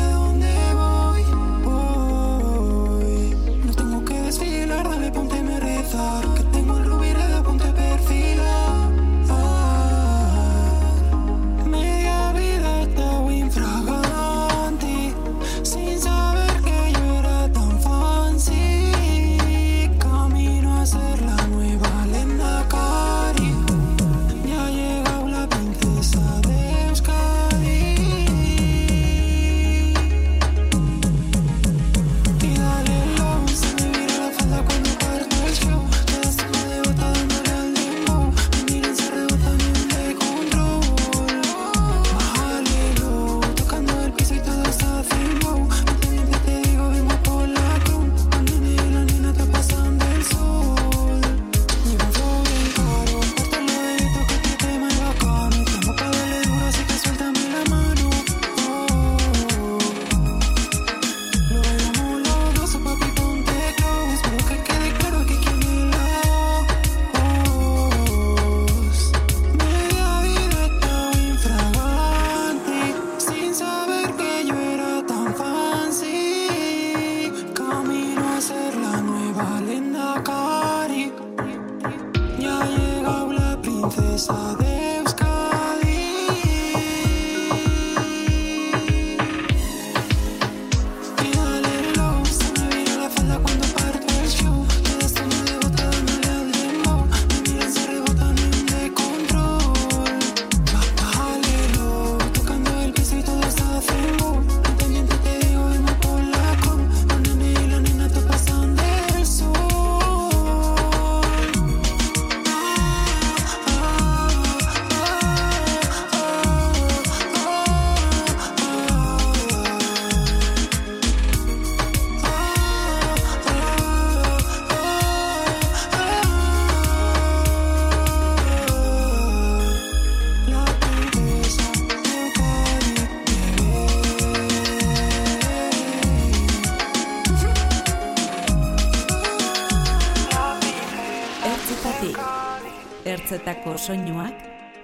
Soinuak, 143.77 144.35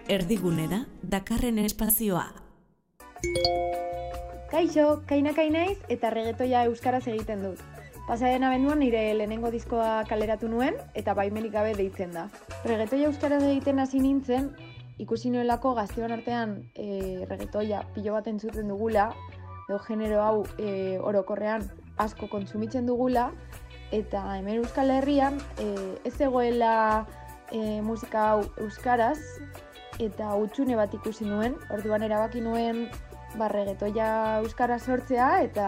erdigunera 0.10 0.86
dakarren 1.02 1.60
espazioa. 1.62 2.26
Kaixo, 4.52 5.04
kainaka 5.08 5.46
naiz 5.48 5.78
eta 5.90 6.10
regetoia 6.12 6.66
euskaraz 6.68 7.06
egiten 7.08 7.46
dut. 7.46 7.62
Pasaren 8.08 8.44
abenduan 8.44 8.82
nire 8.84 9.04
lehenengo 9.16 9.52
diskoa 9.54 10.04
kaleratu 10.10 10.50
nuen 10.52 10.76
eta 10.94 11.14
baimenik 11.16 11.54
gabe 11.54 11.72
deitzen 11.78 12.12
da. 12.12 12.28
Regetoia 12.66 13.08
euskaraz 13.08 13.42
egiten 13.44 13.80
hasi 13.80 14.02
nintzen, 14.04 14.52
ikusi 15.00 15.32
nuelako 15.32 15.74
gazteon 15.78 16.12
artean 16.12 16.58
e, 16.76 17.24
regetoia 17.30 17.86
pilo 17.96 18.18
bat 18.18 18.28
entzuten 18.28 18.68
dugula, 18.68 19.12
edo 19.70 19.80
genero 19.88 20.20
hau 20.26 20.44
e, 20.60 21.00
orokorrean 21.00 21.64
asko 22.02 22.28
kontsumitzen 22.28 22.86
dugula, 22.90 23.30
eta 23.92 24.24
hemen 24.38 24.62
Euskal 24.62 24.92
Herrian 24.92 25.40
e, 25.60 25.68
ez 26.08 26.16
egoela 26.20 27.06
e, 27.52 27.82
musika 27.86 28.32
hau 28.32 28.42
euskaraz, 28.58 29.20
eta 30.00 30.34
utxune 30.40 30.76
bat 30.80 30.94
ikusi 30.94 31.28
nuen, 31.28 31.56
orduan 31.70 32.04
erabaki 32.08 32.42
nuen 32.42 32.88
ba, 33.38 33.48
regetoia 33.52 34.40
euskara 34.42 34.80
sortzea 34.80 35.42
eta 35.46 35.68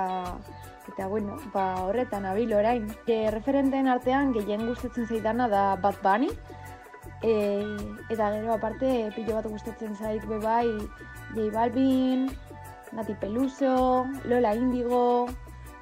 eta 0.91 1.07
bueno, 1.07 1.37
ba, 1.53 1.85
horretan 1.85 2.25
abil 2.25 2.53
orain. 2.53 2.89
E, 3.07 3.29
referenten 3.31 3.87
artean 3.87 4.33
gehien 4.35 4.65
gustatzen 4.67 5.07
zaidana 5.07 5.47
da 5.47 5.63
Bad 5.81 6.01
Bunny. 6.03 6.29
E, 7.23 7.33
eta 8.11 8.31
gero 8.35 8.53
aparte 8.53 9.11
pilo 9.15 9.37
bat 9.37 9.47
gustatzen 9.47 9.95
zait 9.95 10.25
be 10.27 10.39
bai 10.43 10.67
J 11.35 11.49
Balvin, 11.53 12.27
Nati 12.91 13.15
Peluso, 13.15 14.05
Lola 14.25 14.53
Indigo, 14.55 15.29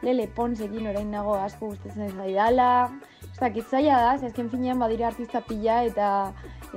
Lele 0.02 0.28
Pons 0.28 0.62
egin 0.62 0.88
orain 0.88 1.10
nago 1.12 1.36
asko 1.36 1.74
gustatzen 1.74 2.14
zaidala. 2.16 2.92
Ez 3.42 3.48
dakit 3.48 3.72
zaila 3.74 3.96
da, 3.98 4.18
ze 4.20 4.28
azken 4.28 4.50
finean 4.52 4.78
badira 4.78 5.08
artista 5.08 5.40
pila 5.42 5.80
eta 5.82 6.08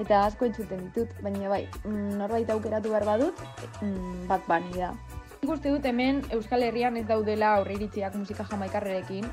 eta 0.01 0.21
asko 0.25 0.47
entzuten 0.47 0.79
ditut, 0.87 1.11
baina 1.21 1.51
bai, 1.51 1.67
mm, 1.85 2.15
norbait 2.17 2.49
aukeratu 2.55 2.89
behar 2.89 3.05
badut, 3.05 3.43
mm, 3.83 4.23
Bad 4.31 4.47
Bunny 4.49 4.73
da. 4.73 4.95
Nik 5.43 5.53
uste 5.53 5.69
dut 5.69 5.85
hemen 5.85 6.23
Euskal 6.33 6.65
Herrian 6.65 6.97
ez 6.97 7.05
daudela 7.05 7.51
aurreiritziak 7.59 8.17
musika 8.17 8.47
jamaikarrerekin. 8.49 9.29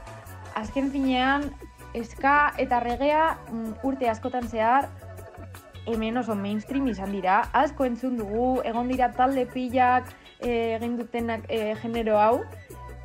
Azken 0.59 0.91
finean, 0.91 1.47
eska 1.93 2.51
eta 2.57 2.81
regea 2.83 3.37
mm, 3.47 3.79
urte 3.87 4.09
askotan 4.11 4.49
zehar 4.49 4.89
hemen 5.87 6.17
oso 6.17 6.35
mainstream 6.35 6.91
izan 6.91 7.15
dira. 7.15 7.45
Asko 7.53 7.87
entzun 7.87 8.17
dugu, 8.19 8.59
egon 8.65 8.91
dira 8.91 9.07
talde 9.15 9.47
pilak 9.53 10.11
eh, 10.41 10.75
egin 10.75 10.99
dutenak 10.99 11.47
eh, 11.47 11.77
genero 11.81 12.19
hau. 12.19 12.43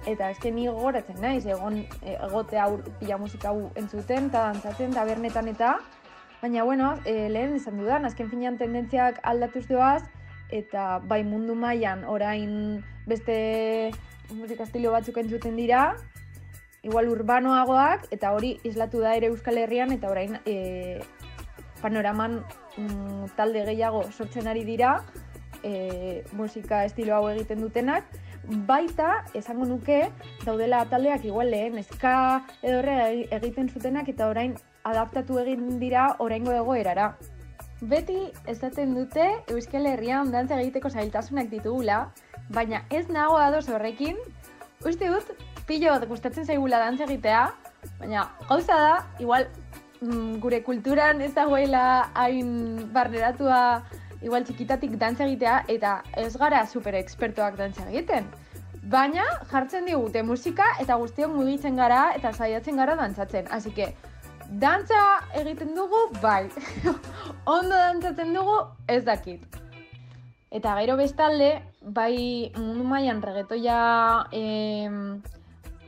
Eta 0.06 0.30
eske 0.30 0.52
ni 0.54 0.68
gogoratzen 0.68 1.18
naiz, 1.20 1.44
egon 1.46 1.80
eh, 2.02 2.14
egotea 2.14 2.64
aur, 2.68 2.84
pila 3.00 3.18
musika 3.18 3.50
hau 3.50 3.70
entzuten, 3.74 4.28
eta 4.30 4.48
dantzatzen, 4.52 4.94
tabernetan 4.94 5.48
eta 5.50 5.76
Baina, 6.42 6.64
bueno, 6.64 6.94
e, 7.04 7.30
lehen 7.30 7.54
esan 7.56 7.78
dudan, 7.80 8.04
azken 8.04 8.28
finean 8.28 8.58
tendentziak 8.60 9.22
aldatuz 9.24 9.64
doaz, 9.70 10.02
eta 10.52 10.98
bai 11.08 11.22
mundu 11.24 11.56
mailan 11.56 12.04
orain 12.04 12.84
beste 13.08 13.90
musika 14.36 14.66
estilo 14.66 14.92
batzuk 14.92 15.16
entzuten 15.22 15.56
dira, 15.56 15.96
igual 16.86 17.08
urbanoagoak, 17.08 18.06
eta 18.12 18.34
hori 18.36 18.52
islatu 18.68 19.00
da 19.00 19.16
ere 19.16 19.32
Euskal 19.32 19.58
Herrian, 19.58 19.94
eta 19.96 20.12
orain 20.12 20.36
e, 20.44 21.00
panoraman 21.80 22.42
mm, 22.76 23.32
talde 23.38 23.64
gehiago 23.70 24.04
sortzen 24.12 24.46
ari 24.46 24.62
dira, 24.68 25.00
e, 25.64 26.22
musika 26.36 26.84
estilo 26.84 27.16
hau 27.16 27.30
egiten 27.32 27.64
dutenak, 27.64 28.12
baita 28.66 29.24
esango 29.34 29.66
nuke 29.66 30.10
daudela 30.44 30.84
taldeak 30.90 31.24
igual 31.24 31.50
lehen 31.50 31.78
eska 31.78 32.42
edo 32.62 32.78
horre 32.78 33.26
egiten 33.38 33.68
zutenak 33.68 34.08
eta 34.08 34.28
orain 34.30 34.54
adaptatu 34.84 35.38
egin 35.42 35.80
dira 35.80 36.14
oraingo 36.18 36.52
egoerara. 36.54 37.14
Beti 37.80 38.30
esaten 38.48 38.94
dute 38.96 39.26
Euskal 39.52 39.86
Herrian 39.90 40.30
dantza 40.32 40.60
egiteko 40.60 40.88
zailtasunak 40.88 41.50
ditugula, 41.50 42.06
baina 42.48 42.84
ez 42.90 43.08
nago 43.08 43.36
ados 43.36 43.68
horrekin. 43.68 44.16
Uste 44.86 45.10
dut, 45.10 45.34
pilo 45.66 45.92
bat 45.92 46.06
gustatzen 46.08 46.46
zaigula 46.46 46.78
dantza 46.78 47.04
egitea, 47.04 47.42
baina 47.98 48.28
gauza 48.48 48.78
da, 48.80 48.94
igual 49.20 49.48
mm, 50.00 50.38
gure 50.40 50.62
kulturan 50.62 51.20
ez 51.20 51.34
dagoela 51.34 52.12
hain 52.14 52.90
barneratua 52.94 53.60
igual 54.22 54.44
txikitatik 54.44 54.96
dantza 55.00 55.24
egitea 55.26 55.62
eta 55.72 56.00
ez 56.16 56.36
gara 56.36 56.64
super 56.66 56.94
expertoak 56.94 57.56
dantza 57.58 57.86
egiten. 57.90 58.28
Baina 58.86 59.24
jartzen 59.50 59.86
digute 59.88 60.22
musika 60.22 60.66
eta 60.80 60.94
guztiok 61.00 61.32
mugitzen 61.34 61.76
gara 61.76 62.12
eta 62.14 62.32
saiatzen 62.32 62.76
gara 62.76 62.94
dantzatzen. 62.96 63.48
Así 63.50 63.72
que, 63.74 63.94
dantza 64.62 65.02
egiten 65.34 65.74
dugu, 65.74 66.06
bai. 66.22 66.46
Ondo 67.56 67.74
dantzatzen 67.74 68.34
dugu, 68.34 68.60
ez 68.86 69.02
dakit. 69.04 69.42
Eta 70.54 70.76
gero 70.78 70.96
bestalde, 70.96 71.50
bai 71.82 72.52
mundu 72.56 72.84
mailan 72.86 73.22
regetoia 73.22 73.78
em, 74.30 75.20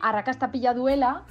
arrakasta 0.02 0.50
pila 0.50 0.74
duela, 0.74 1.22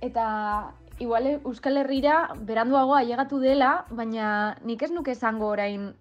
eta 0.00 0.72
igual 0.98 1.26
Euskal 1.44 1.76
Herrira 1.76 2.32
beranduago 2.40 2.96
ailegatu 2.96 3.38
dela, 3.42 3.84
baina 3.90 4.56
nik 4.64 4.82
ez 4.82 4.90
nuke 4.90 5.12
esango 5.12 5.52
orain 5.52 5.92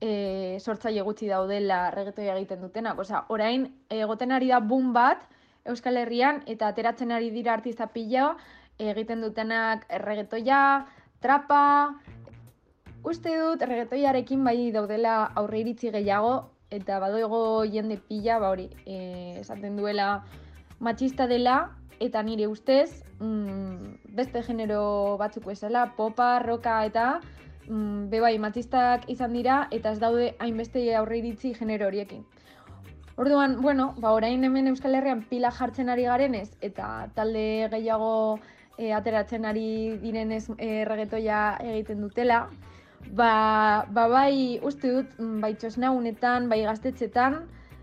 e, 0.00 0.58
sortzaile 0.60 1.02
gutxi 1.02 1.28
daudela 1.28 1.90
regetoia 1.90 2.36
egiten 2.36 2.62
dutenak. 2.62 2.98
Osea, 2.98 3.24
orain 3.28 3.66
egoten 3.90 4.32
ari 4.32 4.48
da 4.52 4.60
boom 4.60 4.92
bat 4.92 5.24
Euskal 5.68 5.98
Herrian 6.00 6.42
eta 6.46 6.68
ateratzen 6.68 7.12
ari 7.12 7.30
dira 7.30 7.52
artista 7.52 7.88
pila 7.92 8.36
egiten 8.78 9.20
dutenak 9.20 9.84
regetoia, 10.04 10.86
trapa, 11.20 11.94
uste 13.02 13.34
dut 13.34 13.62
regetoiarekin 13.66 14.44
bai 14.44 14.70
daudela 14.72 15.32
aurre 15.34 15.64
iritzi 15.64 15.90
gehiago 15.90 16.52
eta 16.70 16.98
badoego 17.00 17.64
jende 17.64 17.98
pila, 18.08 18.38
ba 18.38 18.52
hori, 18.52 18.68
e, 18.86 19.40
esaten 19.40 19.76
duela 19.76 20.22
matxista 20.78 21.26
dela 21.26 21.72
eta 21.98 22.22
nire 22.22 22.46
ustez 22.46 23.02
mm, 23.18 24.14
beste 24.14 24.42
genero 24.46 25.16
batzuk 25.18 25.48
bezala, 25.50 25.88
popa, 25.96 26.38
roka 26.44 26.84
eta 26.86 27.18
mm, 27.68 28.08
be 28.10 28.20
bai 28.20 28.36
matxistak 28.38 29.08
izan 29.08 29.32
dira 29.36 29.68
eta 29.70 29.92
ez 29.92 30.00
daude 30.00 30.34
hainbeste 30.38 30.82
aurre 30.96 31.18
iritzi 31.18 31.54
genero 31.54 31.86
horiekin. 31.86 32.24
Orduan, 33.18 33.60
bueno, 33.60 33.94
ba, 33.98 34.12
orain 34.14 34.44
hemen 34.44 34.68
Euskal 34.70 34.94
Herrian 34.94 35.24
pila 35.26 35.50
jartzen 35.50 35.88
ari 35.90 36.04
garenez 36.06 36.52
eta 36.62 37.08
talde 37.16 37.68
gehiago 37.72 38.38
e, 38.78 38.92
ateratzen 38.94 39.44
ari 39.44 39.98
direnez 39.98 40.44
e, 40.56 40.84
regetoia 40.86 41.58
egiten 41.64 42.00
dutela, 42.06 42.44
ba, 43.10 43.84
ba 43.90 44.06
bai 44.08 44.60
uste 44.62 44.92
dut 44.94 45.18
mm, 45.18 45.40
bai 45.42 45.54
txosnaunetan, 45.58 46.48
bai 46.48 46.62
gaztetxetan, 46.62 47.40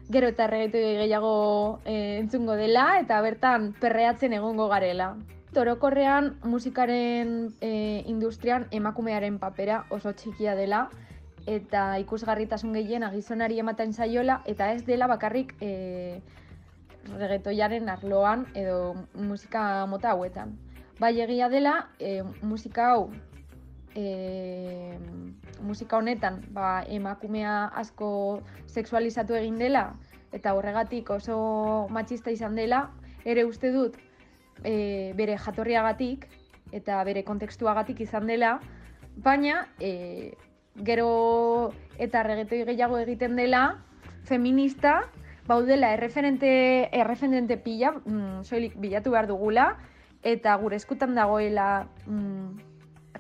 gero 0.10 0.30
eta 0.32 0.48
regetoia 0.48 1.02
gehiago 1.02 1.36
e, 1.84 2.18
entzungo 2.22 2.56
dela 2.56 2.94
eta 3.02 3.20
bertan 3.26 3.74
perreatzen 3.82 4.34
egongo 4.40 4.70
garela. 4.72 5.16
Torokorrean 5.56 6.34
musikaren 6.44 7.54
e, 7.64 8.04
industrian 8.12 8.66
emakumearen 8.76 9.38
papera 9.40 9.86
oso 9.90 10.12
txikia 10.12 10.52
dela 10.60 10.90
eta 11.48 11.96
ikusgarritasun 12.02 12.74
gehien 12.76 13.06
gizonari 13.14 13.62
ematen 13.64 13.94
zaiola 13.94 14.42
eta 14.52 14.74
ez 14.74 14.82
dela 14.84 15.08
bakarrik 15.08 15.54
e, 15.64 16.20
regetoiaren 17.22 17.88
arloan 17.88 18.44
edo 18.54 18.96
musika 19.16 19.86
mota 19.88 20.12
hauetan. 20.12 20.58
Bai 21.00 21.14
egia 21.24 21.48
dela, 21.48 21.88
e, 22.00 22.20
musika 22.42 22.90
hau 22.92 23.14
e, 23.96 25.00
musika 25.64 26.02
honetan 26.02 26.42
ba, 26.52 26.84
emakumea 26.84 27.70
asko 27.80 28.42
sexualizatu 28.68 29.40
egin 29.40 29.56
dela 29.64 29.86
eta 30.36 30.52
horregatik 30.52 31.14
oso 31.16 31.88
matxista 31.96 32.36
izan 32.36 32.60
dela, 32.60 32.90
ere 33.24 33.48
uste 33.48 33.72
dut 33.72 33.96
e, 34.64 35.14
bere 35.16 35.38
jatorriagatik 35.38 36.28
eta 36.72 37.04
bere 37.04 37.24
kontekstuagatik 37.24 38.02
izan 38.02 38.28
dela, 38.28 38.60
baina 39.16 39.68
e, 39.80 40.34
gero 40.84 41.72
eta 41.98 42.24
regetoi 42.24 42.66
gehiago 42.68 42.98
egiten 43.00 43.36
dela, 43.36 43.84
feminista, 44.26 45.04
baudela 45.48 45.94
erreferente, 45.94 46.90
erreferente 46.92 47.58
pila, 47.58 47.94
mm, 48.04 48.44
soilik 48.44 48.76
bilatu 48.82 49.12
behar 49.12 49.28
dugula, 49.28 49.78
eta 50.24 50.56
gure 50.58 50.76
eskutan 50.76 51.16
dagoela 51.16 51.88
mm, 52.08 52.58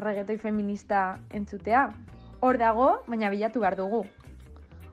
regetoi 0.01 0.37
feminista 0.37 1.19
entzutea. 1.29 1.87
Hor 2.41 2.57
dago, 2.57 2.89
baina 3.07 3.29
bilatu 3.29 3.61
behar 3.61 3.77
dugu. 3.77 4.03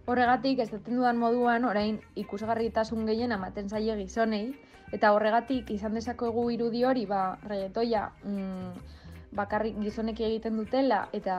Horregatik, 0.06 0.58
ez 0.58 0.70
dudan 0.86 1.18
moduan, 1.18 1.64
orain 1.64 2.00
ikusgarritasun 2.18 3.06
gehien 3.06 3.32
ematen 3.32 3.68
zaie 3.70 3.96
gizonei, 3.96 4.52
eta 4.92 5.12
horregatik 5.16 5.70
izan 5.72 5.94
dezakegu 5.96 6.50
irudi 6.52 6.84
hori, 6.84 7.06
ba, 7.08 7.38
regetoia 7.48 8.10
mm, 8.24 8.98
bakarrik 9.32 9.78
gizonek 9.80 10.20
egiten 10.20 10.58
dutela, 10.60 11.06
eta 11.16 11.36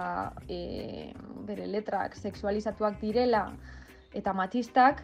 e, 0.50 1.14
bere 1.46 1.68
letrak 1.70 2.18
sexualizatuak 2.18 2.98
direla, 3.02 3.52
eta 4.18 4.34
matxistak, 4.34 5.04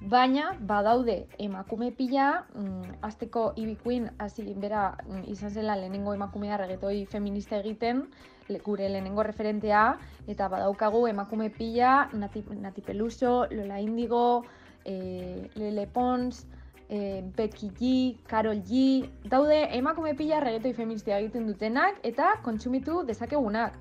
baina 0.00 0.52
badaude 0.60 1.26
emakume 1.38 1.90
pila, 1.96 2.44
mm, 2.54 3.00
azteko 3.04 3.52
ibikuin 3.56 4.10
hasi 4.18 4.44
bera 4.52 4.96
mm, 5.06 5.24
izan 5.32 5.50
zela 5.50 5.76
lehenengo 5.76 6.14
emakumea 6.14 6.60
regetoi 6.60 7.06
feminista 7.06 7.56
egiten, 7.60 8.06
le- 8.48 8.60
gure 8.60 8.88
lehenengo 8.88 9.22
referentea, 9.22 9.98
eta 10.28 10.48
badaukagu 10.48 11.06
emakume 11.08 11.50
pila, 11.50 12.10
Nati, 12.12 12.44
Nati 12.60 12.80
Peluso, 12.80 13.46
Lola 13.50 13.80
Indigo, 13.80 14.44
e, 14.84 15.48
Lele 15.54 15.86
Pons, 15.86 16.46
e, 16.90 17.22
Becky 17.36 17.70
G, 17.78 18.18
Carol 18.26 18.62
G, 18.66 19.08
daude 19.30 19.62
emakume 19.78 20.16
pila 20.18 20.40
regetoi 20.42 20.74
feministia 20.74 21.20
egiten 21.22 21.46
dutenak 21.46 22.02
eta 22.02 22.34
kontsumitu 22.42 23.04
dezakegunak. 23.06 23.78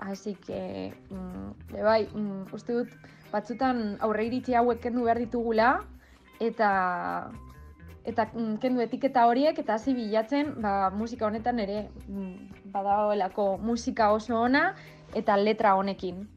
Así 0.00 0.34
que, 0.34 0.92
mm, 1.10 1.80
bai, 1.82 2.08
mm, 2.12 2.52
uste 2.52 2.72
dut 2.72 2.92
batzutan 3.32 3.96
aurre 4.00 4.26
iritsi 4.28 4.54
hauek 4.54 4.80
kendu 4.80 5.04
behar 5.08 5.18
ditugula 5.18 5.70
eta 6.40 6.70
eta 8.04 8.26
mm, 8.32 8.56
kendu 8.62 8.80
etiketa 8.80 9.26
horiek 9.28 9.58
eta 9.60 9.76
hasi 9.76 9.94
bilatzen 9.94 10.54
ba, 10.60 10.90
musika 10.90 11.26
honetan 11.26 11.60
ere 11.60 11.88
mm, 12.08 12.70
badagoelako 12.72 13.56
musika 13.58 14.12
oso 14.12 14.40
ona 14.40 14.74
eta 15.14 15.36
letra 15.36 15.74
honekin. 15.76 16.28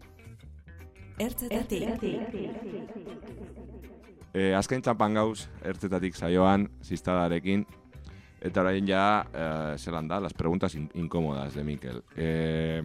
Ertzetatik. 1.20 1.88
E, 4.34 4.50
azken 4.58 4.82
txapan 4.82 5.14
gauz, 5.14 5.46
ertzetatik 5.62 6.16
saioan, 6.18 6.66
ziztadarekin, 6.82 7.68
eta 8.42 8.64
orain 8.64 8.88
ja, 8.90 9.04
e, 9.30 9.44
zelan 9.78 10.08
da, 10.10 10.20
las 10.20 10.34
preguntas 10.34 10.74
in 10.76 10.90
incómodas 10.96 11.54
de 11.54 11.64
Mikel. 11.64 12.02
E, 12.18 12.82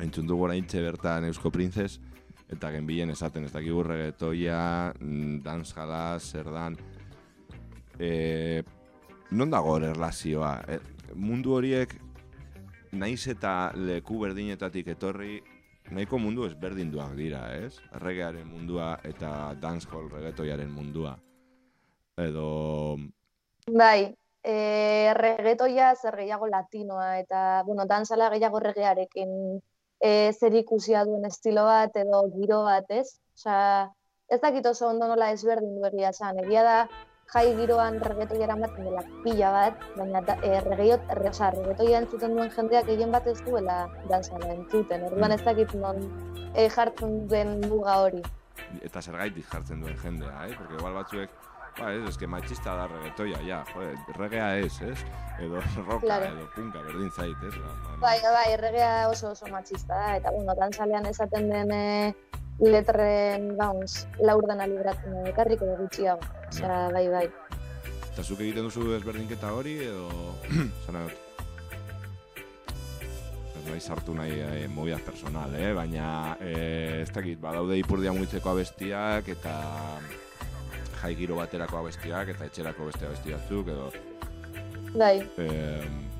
entzun 0.00 0.26
dugu 0.26 0.48
orain 0.48 0.64
bertan 0.66 1.24
Eusko 1.28 1.50
Princes, 1.50 2.00
eta 2.48 2.70
genbilen 2.72 3.10
esaten, 3.10 3.44
ez 3.44 3.52
dakigu 3.52 3.82
reggaetoia, 3.82 4.94
mm, 4.98 5.42
dancehalla, 5.44 6.18
zer 6.18 6.50
dan. 6.50 6.76
E, 7.98 8.62
non 9.30 9.50
dago 9.50 9.76
erlazioa? 9.78 10.62
E, 10.66 10.80
mundu 11.14 11.52
horiek, 11.52 11.92
naiz 12.92 13.26
eta 13.28 13.72
leku 13.76 14.18
berdinetatik 14.20 14.88
etorri, 14.96 15.42
nahiko 15.94 16.18
mundu 16.18 16.46
ezberdinduak 16.48 17.14
dira, 17.18 17.42
ez? 17.56 17.76
Regearen 18.02 18.48
mundua 18.48 18.96
eta 19.08 19.52
dancehall 19.60 20.08
reggaetoiaren 20.12 20.70
mundua. 20.72 21.14
Edo... 22.20 22.48
Bai, 23.68 24.12
e, 24.44 24.54
regetoia 25.16 25.92
zer 25.94 26.16
gehiago 26.22 26.48
latinoa 26.50 27.16
eta, 27.20 27.62
bueno, 27.66 27.86
dantzala 27.88 28.30
gehiago 28.34 28.60
regearekin 28.64 29.32
e, 30.02 30.10
zer 30.32 30.56
ikusia 30.58 31.04
duen 31.08 31.24
estilo 31.28 31.64
bat 31.68 31.96
edo 31.96 32.24
giro 32.34 32.62
bat, 32.66 32.90
ez? 32.90 33.18
Osea, 33.38 33.88
ez 34.32 34.40
dakit 34.42 34.66
oso 34.66 34.88
ondo 34.88 35.08
nola 35.08 35.30
ezberdin 35.32 35.78
du 35.78 35.86
egia 35.88 36.10
esan. 36.16 36.40
Egia 36.44 36.64
da, 36.66 36.76
jai 37.32 37.54
giroan 37.56 37.98
regetoia 38.04 38.44
eramaten 38.44 38.84
dela 38.84 39.02
pila 39.24 39.50
bat, 39.54 39.84
baina 39.96 40.20
da, 40.20 40.34
e, 40.44 40.60
regeiot, 40.66 41.06
re, 41.18 41.28
osea, 41.30 41.50
regetoia 41.56 42.02
entzuten 42.02 42.34
duen 42.36 42.50
jendeak 42.52 42.86
gehien 42.90 43.12
bat 43.14 43.26
ez 43.26 43.38
duela 43.46 43.78
dantzala 44.10 44.50
entzuten. 44.52 45.06
Orduan 45.08 45.32
ez 45.32 45.40
dakit 45.46 45.72
non 45.80 46.02
e, 46.54 46.68
jartzen 46.68 47.26
den 47.28 47.60
muga 47.70 47.96
hori. 48.04 48.20
Eta 48.82 49.00
zergaitik 49.02 49.48
jartzen 49.48 49.80
duen 49.80 49.96
jendea, 50.02 50.46
eh? 50.48 50.54
Porque 50.58 50.76
igual 50.76 50.94
batzuek, 51.00 51.30
ba, 51.78 51.92
ez, 51.94 52.02
eske 52.10 52.26
machista 52.28 52.76
da 52.76 52.86
reggaetoia, 52.92 53.40
ja, 53.48 53.62
joder, 53.72 53.96
regea 54.18 54.50
ez, 54.58 54.74
ez? 54.82 54.98
Edo 55.40 55.60
roka, 55.88 56.02
Claro. 56.04 56.28
edo 56.34 56.46
punka, 56.54 56.82
berdin 56.84 57.10
zait, 57.10 57.48
ez? 57.48 57.54
Ba, 57.56 57.72
ba, 57.86 57.96
Bai, 58.04 58.18
bai, 58.28 58.46
erregea 58.58 59.08
oso 59.08 59.30
oso 59.32 59.48
matxista 59.48 59.94
da, 59.96 60.16
eta 60.20 60.30
bueno, 60.36 60.54
dantzalean 60.60 61.06
esaten 61.08 61.48
den 61.48 61.72
e, 61.72 62.14
letren, 62.62 63.56
vamos, 63.56 64.06
laurdena 64.22 64.66
libratzen 64.70 65.16
da, 65.16 65.24
ekarriko 65.32 65.66
da 65.66 65.76
gutxiago. 65.80 66.30
Osea, 66.52 66.78
bai, 66.94 67.08
bai. 67.10 67.26
Eta 68.12 68.22
zuk 68.22 68.40
egiten 68.44 68.68
duzu 68.68 68.92
ezberdinketa 68.98 69.52
hori, 69.56 69.78
edo... 69.88 70.08
Zana 70.86 71.06
dut. 71.06 71.18
Ez 73.62 73.64
nahi 73.66 73.80
sartu 73.80 74.14
nahi 74.14 74.38
eh, 74.42 74.68
movidas 74.70 75.02
personal, 75.06 75.54
eh? 75.58 75.72
Baina, 75.74 76.36
eh, 76.40 77.02
ez 77.02 77.10
dakit, 77.14 77.40
badaude 77.42 77.78
ipurdia 77.80 78.14
muitzeko 78.14 78.52
abestiak, 78.52 79.32
eta 79.34 79.56
jai 81.02 81.14
giro 81.18 81.40
baterako 81.40 81.82
abestiak, 81.82 82.34
eta 82.34 82.46
etxerako 82.46 82.90
beste 82.92 83.08
abesti 83.08 83.34
batzuk, 83.34 83.74
edo... 83.74 83.90
Bai, 84.92 85.16
Eh, 85.40 86.11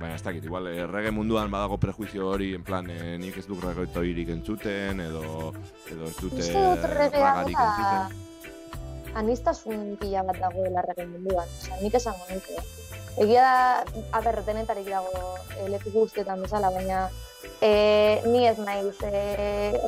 baina 0.00 0.14
ez 0.14 0.22
dakit, 0.22 0.44
igual 0.44 0.68
errege 0.68 1.10
munduan 1.14 1.50
badago 1.50 1.78
prejuizio 1.80 2.28
hori, 2.28 2.52
en 2.54 2.64
plan, 2.64 2.88
eh, 2.90 3.16
nik 3.20 3.38
ez 3.40 3.46
duk 3.48 3.62
reggaetoirik 3.64 4.32
entzuten, 4.34 5.00
edo, 5.00 5.52
edo 5.92 6.08
ez 6.10 6.16
dute 6.20 6.48
ragarik 6.84 7.56
da 7.56 7.68
entzuten. 7.68 8.24
anistasun 9.16 9.94
pila 10.00 10.24
bat 10.28 10.40
dagoela 10.40 10.82
rege 10.84 11.06
munduan, 11.08 11.48
osea, 11.60 11.78
nik 11.80 11.94
esango 11.96 12.26
nuke. 12.28 12.58
Egia 13.16 13.44
da, 13.46 13.84
aber, 14.18 14.42
denetarik 14.44 14.90
dago 14.92 15.22
e, 15.56 15.70
leku 15.72 15.88
guztietan 15.94 16.42
bezala, 16.44 16.68
baina 16.74 17.06
e, 17.64 18.20
ni 18.26 18.42
ez 18.44 18.58
naiz 18.60 18.98
e, 19.08 19.22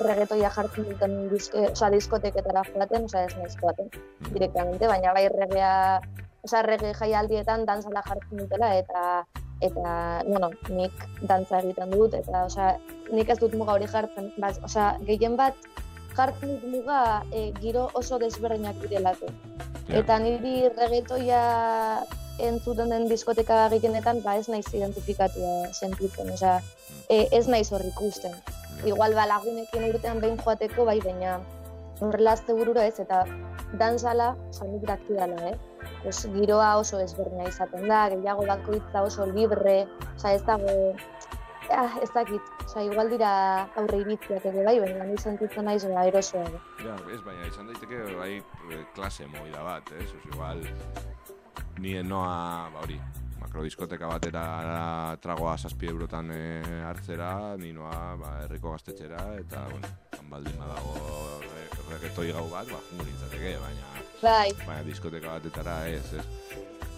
regetoia 0.00 0.48
jartzen 0.54 0.86
duten 0.88 1.18
diske, 1.28 1.66
osea, 1.74 1.90
diskoteketara 1.92 2.62
joaten, 2.70 3.04
osea, 3.10 3.26
ez 3.28 3.36
naiz 3.36 3.52
joaten 3.60 3.92
directamente, 4.30 4.88
baina 4.88 5.12
bai 5.12 5.26
regea, 5.34 5.74
osea, 6.48 6.64
rege 6.64 6.94
jaialdietan 6.96 7.68
dantzala 7.68 8.00
jartzen 8.08 8.40
dutela, 8.46 8.72
eta 8.80 9.04
eta, 9.60 10.22
bueno, 10.26 10.50
nik 10.70 11.04
dantza 11.26 11.60
egiten 11.62 11.90
dut, 11.90 12.14
eta, 12.14 12.44
osea, 12.46 12.76
nik 13.10 13.30
ez 13.30 13.38
dut 13.40 13.54
muga 13.58 13.74
hori 13.74 13.88
jartzen, 13.90 14.30
baz, 14.38 14.56
osea, 14.64 14.92
gehien 15.08 15.36
bat 15.38 15.56
jartzen 16.14 16.54
dut 16.54 16.70
muga 16.70 17.00
e, 17.32 17.50
giro 17.58 17.88
oso 17.98 18.18
desberdinak 18.22 18.78
direlako. 18.84 19.30
Eta 19.88 20.18
niri 20.22 20.68
regetoia 20.76 21.42
entzuten 22.38 22.92
den 22.92 23.08
diskoteka 23.10 23.66
gehienetan, 23.72 24.22
ba 24.22 24.36
ez 24.38 24.46
naiz 24.52 24.66
identifikatua 24.70 25.72
sentitzen, 25.72 26.30
osea, 26.34 26.58
e, 27.08 27.26
ez 27.32 27.46
naiz 27.48 27.68
hor 27.72 27.82
ikusten. 27.86 28.34
Igual 28.86 29.16
ba 29.18 29.26
lagunekin 29.26 29.88
urtean 29.90 30.20
behin 30.22 30.38
joateko, 30.44 30.86
bai, 30.86 31.00
baina 31.02 31.40
horrela 31.98 32.36
azte 32.38 32.54
bururo 32.54 32.84
ez, 32.84 32.94
eta 33.02 33.24
dantzala, 33.80 34.36
osea, 34.52 34.70
nik 34.70 34.86
dakidala, 34.86 35.50
eh? 35.50 35.56
Pues, 36.02 36.22
giroa 36.32 36.76
oso 36.80 37.00
ezberdina 37.02 37.48
izaten 37.50 37.88
da, 37.90 38.06
gehiago 38.12 38.46
bakoitza 38.48 39.02
oso 39.04 39.26
libre, 39.28 39.82
osea, 40.14 40.32
ez 40.38 40.44
dago, 40.46 40.74
ah, 41.74 41.98
ez 42.00 42.08
dakit, 42.14 42.52
osea, 42.64 42.86
igual 42.86 43.10
dira 43.12 43.30
aurre 43.76 44.00
iritziak 44.04 44.46
ere 44.48 44.64
bai, 44.64 44.78
baina 44.80 45.04
ni 45.10 45.18
sentitzen 45.20 45.68
naiz 45.68 45.82
ba, 45.84 46.06
erosoago. 46.08 46.62
Ja, 46.80 46.96
ez, 47.12 47.20
baina 47.26 47.50
izan 47.50 47.68
daiteke 47.68 48.04
bai 48.16 48.32
eh, 48.38 48.82
klase 48.96 49.28
movida 49.34 49.64
bat, 49.66 49.92
ez? 50.00 50.08
Oso, 50.08 50.22
igual, 50.32 50.64
ni 51.82 51.98
noa, 52.02 52.70
ba 52.72 52.86
hori, 52.86 53.00
makrodiskoteka 53.40 54.10
batera 54.10 54.44
tragoa 55.22 55.56
zazpi 55.58 55.88
eurotan 55.90 56.30
eh, 56.34 56.82
hartzera, 56.86 57.56
ni 57.60 57.72
noa 57.72 58.16
ba, 58.20 58.34
herriko 58.44 58.74
gaztetxera, 58.74 59.24
eta, 59.40 59.64
bueno, 59.70 59.90
baldin 60.30 60.58
badago 60.60 61.40
re, 61.44 61.66
regetoi 61.92 62.30
gau 62.32 62.46
bat, 62.52 62.68
ba, 62.70 62.80
jungo 62.90 63.08
nintzateke, 63.08 63.56
baina, 63.62 63.98
Bai, 64.18 64.50
baina 64.64 64.82
diskoteka 64.82 65.36
batetara 65.36 65.84
ez, 65.86 66.06
ez? 66.18 66.24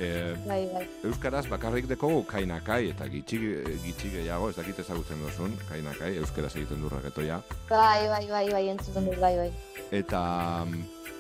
Eh, 0.01 0.33
bai, 0.47 0.63
bai. 0.73 0.87
Euskaraz 1.05 1.45
bakarrik 1.51 1.85
dekogu 1.91 2.23
kainakai 2.29 2.87
eta 2.95 3.05
gitxi, 3.13 3.41
gitxi 3.85 4.15
gehiago, 4.15 4.49
ez 4.49 4.57
dakit 4.57 4.81
ezagutzen 4.81 5.21
duzun, 5.21 5.59
kainakai, 5.69 6.15
euskaraz 6.23 6.55
egiten 6.57 6.81
du 6.81 6.89
regetoia. 6.89 7.43
Bai, 7.69 8.09
bai, 8.09 8.25
bai, 8.31 8.47
bai, 8.49 8.63
entzuten 8.73 9.11
dut, 9.11 9.21
bai, 9.21 9.35
bai. 9.43 9.51
Eta 9.93 10.23
mm, 10.65 11.11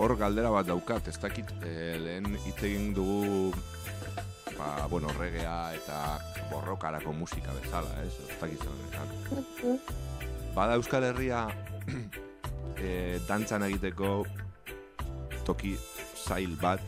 hor 0.00 0.16
galdera 0.16 0.54
bat 0.54 0.70
daukat, 0.70 1.12
ez 1.12 1.18
dakit 1.20 1.52
eh, 1.68 1.98
lehen 2.00 2.32
hitz 2.46 2.58
egin 2.64 2.94
dugu 2.96 3.52
ba, 4.58 4.86
bueno, 4.90 5.08
regea 5.18 5.74
eta 5.74 6.18
borrokarako 6.50 7.12
musika 7.12 7.52
bezala, 7.60 7.90
ez? 8.02 8.12
Ez 8.12 8.38
bezala. 8.40 9.76
Bada 10.54 10.74
Euskal 10.74 11.04
Herria 11.04 11.46
e, 12.76 13.18
dantzan 13.28 13.64
egiteko 13.68 14.24
toki 15.46 15.76
zail 16.26 16.56
bat 16.60 16.82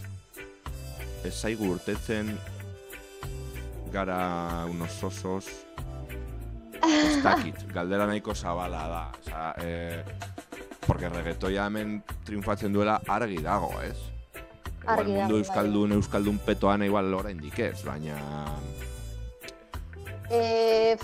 ez 1.24 1.32
zaigu 1.34 1.70
urtetzen 1.72 2.34
gara 3.92 4.66
unos 4.68 5.02
osos 5.02 5.48
ez 6.84 7.22
dakit, 7.24 7.64
galdera 7.76 8.06
nahiko 8.06 8.34
zabala 8.34 8.88
da 8.88 9.04
Osa, 9.20 9.54
e, 9.64 10.04
porque 10.86 11.08
reggaetoia 11.08 11.66
hemen 11.66 12.02
triunfatzen 12.24 12.72
duela 12.72 13.00
argi 13.08 13.40
dago, 13.42 13.72
ez? 13.82 14.13
Igual 14.84 14.98
Argi 14.98 15.12
mundu 15.12 15.22
dago, 15.22 15.32
bai. 15.32 15.40
euskaldun, 15.40 15.92
euskaldun 15.96 16.38
petoan 16.44 16.82
igual 16.84 17.14
oraindik 17.16 17.58
ez, 17.58 17.80
baina... 17.86 18.18
E, 20.28 20.96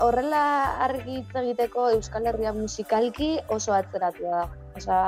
horrela 0.00 0.42
argi 0.86 1.18
hitz 1.18 1.34
egiteko 1.42 1.90
Euskal 1.96 2.26
Herria 2.30 2.52
musikalki 2.56 3.30
oso 3.48 3.74
atzeratua 3.76 4.30
da. 4.30 4.42
Osea, 4.80 5.02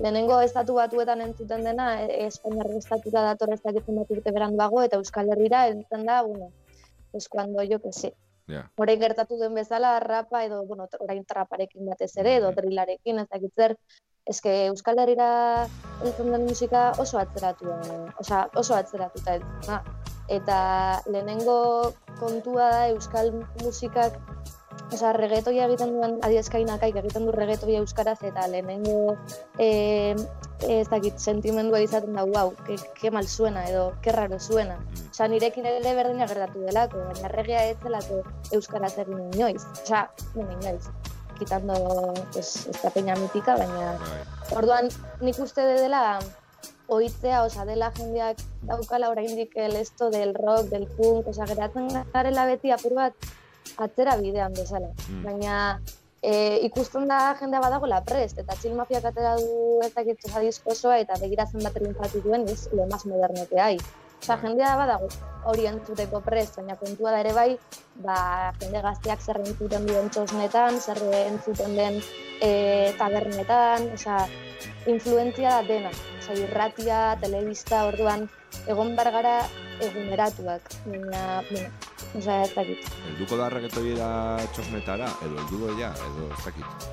lehenengo 0.00 0.40
estatu 0.40 0.78
batuetan 0.78 1.20
entzuten 1.26 1.64
dena, 1.68 1.88
e, 2.00 2.24
Espainiar 2.30 2.70
estatura 2.78 3.26
dator 3.28 3.52
ez 3.52 3.60
dakitzen 3.64 4.00
bat 4.00 4.16
urte 4.16 4.32
beranduago, 4.32 4.82
eta 4.88 5.00
Euskal 5.02 5.28
Herrira 5.34 5.66
entzuten 5.68 6.06
da, 6.08 6.22
bueno, 6.22 6.50
pues 7.12 7.28
cuando 7.28 7.62
yo 7.62 7.80
que 7.80 7.92
sé. 7.92 8.14
Ja. 8.48 8.70
Orain 8.76 9.00
gertatu 9.00 9.36
den 9.40 9.54
bezala, 9.54 9.98
rapa 10.00 10.44
edo, 10.44 10.64
bueno, 10.66 10.88
orain 11.00 11.24
traparekin 11.24 11.86
batez 11.92 12.12
ere, 12.20 12.36
edo 12.40 12.52
drillarekin, 12.56 13.20
ez 13.20 13.28
dakit 13.28 13.52
zer, 13.56 13.76
eske 14.30 14.52
Euskal 14.70 14.98
Herrira 14.98 15.28
entzuten 16.02 16.32
den 16.32 16.46
musika 16.48 16.92
oso 16.98 17.18
atzeratua, 17.20 17.76
osea, 18.20 18.46
oso 18.56 18.76
atzeratuta 18.76 19.38
da. 19.66 19.82
Eta 20.32 20.58
lehenengo 21.06 21.92
kontua 22.20 22.70
da 22.72 22.88
Euskal 22.88 23.32
musikak 23.62 24.16
Osea, 24.92 25.12
reggaetoia 25.16 25.64
egiten 25.68 25.94
duen, 25.96 26.16
adiezkainakaik 26.26 26.98
egiten 27.00 27.24
du 27.26 27.32
reggaetoia 27.34 27.80
euskaraz 27.82 28.18
eta 28.28 28.44
lehenengo 28.50 29.14
eh, 29.58 30.14
ez 30.68 30.86
dakit 30.90 31.18
sentimendua 31.18 31.80
izaten 31.82 32.14
da, 32.18 32.26
wow, 32.28 32.52
que, 32.66 32.76
que 33.00 33.10
mal 33.14 33.26
suena 33.26 33.64
edo 33.70 33.86
que 34.04 34.12
raro 34.12 34.38
suena. 34.38 34.76
Osea, 35.10 35.30
nirekin 35.32 35.66
ere 35.70 35.96
berdina 35.96 36.28
gertatu 36.30 36.66
delako, 36.68 37.02
baina 37.08 37.32
reggaea 37.32 37.66
ez 37.72 37.80
delako 37.82 38.22
euskaraz 38.52 38.94
egin 39.06 39.26
inoiz. 39.32 39.64
Bueno, 40.34 40.52
inoiz. 40.60 41.13
Quitando 41.38 42.14
pues, 42.32 42.66
esta 42.66 42.90
peña 42.90 43.16
mítica, 43.16 43.56
baina 43.56 43.98
Orduan, 44.54 44.88
nik 45.20 45.38
uste 45.38 45.62
de 45.66 45.80
dela 45.80 46.20
oitzea, 46.86 47.42
osea, 47.44 47.64
dela 47.64 47.90
jendeak 47.96 48.40
daukala 48.68 49.10
oraindik 49.10 49.56
el 49.56 49.76
esto 49.76 50.10
del 50.10 50.34
rock, 50.34 50.68
del 50.68 50.86
punk, 50.86 51.28
osea, 51.28 51.46
geratzen 51.46 51.88
garela 52.12 52.46
beti 52.46 52.70
apur 52.70 52.94
bat 52.94 53.28
atzera 53.76 54.16
bidean 54.20 54.52
bezala. 54.52 54.92
Mm. 55.08 55.22
Baina 55.24 55.56
e, 56.20 56.60
ikusten 56.68 57.08
da 57.08 57.34
jendea 57.40 57.60
badagoela 57.64 58.02
prest, 58.04 58.38
eta 58.38 58.56
Chill 58.60 58.76
Mafiak 58.76 59.04
atera 59.10 59.36
du 59.40 59.80
ez 59.84 59.92
dakit 59.94 60.24
osea, 60.28 60.44
disko 60.44 60.72
osoa, 60.76 60.98
eta 61.02 61.18
begiratzen 61.20 61.64
bat 61.64 61.76
triunfatu 61.76 62.22
duen, 62.24 62.48
ez, 62.48 62.68
lo 62.72 62.86
más 62.86 63.06
moderno 63.06 63.48
que 63.48 63.60
hay. 63.60 63.78
Osea, 64.24 64.38
jendea 64.40 64.70
badago 64.80 65.08
hori 65.50 65.66
entzuteko 65.68 66.22
prest, 66.24 66.54
baina 66.56 66.78
kontua 66.80 67.10
da 67.12 67.18
ere 67.20 67.34
bai, 67.36 67.50
ba, 68.00 68.16
jende 68.56 68.80
gazteak 68.86 69.20
zer 69.20 69.36
entzuten 69.42 69.84
duen 69.84 70.08
txosnetan, 70.14 70.78
zer 70.80 71.00
entzuten 71.18 71.76
den 71.76 71.98
e, 72.40 72.48
tabernetan, 72.96 73.90
osea, 73.98 74.22
influentzia 74.88 75.58
da 75.58 75.68
dena. 75.68 75.92
Osea, 76.22 76.38
irratia, 76.46 77.02
telebista, 77.20 77.82
orduan, 77.90 78.24
egon 78.64 78.96
bar 78.96 79.12
gara 79.18 79.36
eguneratuak. 79.90 80.72
Baina, 80.88 81.44
bueno, 81.50 81.68
osea, 82.16 82.40
ez 82.48 82.52
dakit. 82.56 82.90
Helduko 83.10 83.42
da 83.44 83.52
reggaetoiera 83.58 84.10
txosnetara, 84.56 85.12
edo 85.28 85.42
helduko 85.44 85.76
ja, 85.82 85.92
edo 86.08 86.32
ez 86.32 86.42
dakit. 86.48 86.92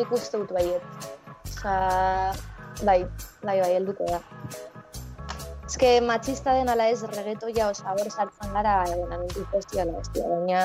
Nik 0.00 0.16
uste 0.16 0.40
dut 0.40 0.56
baiet. 0.56 1.08
Osea, 1.52 2.32
bai, 2.80 3.02
bai, 3.44 3.58
bai, 3.60 3.74
helduko 3.76 4.08
da. 4.08 4.24
Ez 5.66 5.76
que 5.78 6.00
matxista 6.02 6.54
den 6.54 6.68
ala 6.68 6.88
ez 6.90 7.02
reggaetoia, 7.02 7.68
osea, 7.70 7.94
hor 7.94 8.10
sartzen 8.10 8.52
gara, 8.52 8.82
egon, 8.90 9.12
amentu 9.14 9.44
festiala, 9.52 9.98
hostia, 10.00 10.26
baina 10.28 10.62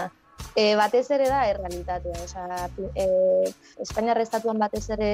e, 0.55 0.75
batez 0.75 1.05
ere 1.13 1.27
da 1.29 1.43
errealitatea, 1.49 2.23
osea, 2.25 2.69
e, 2.95 3.05
Espainiar 3.83 4.19
estatuan 4.21 4.59
batez 4.59 4.87
ere 4.97 5.11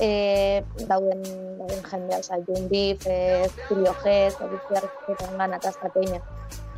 e, 0.00 0.62
dauden, 0.86 1.22
dauden 1.58 1.82
jendea, 1.90 2.20
osea, 2.22 2.38
Jun 2.46 2.68
Beef, 2.70 3.06
e, 3.06 3.48
Julio 3.68 3.94
Gez, 4.02 4.36
Odizia 4.40 4.82
Arketan 4.82 5.58
eta 5.58 5.72
hasta 5.74 5.90
peña. 5.90 6.22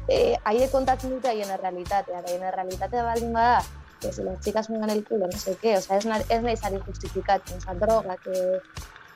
E, 0.08 0.36
haiek 0.44 0.72
kontatzen 0.72 1.12
dute 1.12 1.28
haien 1.28 1.50
errealitatea, 1.52 2.22
haien 2.24 2.48
errealitatea 2.50 3.04
baldin 3.04 3.32
bada, 3.36 3.60
pues 4.00 4.18
las 4.18 4.40
chicas 4.40 4.70
me 4.70 4.78
dan 4.78 4.90
el 4.90 5.04
culo, 5.04 5.26
no 5.26 5.38
sé 5.38 5.56
qué, 5.56 5.76
o 5.76 5.80
sea, 5.80 5.98
ez, 5.98 6.06
na, 6.06 6.18
ez 6.28 6.42
nahi 6.42 6.56
zari 6.56 6.78
justifikatzen, 6.86 7.58
o 7.58 7.60
sea, 7.60 7.74
droga, 7.74 8.16
que, 8.16 8.60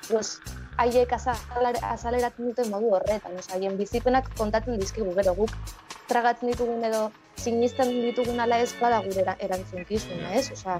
pues, 0.08 0.40
haiek 0.78 1.12
azaler, 1.12 1.76
azaleratzen 1.82 2.50
duten 2.50 2.70
modu 2.70 2.94
horretan, 2.96 3.36
o 3.38 3.42
sea, 3.42 3.56
haien 3.56 3.76
bizipenak 3.78 4.30
kontatzen 4.38 4.78
dizkigu 4.80 5.14
gero 5.18 5.34
guk 5.34 5.52
tragatzen 6.08 6.52
ditugun 6.52 6.84
edo 6.84 7.10
sinisten 7.36 7.90
ditugun 8.06 8.40
ala 8.40 8.58
ez 8.60 8.72
bada 8.80 9.00
gure 9.04 9.22
era- 9.22 9.36
erantzunkizuna, 9.40 10.34
ez? 10.38 10.50
Osea, 10.52 10.78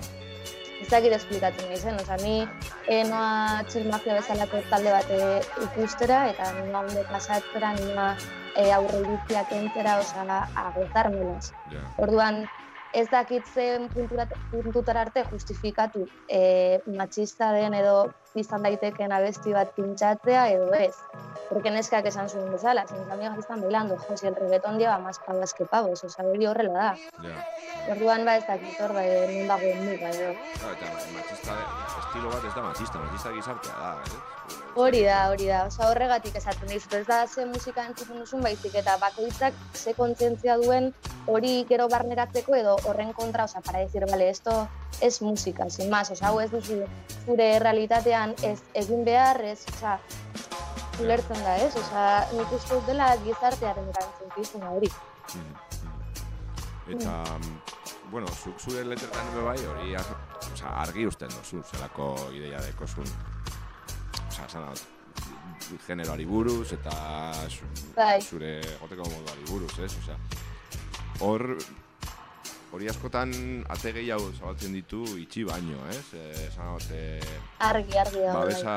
ez 0.83 0.89
dakit 0.91 1.13
esplikatzen 1.17 1.69
nahi 1.71 1.79
zen, 1.79 2.01
osea, 2.01 2.17
ni 2.23 2.49
eh, 2.89 3.05
noa 3.09 3.63
Chill 3.69 3.89
Mafia 3.91 4.17
bezalako 4.19 4.63
talde 4.71 4.93
bat 4.93 5.11
eh, 5.11 5.43
ikustera, 5.69 6.25
eta 6.33 6.51
noa 6.65 6.83
onde 6.87 7.05
pasatzera, 7.11 7.75
noa 7.81 8.09
eh, 8.57 8.73
aurre 8.75 9.05
iritziak 9.05 9.53
entzera, 9.61 9.99
osea, 10.01 10.41
agotármelas. 10.67 11.53
Orduan, 12.03 12.45
ez 12.93 13.09
dakit 13.09 13.47
zen 13.55 13.89
puntutara 14.51 15.07
arte 15.07 15.25
justifikatu 15.31 16.07
e, 16.29 16.81
matxista 16.87 17.53
den 17.57 17.75
edo 17.75 18.13
izan 18.35 18.63
daiteken 18.65 19.13
abesti 19.13 19.53
bat 19.53 19.73
pintxatzea 19.77 20.49
edo 20.55 20.73
ez. 20.75 20.95
Porque 21.49 21.71
neskak 21.71 22.07
esan 22.09 22.29
zuen 22.29 22.51
bezala, 22.53 22.85
mis 22.91 23.11
amigas 23.13 23.39
están 23.39 23.61
bailando, 23.61 23.99
jo, 23.99 24.17
si 24.17 24.27
el 24.27 24.37
reggaetón 24.37 24.79
lleva 24.79 24.99
más 24.99 25.19
pavas 25.19 25.53
que 25.53 25.67
pavos, 25.67 26.05
oza, 26.05 26.25
hori 26.25 26.47
horrela 26.47 26.73
da. 26.73 26.95
Ja. 27.23 27.93
Orduan 27.93 28.25
ba 28.25 28.37
ez 28.37 28.47
dakit 28.47 28.81
hor 28.81 28.95
da, 28.95 29.03
non 29.03 29.49
dagoen 29.51 29.85
muga 29.85 30.11
edo. 30.15 30.33
Claro, 30.59 30.77
eta 30.77 30.93
matxista, 31.17 31.57
estilo 32.05 32.31
bat 32.31 32.45
ez 32.45 32.55
da 32.55 32.63
matxista, 32.69 33.03
matxista 33.03 33.33
gizartea 33.37 33.77
da, 33.81 33.97
ez? 34.07 34.21
Hori 34.75 35.03
da, 35.05 35.19
hori 35.29 35.47
da. 35.51 35.65
Osa 35.69 35.89
horregatik 35.91 36.37
esaten 36.41 36.71
dizut, 36.71 36.95
ez 36.97 37.07
da 37.07 37.27
ze 37.27 37.45
musika 37.47 37.85
entzuten 37.85 38.23
duzun 38.23 38.41
baizik 38.47 38.75
eta 38.81 38.97
bakoitzak 39.03 39.59
ze 39.75 39.93
kontzientzia 39.99 40.57
duen 40.63 40.93
hori 41.27 41.67
gero 41.69 41.89
barneratzeko 41.93 42.57
edo 42.57 42.79
horren 42.89 43.13
kontra, 43.13 43.45
osa, 43.45 43.61
para 43.61 43.81
decir, 43.85 44.07
vale, 44.11 44.31
esto 44.31 44.69
es 45.01 45.21
música, 45.21 45.69
sin 45.69 45.91
más, 45.91 46.11
osa, 46.11 46.29
hau 46.29 46.41
ez 46.41 46.51
duzu 46.51 46.83
zure 47.27 47.59
realitatean 48.23 48.53
ez 48.53 48.63
egin 48.75 49.05
behar, 49.05 49.41
ez, 49.41 49.65
osa, 49.75 49.99
ulertzen 51.01 51.43
da, 51.43 51.57
ez? 51.57 51.75
Osa, 51.77 52.27
nik 52.33 52.53
uste 52.53 52.75
dut 52.75 52.87
dela 52.87 53.17
gizartearen 53.25 53.89
erantzunkizuna 53.89 54.71
hori. 54.71 54.91
Eta, 56.93 57.39
bueno, 58.11 58.27
zuk 58.29 58.61
zure 58.61 58.85
letretan 58.85 59.29
ere 59.33 59.43
bai 59.43 59.59
hori 59.67 59.95
ar, 59.97 60.09
osea, 60.53 60.73
argi 60.83 61.07
usten 61.07 61.31
dozu, 61.31 61.63
zelako 61.71 62.15
ideia 62.33 62.61
dekozun. 62.61 63.07
Osea, 64.29 64.47
esan 64.47 64.67
dut, 64.69 64.83
generoari 65.87 66.25
buruz 66.27 66.73
eta 66.73 66.93
Bai. 67.97 68.21
zure 68.21 68.61
goteko 68.81 69.09
moduari 69.09 69.47
buruz, 69.49 69.79
ez? 69.79 69.93
Osea, 70.03 70.19
hor, 71.21 71.57
hori 72.73 72.89
askotan 72.89 73.33
ate 73.69 73.93
gehiago 73.93 74.31
zabaltzen 74.39 74.73
ditu 74.73 75.03
itxi 75.21 75.45
baino, 75.45 75.79
ez? 75.93 76.03
Eh, 76.17 76.47
Esan 76.49 76.73
dut, 76.73 76.89
eh, 76.97 77.21
Argi, 77.69 77.99
argi 77.99 78.21
da. 78.25 78.33
bai. 78.33 78.43
babesa 78.43 78.77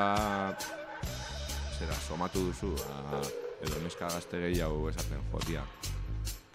zera, 1.78 1.94
somatu 2.08 2.40
duzu, 2.50 2.72
a, 2.92 3.20
edo 3.64 3.80
neska 3.84 4.08
gazte 4.12 4.40
gehiago 4.46 4.88
esaten 4.90 5.22
jotia. 5.32 5.64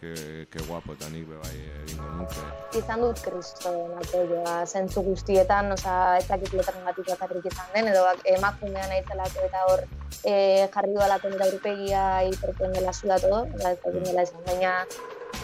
Que, 0.02 0.48
que 0.50 0.58
guapo, 0.66 0.96
eta 0.98 1.12
nik 1.14 1.28
bebai 1.30 1.58
egingo 1.84 2.08
nuke. 2.18 2.46
izan 2.80 3.04
dut 3.04 3.20
kristoen 3.22 3.92
apoioa 4.00 4.56
zentzu 4.66 5.04
guztietan, 5.06 5.70
osea, 5.76 6.18
ez 6.18 6.26
dakit 6.26 6.56
letren 6.58 6.82
batik 6.88 7.06
bakarrik 7.12 7.46
izan 7.46 7.68
den, 7.76 7.92
edo 7.92 8.08
emakumea 8.34 8.88
naizelako 8.90 9.44
eta 9.46 9.62
hor 9.70 9.84
e, 10.26 10.34
jarri 10.74 10.96
dudalako 10.96 11.30
nire 11.30 11.46
aurpegia 11.52 12.06
hiperpen 12.32 12.74
dela 12.74 12.94
zu 12.98 13.12
da 13.14 13.20
todo, 13.22 13.44
eta 13.54 13.76
ez 13.76 13.78
dakit 13.84 14.08
dela 14.10 14.26
esan, 14.26 14.42
baina 14.50 14.74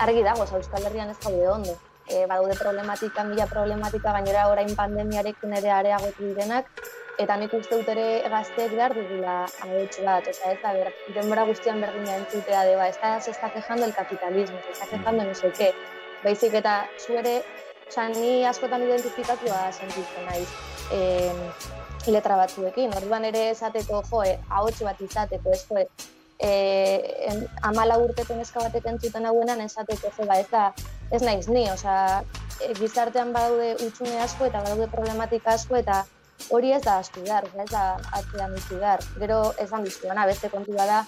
argi 0.07 0.25
dago, 0.25 0.41
osea, 0.47 0.57
Euskal 0.57 0.89
Herrian 0.89 1.13
ez 1.13 1.19
gaude 1.21 1.47
ondo. 1.53 1.77
E, 2.07 2.25
badaude 2.25 2.55
problematika, 2.55 3.23
mila 3.27 3.47
problematika, 3.51 4.13
gainera 4.15 4.47
orain 4.47 4.69
pandemiarekin 4.75 5.53
ere 5.59 5.73
areagotu 5.75 6.29
direnak, 6.29 6.69
eta 7.19 7.35
nik 7.41 7.53
uste 7.57 7.79
dut 7.79 7.89
ere 7.91 8.07
gazteek 8.31 8.73
behar 8.77 8.95
dugula 8.95 9.37
ahots 9.65 9.99
bat, 10.05 10.29
osea, 10.31 10.53
ez 10.53 10.59
da, 10.63 10.73
ber, 10.77 10.91
denbora 11.15 11.45
guztian 11.49 11.81
berdina 11.83 12.15
entzutea 12.21 12.63
de, 12.63 12.75
ba, 12.79 12.87
ez 12.87 12.97
da, 13.01 13.19
se 13.19 13.31
está 13.31 13.51
quejando 13.51 13.85
el 13.85 13.93
capitalismo, 13.93 14.59
se 14.65 14.71
está 14.71 14.85
quejando 14.85 15.23
no 15.23 15.35
sé 15.35 15.51
qué, 15.57 15.73
baizik 16.23 16.53
eta 16.61 16.77
zu 16.97 17.17
ere, 17.23 17.41
osea, 17.89 18.09
ni 18.15 18.45
askotan 18.45 18.85
identifikatua 18.87 19.71
sentitzen 19.71 20.29
naiz 20.29 20.47
eh, 20.91 21.33
letra 22.07 22.37
batzuekin, 22.39 22.93
orduan 23.01 23.25
ere 23.25 23.49
esateko, 23.55 24.03
jo, 24.11 24.23
eh, 24.23 24.37
ahots 24.49 24.79
bat 24.85 25.01
izateko, 25.01 25.57
ez, 25.57 25.65
jo, 25.67 25.83
e, 26.39 27.25
en, 27.29 27.47
amala 27.61 27.97
urteko 27.97 28.35
neska 28.37 28.61
batek 28.61 28.85
entzuten 28.93 29.25
hauenan 29.25 29.61
esateko 29.61 30.11
ze 30.15 30.25
ba 30.25 30.39
ez 30.39 30.49
da 30.51 30.73
ez 31.11 31.21
naiz 31.21 31.47
ni, 31.47 31.65
osea 31.71 32.23
e, 32.61 32.73
gizartean 32.79 33.33
badaude 33.35 33.75
utxune 33.85 34.19
asko 34.23 34.47
eta 34.49 34.61
badaude 34.65 34.89
problematika 34.91 35.53
asko 35.55 35.79
eta 35.79 36.03
hori 36.53 36.71
ez 36.73 36.81
da 36.83 36.97
astu 37.01 37.23
behar, 37.25 37.47
ez 37.47 37.69
da 37.71 37.85
atzean 38.19 38.53
utzi 38.57 38.75
behar. 38.75 39.03
Gero 39.21 39.39
esan 39.63 39.87
dizkiona, 39.87 40.25
beste 40.29 40.49
kontua 40.53 40.85
da, 40.89 40.99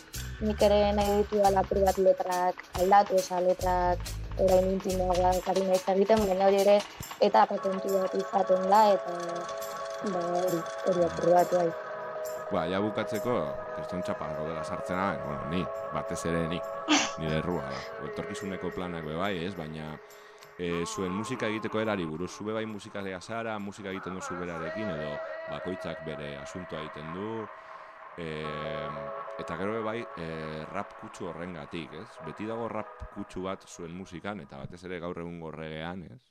nik 0.42 0.62
ere 0.70 0.80
nahi 0.96 1.20
ditu 1.20 1.44
dala 1.44 1.64
privat 1.68 2.00
letrak 2.02 2.64
aldatu, 2.80 3.20
osea 3.20 3.44
letrak 3.46 4.16
orain 4.40 4.72
intimoa 4.72 5.34
karina 5.46 5.76
ez 5.76 5.84
egiten, 5.96 6.26
baina 6.26 6.48
hori 6.48 6.64
ere 6.64 6.80
eta 7.28 7.46
kontu 7.52 7.94
bat 7.98 8.16
izaten 8.16 8.66
da 8.72 8.82
eta 8.96 9.14
ba, 10.14 10.26
hori, 10.42 10.64
hori 10.88 11.08
aprobatu 11.12 11.62
bai. 11.62 11.89
Ba, 12.50 12.64
ja 12.66 12.80
bukatzeko, 12.82 13.34
kriston 13.76 14.02
txapan 14.02 14.32
dela 14.40 14.64
sartzena, 14.66 15.12
bueno, 15.22 15.50
ni, 15.52 15.60
batez 15.94 16.24
ere 16.26 16.48
ni, 16.50 16.58
nire 17.22 17.38
errua 17.44 17.68
da. 17.70 17.82
Etorkizuneko 18.08 18.72
planak 18.74 19.06
be 19.06 19.14
bai, 19.20 19.36
ez, 19.46 19.54
baina 19.54 19.92
e, 20.58 20.72
zuen 20.88 21.14
musika 21.14 21.46
egiteko 21.46 21.84
erari 21.84 22.08
buruz, 22.10 22.32
zube 22.32 22.56
bai 22.58 22.66
musika 22.66 23.04
zara, 23.22 23.60
musika 23.60 23.92
egiten 23.92 24.16
duzu 24.16 24.34
berarekin, 24.40 24.90
edo 24.90 25.14
bakoitzak 25.52 26.04
bere 26.06 26.38
asuntoa 26.38 26.82
egiten 26.82 27.14
du, 27.14 27.46
e, 28.18 28.44
eta 29.38 29.56
gero 29.56 29.84
bai 29.84 30.00
e, 30.18 30.66
rap 30.74 30.98
kutsu 31.02 31.30
horrengatik, 31.30 31.94
ez? 31.94 32.10
Beti 32.26 32.50
dago 32.50 32.68
rap 32.68 33.14
kutsu 33.14 33.44
bat 33.44 33.62
zuen 33.68 33.94
musikan, 33.94 34.40
eta 34.40 34.58
batez 34.58 34.84
ere 34.90 35.00
gaur 35.00 35.22
egun 35.22 35.40
gorregean, 35.40 36.04
ez? 36.10 36.24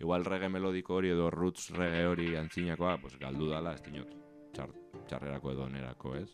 Igual 0.00 0.24
rege 0.24 0.48
melodiko 0.48 0.98
hori 0.98 1.14
edo 1.14 1.30
roots 1.30 1.70
rege 1.70 2.04
hori 2.04 2.34
antzinakoa, 2.36 2.98
pues 2.98 3.16
galdu 3.16 3.48
dala, 3.48 3.78
ez 3.78 3.82
dinot, 3.86 4.25
txar, 4.56 4.72
txarrerako 5.10 5.52
edo 5.52 5.66
onerako, 5.68 6.14
ez? 6.16 6.28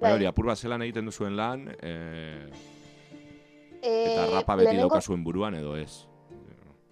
Bai, 0.00 0.12
hori, 0.16 0.26
apur 0.28 0.48
bat 0.50 0.58
zelan 0.60 0.82
egiten 0.84 1.06
duzuen 1.08 1.36
lan, 1.38 1.68
e, 1.80 1.92
eta 3.82 4.26
rapa 4.34 4.56
beti 4.56 4.66
lehenengo- 4.70 4.88
dauka 4.90 5.00
zuen 5.00 5.22
buruan 5.24 5.54
edo 5.54 5.76
ez? 5.76 6.06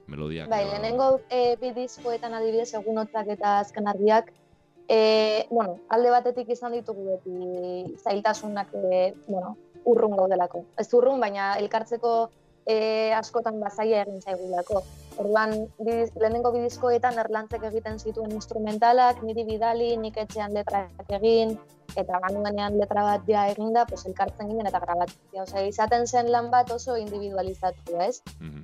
Melodiak 0.07 0.49
Bai, 0.53 0.63
edo- 0.63 0.71
lehenengo 0.73 1.07
e, 1.33 1.57
bi 1.61 1.71
diskoetan 1.73 2.35
adibidez 2.37 2.75
egun 2.77 2.99
hotzak 3.01 3.29
eta 3.33 3.59
azken 3.61 3.89
argiak, 3.89 4.33
e, 4.89 5.47
bueno, 5.51 5.79
alde 5.89 6.11
batetik 6.13 6.49
izan 6.53 6.73
ditugu 6.77 7.07
beti 7.15 7.97
zailtasunak 8.03 8.69
e, 8.75 9.15
bueno, 9.27 9.57
urrun 9.85 10.17
gaudelako. 10.17 10.65
Ez 10.79 10.89
urrun, 10.95 11.21
baina 11.21 11.55
elkartzeko 11.61 12.31
e, 12.67 13.13
askotan 13.15 13.61
bazaia 13.61 14.03
egin 14.03 14.21
zaigulako. 14.23 14.83
Orduan, 15.23 15.55
bi, 15.79 16.01
lehenengo 16.19 16.51
bi 16.55 16.65
diskoetan 16.65 17.19
erlantzek 17.23 17.63
egiten 17.71 18.01
zituen 18.01 18.33
instrumentalak, 18.35 19.23
niri 19.23 19.45
bidali, 19.47 19.95
nik 20.01 20.19
etxean 20.25 20.55
letrak 20.57 21.13
egin, 21.21 21.55
eta 21.95 22.19
banuenean 22.23 22.79
letra 22.81 23.05
bat 23.07 23.27
ja 23.29 23.47
eginda, 23.53 23.85
pues 23.87 24.05
elkartzen 24.09 24.51
ginen 24.51 24.67
eta 24.71 24.81
grabatzea. 24.83 25.45
Osea, 25.45 25.67
izaten 25.69 26.07
zen 26.07 26.31
lan 26.33 26.51
bat 26.51 26.71
oso 26.75 26.97
individualizatu, 26.99 28.01
ez? 28.01 28.23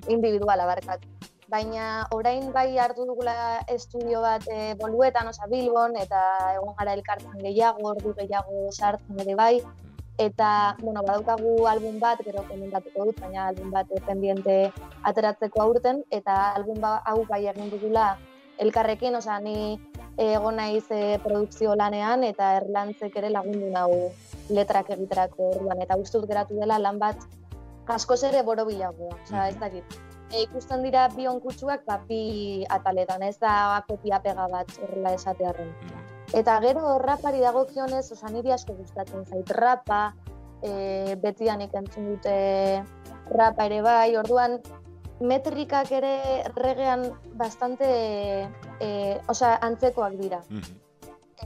individuala 0.09 0.67
barkatu. 0.67 1.09
Baina 1.51 2.07
orain 2.15 2.53
bai 2.55 2.79
hartu 2.79 3.05
dugula 3.07 3.35
estudio 3.69 4.21
bat 4.23 4.45
e, 4.47 4.75
boluetan, 4.79 5.31
osea 5.31 5.49
Bilbon, 5.51 5.97
eta 5.99 6.21
egon 6.55 6.77
gara 6.79 6.95
elkartzen 6.99 7.39
gehiago, 7.43 7.89
ordu 7.91 8.15
gehiago 8.19 8.69
sartzen 8.71 9.23
ere 9.25 9.35
bai. 9.35 9.55
Eta, 10.21 10.77
bueno, 10.83 11.01
badaukagu 11.01 11.65
album 11.65 11.95
bat, 11.97 12.19
gero 12.21 12.43
komentatuko 12.45 13.07
dut, 13.09 13.21
baina 13.23 13.47
album 13.49 13.71
bat 13.73 13.89
pendiente 14.05 14.57
ateratzeko 15.09 15.63
aurten, 15.63 16.03
eta 16.13 16.35
album 16.59 16.77
ba, 16.83 16.99
hau 17.09 17.23
bai 17.31 17.47
egin 17.49 17.71
dugula 17.73 18.19
elkarrekin, 18.61 19.17
osea 19.17 19.39
ni 19.41 19.79
egon 20.21 20.61
naiz 20.61 20.85
e, 20.93 21.17
produkzio 21.25 21.73
lanean, 21.73 22.27
eta 22.29 22.51
erlantzek 22.59 23.17
ere 23.17 23.31
lagundu 23.33 23.71
nau 23.73 23.89
letrak 24.53 24.93
egiterako 24.99 25.55
orduan, 25.55 25.81
eta 25.87 25.97
gustut 25.97 26.29
geratu 26.29 26.61
dela 26.61 26.77
lan 26.77 27.01
bat 27.01 27.25
askoz 27.97 28.21
ere 28.29 28.45
borobilagoa, 28.45 29.17
osea 29.25 29.49
ez 29.49 29.57
dakit. 29.65 29.97
E, 30.29 30.45
ikusten 30.45 30.85
dira 30.85 31.09
bi 31.17 31.31
onkutsuak 31.33 31.89
ba, 31.89 31.97
bi 32.13 32.61
ataletan, 32.69 33.25
ez 33.25 33.39
da 33.41 33.81
kopia 33.89 34.21
pega 34.29 34.53
bat 34.53 34.77
horrela 34.85 35.17
esatearren. 35.17 35.73
Eta 36.31 36.61
gero 36.63 36.99
rapari 37.03 37.41
dagokionez, 37.43 38.05
osa 38.15 38.29
niri 38.31 38.53
asko 38.55 38.77
gustatzen 38.79 39.25
zait 39.27 39.51
rapa, 39.57 40.15
e, 40.63 41.17
betianik 41.19 41.75
entzun 41.75 42.13
dute 42.13 42.85
rapa 43.35 43.67
ere 43.67 43.81
bai, 43.83 44.15
orduan 44.17 44.61
metrikak 45.21 45.91
ere 45.93 46.45
regean 46.55 47.03
bastante, 47.41 47.91
e, 48.79 48.91
osea, 49.29 49.59
antzekoak 49.67 50.15
dira. 50.23 50.41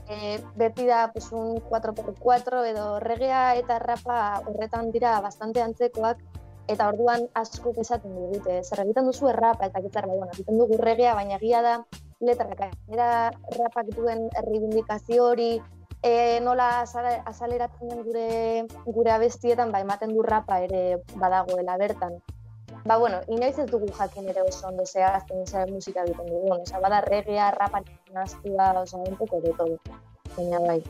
E, 0.05 0.37
beti 0.59 0.85
da 0.85 1.09
pues, 1.11 1.31
un 1.33 1.57
4x4 1.65 2.63
edo 2.69 2.87
regea 2.99 3.55
eta 3.57 3.79
rapa 3.79 4.41
horretan 4.45 4.91
dira 4.93 5.17
bastante 5.21 5.65
antzekoak, 5.65 6.21
eta 6.67 6.87
orduan 6.93 7.25
asko 7.33 7.73
esaten 7.81 8.13
digute, 8.13 8.61
zer 8.63 8.85
egiten 8.85 9.09
duzu 9.09 9.29
errapa 9.33 9.65
eta 9.65 9.81
gitar 9.81 10.05
bai, 10.05 10.17
bueno, 10.17 10.33
egiten 10.33 10.61
dugu 10.61 10.77
regea, 10.77 11.17
baina 11.17 11.41
egia 11.41 11.61
da 11.65 11.79
letrak 12.21 12.71
era 12.91 13.31
rapak 13.31 13.89
duen 13.95 14.29
erribindikazio 14.41 15.31
hori, 15.31 15.61
e, 16.05 16.39
nola 16.39 16.81
azaleratzen 16.81 17.89
den 17.89 18.03
gure 18.05 18.29
gure 18.85 19.11
abestietan, 19.11 19.71
ba, 19.71 19.81
ematen 19.81 20.13
du 20.13 20.21
rapa 20.23 20.59
ere 20.61 21.01
badagoela 21.15 21.77
bertan. 21.81 22.19
Ba, 22.85 22.97
bueno, 23.01 23.21
inoiz 23.33 23.57
ez 23.57 23.65
dugu 23.71 23.89
jakin 23.97 24.29
ere 24.29 24.43
oso 24.45 24.67
ondo 24.67 24.85
zehazten 24.85 25.45
zer 25.47 25.71
musika 25.71 26.03
egiten 26.05 26.29
dugun, 26.29 26.61
osea, 26.61 26.79
bada 26.83 27.01
regea, 27.01 27.49
rapa, 27.51 27.81
nastua, 28.13 28.71
osea, 28.83 28.99
un 28.99 29.17
poco 29.17 29.41
de 29.41 29.53
todo. 29.57 29.79
Baina 30.35 30.59
bai. 30.59 30.83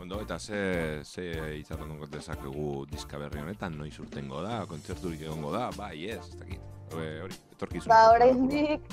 Ondo, 0.00 0.20
eta 0.20 0.38
ze, 0.38 1.04
ze 1.04 1.28
izaten 1.60 1.94
dugu 1.94 2.10
dezakegu 2.10 2.84
diska 2.90 3.18
berri 3.18 3.40
honetan, 3.44 3.78
noiz 3.78 3.94
urtengo 4.02 4.42
da, 4.42 4.64
kontzerturik 4.66 5.22
egongo 5.22 5.54
da, 5.54 5.68
bai, 5.78 6.10
ez, 6.10 6.24
ez 6.26 6.38
dakit. 6.42 6.70
Hori, 6.90 7.08
hori, 7.28 7.40
etorkizun. 7.54 7.94
Ba, 7.94 8.08
oraindik 8.16 8.90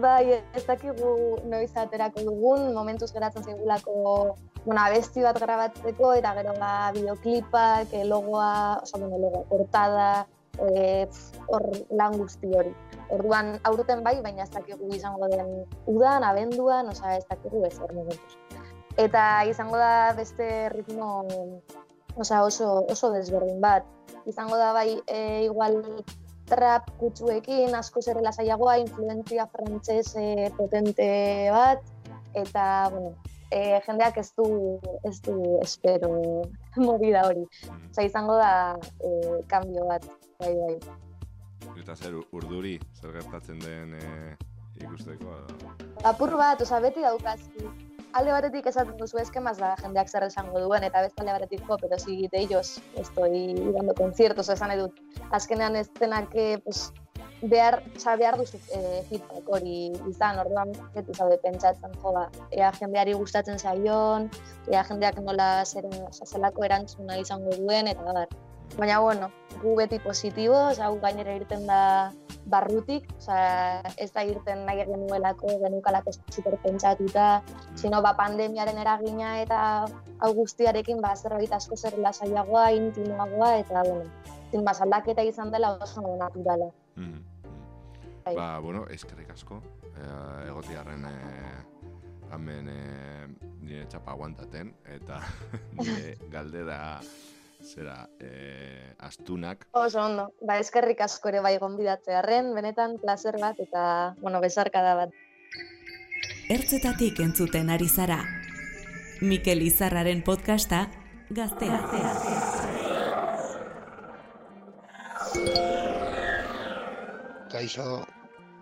bai, 0.00 0.40
ez 0.54 0.64
dakigu 0.66 1.38
noiz 1.50 1.70
aterako 1.76 2.24
dugun, 2.24 2.72
momentuz 2.74 3.10
geratzen 3.12 3.44
zaigulako 3.44 4.36
bueno, 4.64 4.80
abesti 4.80 5.24
bat 5.24 5.38
grabatzeko, 5.40 6.12
eta 6.14 6.32
gero 6.38 6.54
ba, 6.60 6.92
bideoklipak, 6.94 7.92
eh, 7.92 8.04
logoa, 8.06 8.80
oso, 8.82 8.98
bueno, 8.98 9.18
logoa, 9.18 9.44
portada, 9.50 10.26
eh, 10.70 11.08
hor 11.48 11.68
lan 11.90 12.16
guzti 12.18 12.52
hori. 12.54 12.72
Orduan, 13.12 13.58
aurten 13.68 14.02
bai, 14.04 14.20
baina 14.22 14.44
ez 14.44 14.50
dakigu 14.50 14.88
izango 14.94 15.28
den 15.28 15.66
udan, 15.86 16.24
abenduan, 16.24 16.88
osea, 16.88 17.16
ez 17.18 17.26
dakigu 17.28 17.64
ez 17.66 17.78
hor 17.78 17.92
momentuz. 17.92 18.38
Eta 18.96 19.44
izango 19.48 19.76
da 19.80 20.12
beste 20.16 20.68
ritmo 20.68 21.24
osea, 22.16 22.42
oso, 22.44 22.84
oso 22.92 23.10
desberdin 23.12 23.60
bat. 23.60 23.84
Izango 24.26 24.56
da 24.56 24.72
bai, 24.72 25.00
e, 25.06 25.44
igual 25.44 25.82
trap 26.48 26.90
kutsuekin, 27.00 27.74
asko 27.74 28.02
zer 28.02 28.20
lasaiagoa, 28.22 28.78
influentzia 28.82 29.46
frantses 29.52 30.14
eh, 30.20 30.50
potente 30.56 31.06
bat, 31.54 31.84
eta, 32.34 32.64
bueno, 32.90 33.14
e, 33.52 33.80
jendeak 33.86 34.18
ez 34.22 34.28
du, 34.36 34.46
ez 35.04 35.20
du 35.24 35.36
espero 35.62 36.10
movida 36.88 37.26
hori. 37.28 37.44
Osea, 37.90 38.06
izango 38.08 38.38
da 38.40 38.78
e, 39.04 39.12
kambio 39.50 39.86
bat, 39.90 40.06
bai, 40.40 40.54
bai. 40.56 40.76
Eta 41.78 41.96
zer 41.96 42.18
urduri, 42.34 42.78
zer 43.00 43.14
gertatzen 43.18 43.60
den 43.62 43.96
e, 44.00 44.36
ikusteko. 44.82 45.38
Apur 46.08 46.36
bat, 46.40 46.64
osea, 46.64 46.80
beti 46.84 47.04
daukazki. 47.04 47.91
Alde 48.18 48.32
batetik 48.34 48.66
esaten 48.68 48.96
duzu 49.00 49.18
eskemaz 49.22 49.54
da 49.56 49.70
jendeak 49.80 50.10
zer 50.10 50.26
esango 50.26 50.60
duen, 50.60 50.84
eta 50.84 51.00
beste 51.04 51.22
alde 51.22 51.32
batetik 51.38 51.62
jo, 51.68 51.78
pero 51.80 51.98
si 51.98 52.28
de 52.32 52.42
ellos 52.42 52.74
estoy 53.00 53.54
dando 53.76 53.94
conciertos, 53.94 54.50
esan 54.52 54.68
nahi 54.68 54.82
dut. 54.82 55.00
Azkenean 55.30 55.76
ez 55.80 55.86
denak, 56.00 56.34
eh, 56.34 56.58
pues, 56.64 56.92
behar, 57.42 57.82
oza, 57.96 58.16
behar 58.16 58.36
duzu 58.38 58.60
eh, 58.76 59.00
feedback 59.08 59.48
hori 59.56 59.76
izan, 60.10 60.38
orduan 60.44 60.76
beti 60.94 61.16
zaude 61.16 61.38
pentsatzen, 61.42 61.96
jo, 62.02 62.12
ba, 62.12 62.28
ea 62.50 62.70
jendeari 62.76 63.16
gustatzen 63.18 63.58
zaion, 63.58 64.28
ea 64.70 64.84
jendeak 64.90 65.18
nola 65.24 65.48
zer, 65.64 65.88
oza, 66.10 66.28
zelako 66.28 66.68
erantzuna 66.68 67.16
izango 67.18 67.56
duen, 67.64 67.88
eta 67.88 68.12
bar. 68.12 68.28
Baina, 68.78 69.00
bueno, 69.00 69.28
gu 69.60 69.74
beti 69.76 69.98
positibo, 70.00 70.56
oza, 70.70 70.88
gu 70.88 71.00
gainera 71.02 71.34
irten 71.36 71.66
da 71.68 72.12
barrutik, 72.48 73.04
oza, 73.18 73.36
ez 74.00 74.08
da 74.14 74.24
irten 74.24 74.64
nahi 74.66 74.86
genuelako, 74.88 75.58
genukalako 75.60 76.14
super 76.32 76.56
pentsatuta, 76.62 77.42
sino 77.76 78.00
ba, 78.02 78.14
pandemiaren 78.16 78.78
eragina 78.80 79.34
eta 79.42 79.58
hau 80.24 80.30
guztiarekin 80.38 81.02
ba, 81.04 81.12
zerbait 81.16 81.52
asko 81.52 81.76
zer 81.76 81.98
lasaiagoa, 82.00 82.70
intimoagoa, 82.78 83.52
eta, 83.60 83.84
bueno, 83.88 84.08
zin, 84.50 84.64
ba, 84.64 84.74
aldaketa 84.86 85.26
izan 85.28 85.52
dela 85.52 85.76
oso 85.76 86.16
naturala. 86.16 86.72
Mhm. 86.96 87.20
Bai. 88.24 88.36
Ba, 88.38 88.58
bueno, 88.62 88.86
eskerrik 88.86 89.30
asko, 89.34 89.60
e, 89.92 90.08
egotiarren 90.48 91.04
e, 91.10 91.14
hemen 92.32 92.68
e, 92.70 92.82
nire 93.60 93.84
txapa 93.90 94.14
aguantaten, 94.14 94.72
eta 94.96 95.20
nire 95.76 96.16
galdera 96.30 96.78
zera 97.62 98.08
e, 98.20 98.94
astunak. 98.98 99.66
Oso 99.72 100.02
ondo, 100.02 100.28
ba, 100.42 100.58
eskerrik 100.58 101.00
asko 101.00 101.32
ere 101.32 101.40
bai 101.40 101.56
gonbidatzearren, 101.62 102.52
benetan 102.54 102.98
placer 103.02 103.38
bat 103.40 103.60
eta, 103.62 104.14
bueno, 104.20 104.40
besarkada 104.44 104.94
bat. 104.98 105.14
Ertzetatik 106.50 107.20
entzuten 107.22 107.70
ari 107.70 107.88
zara. 107.88 108.18
Mikel 109.22 109.62
Izarraren 109.62 110.22
podcasta 110.26 110.88
Gaztea. 111.30 111.78
Kaixo, 117.52 118.02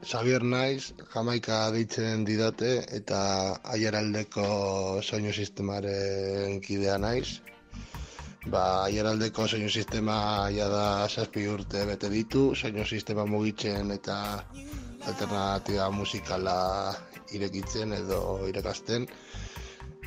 Xavier 0.04 0.44
naiz, 0.44 0.92
Jamaika 1.14 1.70
deitzen 1.74 2.26
didate 2.28 2.70
eta 2.98 3.20
aieraldeko 3.74 4.46
soinu 5.02 5.32
sistemaren 5.32 6.60
kidea 6.64 6.98
naiz. 6.98 7.40
Ba, 8.48 8.60
aieraldeko 8.88 9.44
soinu 9.46 9.68
sistema 9.68 10.48
ja 10.48 10.66
da 10.72 11.06
zazpi 11.08 11.42
urte 11.54 11.82
bete 11.84 12.08
ditu, 12.08 12.54
soinu 12.56 12.86
sistema 12.88 13.26
mugitzen 13.28 13.90
eta 13.92 14.16
alternatiba 15.10 15.90
musikala 15.92 16.54
irekitzen 17.36 17.92
edo 17.92 18.22
irekasten. 18.48 19.04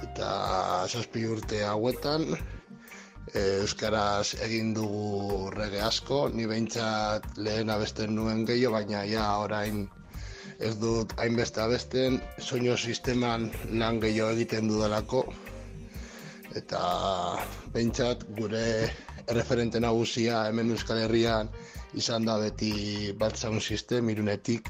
Eta 0.02 0.32
zazpi 0.90 1.28
urte 1.30 1.62
hauetan, 1.68 2.26
eh, 2.34 3.62
Euskaraz 3.62 4.34
egin 4.48 4.74
dugu 4.74 5.52
rege 5.54 5.86
asko, 5.92 6.30
ni 6.34 6.50
behintzat 6.50 7.38
lehen 7.38 7.70
abesten 7.70 8.16
nuen 8.16 8.46
gehiago, 8.50 8.74
baina 8.80 9.06
ja 9.06 9.30
orain 9.46 9.88
ez 10.60 10.74
dut 10.82 11.14
hainbeste 11.20 11.62
abesten, 11.62 12.22
soinu 12.40 12.78
sisteman 12.78 13.52
lan 13.70 14.02
gehiago 14.02 14.34
egiten 14.34 14.74
dudalako, 14.74 15.28
eta 16.60 16.84
behintzat 17.74 18.24
gure 18.38 18.66
erreferente 19.28 19.80
nagusia 19.80 20.46
hemen 20.50 20.72
Euskal 20.76 21.02
Herrian 21.06 21.50
izan 21.98 22.26
da 22.26 22.38
beti 22.42 23.14
bat 23.18 23.38
sound 23.38 23.62
system 23.62 24.10
irunetik, 24.10 24.70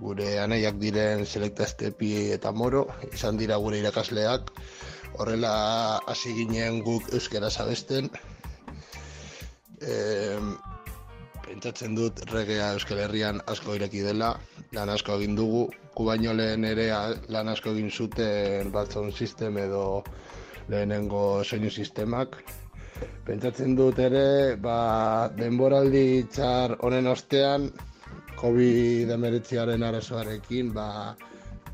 gure 0.00 0.38
anaiak 0.42 0.76
diren 0.80 1.24
Selecta 1.26 1.64
Estepi 1.64 2.12
eta 2.34 2.52
Moro, 2.52 2.84
izan 3.12 3.38
dira 3.40 3.56
gure 3.62 3.80
irakasleak, 3.80 4.52
horrela 5.18 5.54
hasi 6.10 6.34
ginen 6.36 6.82
guk 6.84 7.08
euskara 7.14 7.50
abesten. 7.64 8.10
E, 9.80 9.94
pentsatzen 11.44 11.94
dut 11.94 12.24
regea 12.32 12.72
Euskal 12.76 13.00
Herrian 13.06 13.40
asko 13.46 13.78
ireki 13.78 14.04
dela, 14.04 14.34
lan 14.72 14.90
asko 14.90 15.18
egin 15.20 15.36
dugu, 15.38 15.68
gu 15.94 16.06
baino 16.08 16.32
lehen 16.34 16.64
ere 16.64 16.88
lan 17.30 17.48
asko 17.48 17.72
egin 17.72 17.90
zuten 17.90 18.72
batzon 18.74 19.12
sistem 19.12 19.58
edo 19.62 19.84
lehenengo 20.68 21.44
soinu 21.44 21.70
sistemak. 21.70 22.38
Pentsatzen 23.24 23.74
dut 23.76 23.98
ere, 23.98 24.56
ba, 24.60 25.28
denboraldi 25.36 26.24
txar 26.32 26.76
honen 26.86 27.08
ostean, 27.10 27.70
COVID-19aren 28.40 29.84
arazoarekin, 29.88 30.72
ba, 30.76 31.16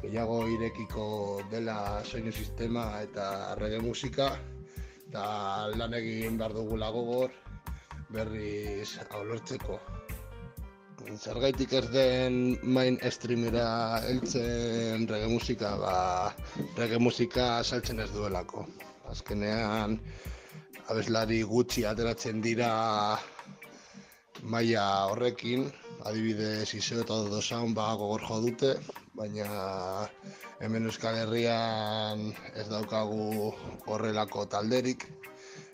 gehiago 0.02 0.40
irekiko 0.48 1.06
dela 1.52 1.76
soinu 2.04 2.32
sistema 2.32 2.86
eta 3.02 3.54
reggae 3.60 3.82
musika 3.84 4.30
eta 5.10 5.24
lan 5.76 5.96
egin 5.98 6.38
behar 6.40 6.54
dugula 6.56 6.90
gogor 6.94 7.34
berriz 8.14 8.98
hau 9.10 9.24
lortzeko. 9.24 9.80
Zergaitik 11.08 11.72
ez 11.72 11.86
den 11.92 12.58
main 12.62 12.98
streamera 13.10 14.00
heltzen 14.04 15.06
reggae 15.08 15.28
musika, 15.32 15.74
ba, 15.80 15.94
reggae 16.76 17.00
musika 17.00 17.46
saltzen 17.64 18.00
ez 18.04 18.10
duelako. 18.12 18.66
Azkenean, 19.10 19.98
abeslari 20.92 21.40
gutxi 21.42 21.84
ateratzen 21.88 22.40
dira 22.44 22.70
maila 24.42 24.84
horrekin, 25.12 25.66
adibidez 26.04 26.74
Iseo 26.74 27.02
eta 27.04 27.40
Sound 27.40 27.74
ba 27.76 27.94
gogor 27.94 28.22
jo 28.28 28.40
dute, 28.46 28.74
baina 29.14 30.08
hemen 30.60 30.86
Euskal 30.88 31.16
Herrian 31.22 32.30
ez 32.54 32.68
daukagu 32.68 33.52
horrelako 33.86 34.46
talderik 34.46 35.06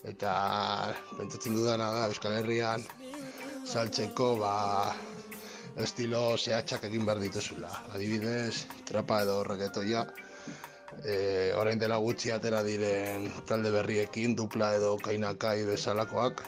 eta 0.06 0.32
pentsatzen 1.18 1.54
dudana 1.58 1.90
da 1.94 2.06
Euskal 2.10 2.38
Herrian 2.40 2.82
saltzeko 3.66 4.36
ba 4.40 4.54
estilo 5.76 6.36
zehatzak 6.38 6.86
egin 6.88 7.04
behar 7.06 7.20
dituzula. 7.20 7.70
Adibidez, 7.94 8.66
trapa 8.88 9.20
edo 9.24 9.42
reggaetoia, 9.44 10.06
e, 11.04 11.52
orain 11.56 11.78
dela 11.78 11.98
gutxi 12.00 12.32
atera 12.32 12.62
diren 12.64 13.28
talde 13.48 13.72
berriekin, 13.74 14.34
dupla 14.36 14.72
edo 14.78 14.96
kainakai 15.02 15.64
bezalakoak. 15.68 16.42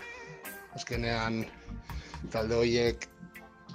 Azkenean 0.78 1.42
talde 2.32 2.56
horiek 2.56 3.08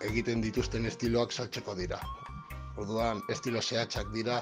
egiten 0.09 0.41
dituzten 0.41 0.85
estiloak 0.89 1.31
saltzeko 1.31 1.75
dira. 1.77 2.01
Orduan, 2.81 3.21
estilo 3.29 3.61
zehatzak 3.61 4.09
dira 4.13 4.41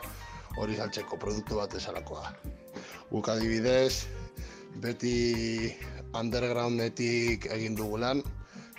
hori 0.58 0.78
saltzeko 0.78 1.20
produktu 1.20 1.60
bat 1.60 1.76
ezalakoa. 1.76 2.32
Guk 3.12 3.28
adibidez, 3.28 4.08
beti 4.84 5.72
undergroundetik 6.16 7.48
egin 7.52 7.76
dugu 7.76 8.00
lan, 8.00 8.24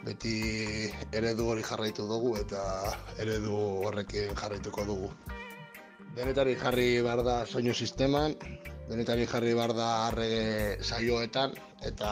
beti 0.03 0.37
eredu 1.15 1.47
hori 1.53 1.63
jarraitu 1.67 2.07
dugu 2.09 2.35
eta 2.41 2.63
eredu 3.23 3.59
horrekin 3.87 4.35
jarraituko 4.39 4.85
dugu. 4.89 5.11
Denetari 6.17 6.57
jarri 6.61 6.89
behar 7.05 7.23
da 7.25 7.37
soinu 7.47 7.73
sisteman, 7.73 8.35
denetari 8.91 9.27
jarri 9.31 9.55
behar 9.57 9.73
da 9.77 9.89
arrege 10.09 10.83
saioetan, 10.85 11.55
eta 11.87 12.11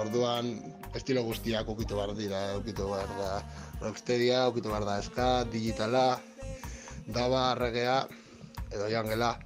orduan 0.00 0.50
estilo 0.98 1.22
guztiak 1.28 1.68
ukitu 1.68 2.00
behar 2.00 2.14
dira, 2.18 2.40
ukitu 2.58 2.88
behar 2.90 3.12
da 3.20 3.30
rocksteadia, 3.84 4.48
ukitu 4.50 4.72
behar 4.72 4.88
da 4.88 4.96
ska, 5.02 5.28
digitala, 5.52 6.18
daba, 7.06 7.52
arregea, 7.52 8.00
edo 8.72 8.88
jangela. 8.90 9.36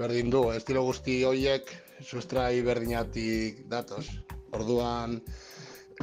Berdin 0.00 0.32
du, 0.32 0.48
estilo 0.56 0.82
guzti 0.86 1.20
horiek 1.28 1.70
sustrai 2.02 2.60
berdinatik 2.64 3.64
datoz. 3.68 4.06
Orduan, 4.56 5.20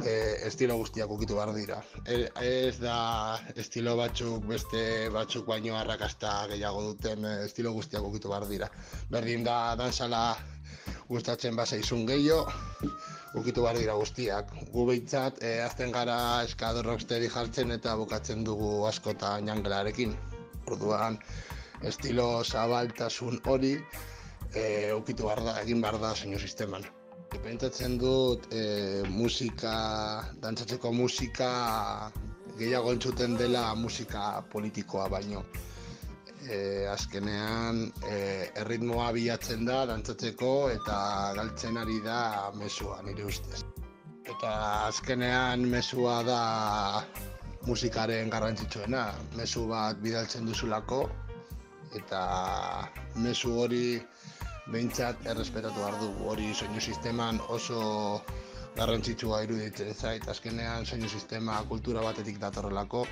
e, 0.04 0.46
estilo 0.46 0.76
guztiak 0.78 1.10
ukitu 1.10 1.36
behar 1.38 1.52
dira. 1.54 1.78
E, 2.06 2.28
ez 2.42 2.78
da 2.80 3.38
estilo 3.56 3.96
batzuk 3.98 4.46
beste 4.46 4.82
batzuk 5.14 5.46
baino 5.48 5.76
arrakasta 5.78 6.46
gehiago 6.52 6.84
duten 6.90 7.24
e, 7.24 7.34
estilo 7.46 7.72
guztiak 7.76 8.04
ukitu 8.04 8.32
behar 8.32 8.48
dira. 8.48 8.70
Berdin 9.10 9.44
da 9.44 9.58
dansala 9.78 10.22
gustatzen 11.08 11.56
bazaizun 11.56 12.06
gehiago, 12.08 12.46
ukitu 13.38 13.64
behar 13.64 13.78
dira 13.80 13.96
guztiak. 13.98 14.52
Gu 14.72 14.86
behintzat, 14.90 15.42
e, 15.42 15.58
azten 15.64 15.94
gara 15.94 16.18
eskado 16.44 16.82
rocksteady 16.86 17.30
jartzen 17.34 17.74
eta 17.76 17.96
bukatzen 17.96 18.44
dugu 18.44 18.84
askotan 18.88 19.48
jangelarekin. 19.50 20.14
Orduan, 20.68 21.18
estilo 21.82 22.44
zabaltasun 22.44 23.40
hori 23.46 23.74
e, 24.54 24.92
ukitu 24.92 25.28
behar 25.28 25.44
da, 25.44 25.58
egin 25.64 25.84
behar 25.84 26.00
da 26.02 26.14
zeinu 26.14 26.38
sisteman. 26.38 26.86
Pentsatzen 27.28 27.98
dut 28.00 28.48
e, 28.52 28.62
musika, 29.12 29.74
dantzatzeko 30.40 30.92
musika 30.92 31.50
gehiago 32.58 32.92
entzuten 32.96 33.36
dela 33.36 33.74
musika 33.74 34.42
politikoa 34.52 35.08
baino. 35.12 35.44
E, 36.48 36.86
azkenean 36.88 37.82
e, 38.08 38.18
erritmoa 38.62 39.10
bilatzen 39.12 39.64
da 39.68 39.84
dantzatzeko 39.90 40.52
eta 40.72 40.98
galtzen 41.36 41.76
ari 41.76 42.00
da 42.04 42.20
mesua 42.56 43.02
nire 43.04 43.28
ustez. 43.28 43.62
Eta 44.24 44.52
azkenean 44.88 45.68
mesua 45.68 46.22
da 46.24 46.42
musikaren 47.68 48.30
garrantzitsuena, 48.32 49.02
mesu 49.36 49.66
bat 49.68 49.98
bidaltzen 50.04 50.46
duzulako 50.48 51.02
eta 51.98 52.20
mesu 53.24 53.52
hori 53.62 53.98
behintzat 54.72 55.26
errespetatu 55.32 55.80
behar 55.80 55.96
du. 56.00 56.10
Hori 56.28 56.52
soinu 56.54 56.80
sisteman 56.80 57.40
oso 57.48 57.80
garrantzitsua 58.76 59.40
iruditzen 59.46 59.94
zait, 59.94 60.26
azkenean 60.28 60.86
soinu 60.86 61.08
sistema 61.08 61.58
kultura 61.70 62.02
batetik 62.04 62.38
datorrelako, 62.42 63.04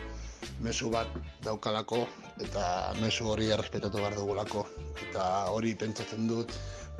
mesu 0.62 0.90
bat 0.92 1.10
daukalako 1.44 2.04
eta 2.44 2.66
mesu 3.00 3.26
hori 3.32 3.48
errespetatu 3.56 4.02
behar 4.02 4.18
dugulako. 4.18 4.66
Eta 5.08 5.24
hori 5.54 5.74
pentsatzen 5.74 6.28
dut 6.30 6.52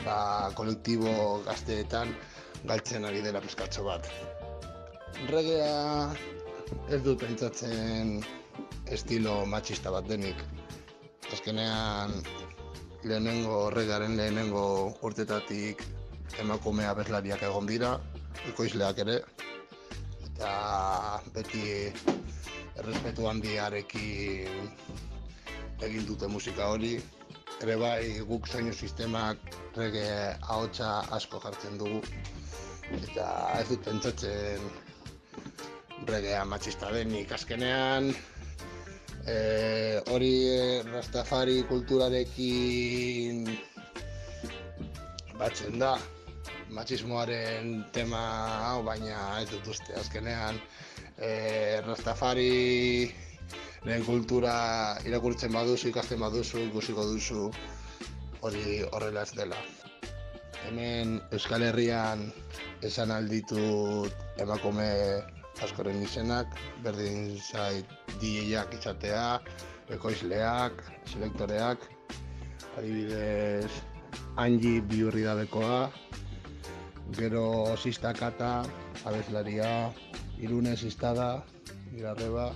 ba, 0.05 0.17
kolektibo 0.59 1.43
gazteetan 1.47 2.15
galtzen 2.67 3.05
ari 3.05 3.23
dela 3.23 3.41
pizkatxo 3.45 3.85
bat. 3.87 4.09
Regea 5.31 6.11
ez 6.91 7.01
dut 7.05 7.21
pentsatzen 7.23 8.19
estilo 8.93 9.45
matxista 9.47 9.93
bat 9.95 10.09
denik. 10.11 10.43
Azkenean 11.33 12.13
lehenengo 13.07 13.71
regaren 13.71 14.17
lehenengo 14.19 14.63
urtetatik 15.07 15.83
emakume 16.43 16.87
abeslariak 16.87 17.43
egon 17.49 17.67
dira, 17.71 17.93
ekoizleak 18.51 18.99
ere, 19.05 19.17
eta 20.27 20.51
beti 21.35 21.63
errespetu 22.77 23.29
handiarekin 23.31 24.71
egin 25.87 26.07
dute 26.09 26.29
musika 26.29 26.71
hori. 26.75 26.97
Ere 27.65 27.77
bai 27.81 28.21
guk 28.29 28.49
soinu 28.51 28.73
sistemak 28.75 29.39
rege 29.77 30.09
ahotsa 30.43 30.91
asko 31.17 31.41
jartzen 31.41 31.79
dugu, 31.81 32.03
eta 32.99 33.29
ez 33.61 33.69
dut 33.71 33.87
pentsatzen 33.87 34.67
regea 36.11 36.45
matxista 36.45 36.91
denik 36.93 37.33
azkenean, 37.33 38.13
e, 39.27 40.03
hori 40.13 40.35
eh, 40.49 40.83
Rastafari 40.87 41.63
kulturarekin 41.69 43.45
batzen 45.37 45.79
da 45.83 45.97
matxismoaren 46.71 47.85
tema 47.93 48.23
hau, 48.67 48.83
baina 48.87 49.41
ez 49.43 49.49
dut 49.51 49.67
uste, 49.75 49.95
azkenean 49.99 50.59
e, 51.19 51.81
Rastafari 51.87 53.11
lehen 53.87 54.05
kultura 54.07 54.55
irakurtzen 55.07 55.53
baduzu, 55.55 55.91
ikasten 55.93 56.23
baduzu, 56.23 56.63
ikusiko 56.71 57.07
duzu 57.13 57.51
hori 58.47 58.83
horrela 58.93 59.23
ez 59.23 59.33
dela. 59.37 59.59
Hemen 60.67 61.21
Euskal 61.35 61.63
Herrian 61.63 62.25
esan 62.83 63.13
alditut 63.15 64.43
emakume 64.43 64.89
askoren 65.65 66.03
izenak, 66.03 66.53
berdin 66.85 67.37
zait 67.41 67.93
DJ-ak 68.21 68.75
izatea, 68.79 69.41
ekoizleak, 69.97 70.83
selektoreak, 71.13 71.87
adibidez 72.77 73.71
Angi 74.37 74.81
bihurri 74.85 75.23
dabekoa, 75.25 75.89
gero 77.17 77.77
sistakata, 77.77 78.67
abeslaria, 79.09 79.93
irune 80.45 80.75
sistada, 80.77 81.29
irarreba, 81.97 82.51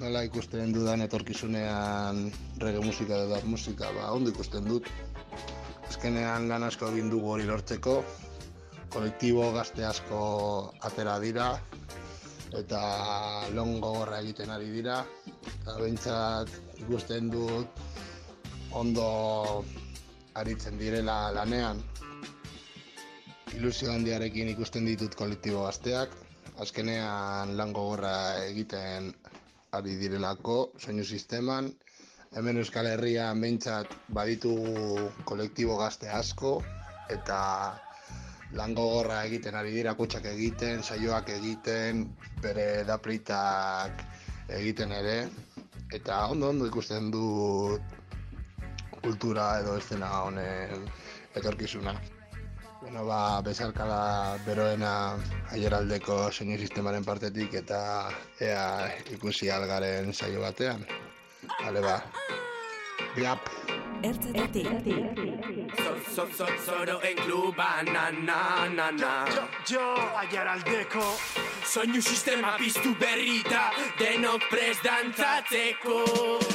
nola 0.00 0.22
ikusten 0.24 0.70
dudan 0.72 1.02
etorkizunean 1.04 2.22
reggae 2.62 2.84
musika 2.86 3.18
edo 3.26 3.40
musika, 3.44 3.90
ba, 3.96 4.12
ondo 4.14 4.30
ikusten 4.30 4.70
dut. 4.70 4.86
Azkenean 5.90 6.46
lan 6.48 6.62
asko 6.64 6.92
egin 6.94 7.10
dugu 7.12 7.34
hori 7.34 7.48
lortzeko, 7.50 7.98
kolektibo 8.90 9.50
gazte 9.54 9.84
asko 9.86 10.20
atera 10.86 11.18
dira, 11.22 11.50
eta 12.58 12.80
lon 13.54 13.78
gogorra 13.82 14.18
egiten 14.24 14.50
ari 14.50 14.70
dira, 14.74 15.00
eta 15.60 15.76
behintzat 15.78 16.82
ikusten 16.82 17.30
dut 17.30 17.82
ondo 18.80 19.06
aritzen 20.40 20.78
direla 20.78 21.30
lanean. 21.34 21.82
Ilusio 23.58 23.92
handiarekin 23.92 24.50
ikusten 24.54 24.86
ditut 24.86 25.14
kolektibo 25.18 25.64
gazteak, 25.66 26.14
azkenean 26.62 27.56
lan 27.58 27.72
gogorra 27.76 28.14
egiten 28.46 29.12
ari 29.78 29.96
direlako 30.00 30.58
soinu 30.78 31.04
sisteman. 31.04 31.70
Hemen 32.34 32.60
Euskal 32.62 32.86
Herrian 32.86 33.40
behintzat 33.42 33.94
baditu 34.14 34.54
kolektibo 35.26 35.78
gazte 35.80 36.10
asko 36.14 36.60
eta 37.10 37.38
lan 38.58 38.74
gogorra 38.74 39.22
egiten 39.24 39.54
ari 39.54 39.70
dira 39.74 39.94
kutsak 39.94 40.26
egiten, 40.32 40.82
saioak 40.82 41.28
egiten, 41.36 42.06
bere 42.42 42.84
dapritak 42.88 44.04
egiten 44.58 44.92
ere 44.92 45.16
eta 45.94 46.26
ondo 46.30 46.50
ondo 46.50 46.66
ikusten 46.66 47.10
dut 47.14 47.98
kultura 49.02 49.60
edo 49.60 49.76
eszena 49.78 50.10
honen 50.22 50.88
etorkizuna. 51.34 51.94
Bueno, 52.80 53.04
ba, 53.04 53.40
bezarkala 53.44 54.38
beroena 54.46 54.92
aieraldeko 55.52 56.16
soinu 56.32 56.56
sistemaren 56.58 57.04
partetik 57.04 57.58
eta 57.60 57.80
ea 58.40 58.64
ikusi 59.16 59.50
algaren 59.52 60.14
saio 60.14 60.40
batean. 60.46 60.86
Hale 61.60 61.84
ba, 61.84 62.00
biap. 63.14 63.79
So, 66.14 66.26
so, 66.36 66.46
zoro 66.64 67.00
en 67.02 67.16
kluba, 67.16 67.82
na, 67.84 68.10
na, 68.10 68.66
na, 68.68 68.90
na. 68.90 69.26
Yo, 69.68 69.76
yo, 69.76 69.94
aiaraldeko 70.16 71.02
Soinu 71.66 72.00
sistema 72.02 72.56
piztu 72.56 72.94
berrita 72.98 73.70
Denok 73.98 74.48
prest 74.48 74.82
dantzatzeko. 74.82 76.04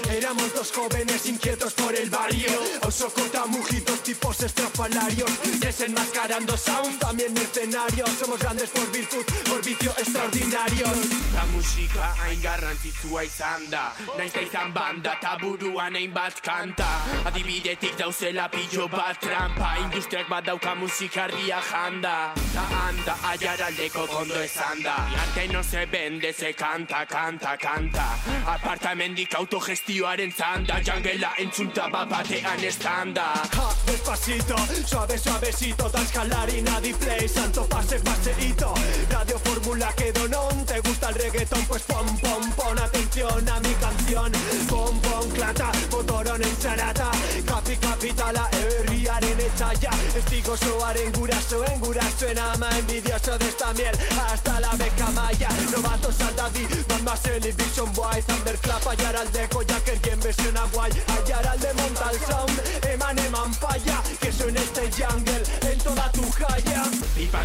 Éramos 0.10 0.54
dos 0.54 0.72
jóvenes 0.72 1.26
inquietos 1.28 1.74
por 1.74 1.96
el 1.96 2.10
barrio. 2.10 2.52
Ausokota 2.82 3.46
mujitos 3.46 4.02
tipos 4.02 4.42
estrafalarios. 4.42 5.32
Desenmascarando 5.60 6.58
sound 6.58 7.00
También 7.00 7.34
mercenarios. 7.34 8.10
Somos 8.20 8.40
grandes 8.40 8.70
por 8.72 8.92
virtud, 8.92 9.26
por 9.48 9.64
vicio 9.64 9.92
extraordinario 9.98 10.88
La 11.34 11.46
musika 11.54 12.16
hain 12.24 12.42
garrantzitsua 12.42 13.24
izan 13.24 13.70
da. 13.70 13.94
Naiz 14.18 14.34
da 14.34 14.42
izan 14.42 14.74
banda 14.74 15.16
taburuan 15.22 15.96
hain 15.96 16.12
bat 16.14 16.42
kanta 16.42 16.88
Adibidetik 17.36 17.98
dauzela 18.00 18.48
pillo 18.48 18.88
bat 18.88 19.20
trampa. 19.20 19.76
Industriak 19.84 20.30
bat 20.30 20.46
dauka 20.48 20.72
musikarria 20.80 21.60
janda. 21.60 22.32
Ta 22.54 22.64
anda 22.88 23.16
aiaraldeko 23.28 24.06
kondo 24.08 24.40
esan 24.40 24.80
da 24.84 24.94
arte 25.24 25.48
no 25.52 25.62
se 25.62 25.86
vende, 25.86 26.32
se 26.32 26.54
canta, 26.54 27.06
canta, 27.06 27.58
canta. 27.58 28.06
Apartamendik 28.54 29.36
autogestioaren 29.36 30.32
zanda. 30.32 30.80
Jangela 30.80 31.34
entzunta 31.38 31.90
bat 31.92 32.08
batean 32.08 32.64
estanda. 32.64 33.28
Ja, 33.52 33.68
despacito, 33.86 34.56
suave, 34.86 35.18
suavecito 35.18 35.90
Das 35.90 36.12
calarina 36.12 36.80
di 36.80 36.94
play, 36.94 37.28
santo 37.28 37.68
pase, 37.68 38.00
paseito 38.00 38.74
Radio 39.12 39.40
Fórmula 39.40 39.92
que 39.98 40.12
donón 40.14 40.66
¿Te 40.66 40.80
gusta 40.80 41.10
el 41.10 41.16
reggaetón? 41.16 41.66
Pues 41.68 41.84
pon, 41.84 42.06
pon, 42.20 42.52
pon 42.56 42.80
atención 42.80 43.50
a 43.50 43.60
mi 43.60 43.74
canción. 43.74 44.32
Pon, 44.70 45.00
pon, 45.02 45.30
klata, 45.32 45.72
motoron 45.92 46.42
en 46.42 46.56
zarata 46.56 47.12
Kapi, 47.46 47.76
kapitala, 47.78 48.48
herriaren 48.52 49.40
etxaia 49.40 49.92
Estigo 50.16 50.58
soaren 50.58 51.12
gurasoen 51.18 51.80
gurasoen 51.80 52.40
ama 52.40 52.70
Envidioso 52.78 53.38
de 53.38 53.48
esta 53.48 53.74
miel. 53.74 53.96
Hasta 54.26 54.60
la 54.60 54.72
beca 54.78 55.10
maya. 55.12 55.50
Novatos 55.72 56.22
al 56.22 56.36
David, 56.36 56.70
Mamma 56.90 57.16
Television 57.18 57.92
Boy 57.94 58.22
Thunderclap, 58.28 58.88
Ayaraldeko, 58.88 59.64
Jacker 59.64 60.00
versiona 60.26 60.66
guay 60.74 60.92
Ayaralde 61.08 61.74
monta 61.74 62.10
el 62.12 62.20
sound, 62.20 62.62
eman 62.92 63.20
eman 63.20 63.54
falla 63.54 64.02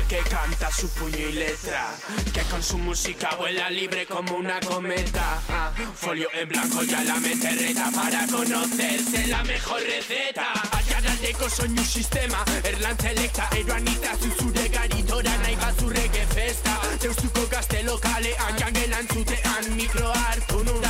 que 0.08 0.18
canta 0.28 0.70
su 0.70 0.88
puño 0.90 1.16
y 1.16 1.32
letra. 1.32 1.94
Que 2.32 2.42
con 2.42 2.62
su 2.62 2.78
música 2.78 3.34
vuela 3.38 3.70
libre 3.70 4.06
como 4.06 4.36
una 4.36 4.60
cometa. 4.60 5.40
Ah, 5.48 5.72
Folio 5.94 6.28
en 6.34 6.48
blanco 6.48 6.82
ya 6.82 7.02
la 7.04 7.16
mente 7.16 7.50
reta 7.50 7.90
Para 7.94 8.26
conocerse 8.26 9.26
la 9.28 9.42
mejor 9.44 9.80
receta. 9.82 10.52
Aiaraldeko 10.72 11.48
soinu 11.48 11.84
sistema. 11.84 12.44
Erlan 12.64 12.96
selekta, 12.98 13.48
eroanita 13.56 14.16
zuzure 14.16 14.68
garitora 14.68 15.36
Nahi 15.38 15.56
bazurrege 15.56 16.26
festa 16.26 16.78
Deustuko 17.00 17.46
gazte 17.50 17.82
lokalean 17.82 18.58
Jangelan 18.58 19.06
zutean 19.08 19.76
mikro 19.76 20.12
hartu 20.12 20.64
nun 20.64 20.89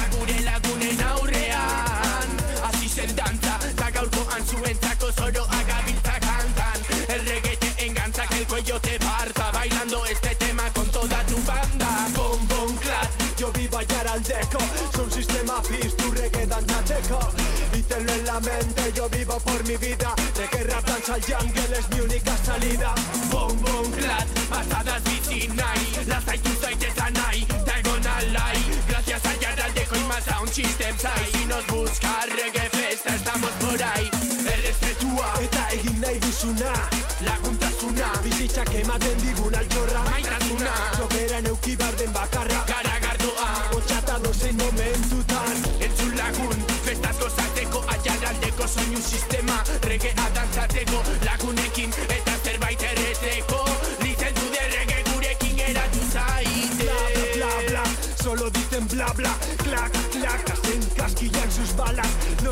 Ayaraldeco 14.40 14.58
Son 14.96 15.10
sistema 15.10 15.62
piztu, 15.62 16.10
reggae 16.12 16.46
danzateco 16.46 17.18
Y 17.74 17.82
tenlo 17.82 18.12
en 18.12 18.26
la 18.26 18.40
mente, 18.40 18.92
yo 18.94 19.08
vivo 19.08 19.38
por 19.40 19.64
mi 19.64 19.76
vida. 19.76 20.14
Reggae 20.36 20.64
rap 20.64 20.84
danza 20.86 21.14
al 21.14 21.22
jungle 21.22 21.78
es 21.78 21.88
mi 21.90 22.00
única 22.00 22.36
salida. 22.38 22.94
Bom, 23.30 23.60
bom, 23.60 23.90
clat, 23.92 24.26
pasadas 24.48 25.02
bizi 25.04 25.48
nahi 25.48 26.06
Lasaitu 26.06 26.50
zaitezan 26.60 27.12
nahi, 27.14 27.46
diagonal 27.64 28.32
nahi 28.32 28.80
Gracias 28.88 29.24
a 29.24 29.34
Yaraldeco 29.38 29.96
y 29.96 30.04
más 30.04 30.28
a 30.28 30.40
un 30.40 30.48
system 30.48 30.96
sai 30.98 31.26
Si 31.32 31.44
nos 31.46 31.66
busca 31.66 32.26
reggae 32.26 32.68
festa, 32.70 33.14
estamos 33.14 33.50
por 33.60 33.82
ahí. 33.82 34.10
Errespetua, 34.46 35.34
Eta 35.42 35.68
egin 35.70 36.00
nahi 36.00 36.18
duzuna. 36.18 36.72
Laguntasuna 37.20 38.12
Bizitzak 38.24 38.74
ematen 38.74 39.18
digun 39.20 39.54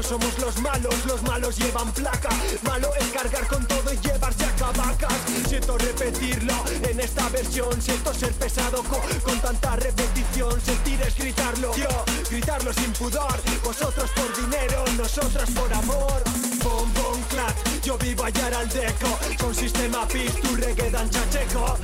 somos 0.09 0.39
los 0.39 0.59
malos, 0.63 0.95
los 1.07 1.23
malos 1.23 1.57
llevan 1.59 1.93
placa. 1.93 2.31
Malo 2.63 2.91
es 2.99 3.07
cargar 3.09 3.47
con 3.47 3.67
todo 3.67 3.93
y 3.93 3.97
llevarse 3.99 4.45
a 4.45 4.53
cabacas. 4.57 5.13
Siento 5.49 5.77
repetirlo 5.77 6.55
en 6.89 6.99
esta 7.01 7.29
versión. 7.29 7.81
Siento 7.83 8.15
ser 8.15 8.33
pesado 8.33 8.83
co- 8.85 9.03
con 9.23 9.39
tanta 9.41 9.77
repetición. 9.77 10.59
Sentir 10.65 11.01
es 11.03 11.15
gritarlo 11.17 11.75
Yo, 11.77 12.05
gritarlo 12.31 12.73
sin 12.73 12.93
pudor. 12.93 13.37
Vosotros 13.63 14.11
por 14.13 14.37
dinero, 14.37 14.85
nosotros 14.97 15.51
por 15.51 15.73
amor. 15.75 16.23
Bom, 16.65 16.93
bom, 16.95 17.21
clac 17.29 17.55
Yo 17.83 17.99
vivo 17.99 18.25
allá 18.25 18.47
al 18.59 18.69
deco. 18.69 19.19
Con 19.39 19.55
sistema 19.55 20.07
pis, 20.09 20.33
tu 20.41 20.57
reggae 20.57 20.91
dan 20.91 21.11
chacheco 21.11 21.77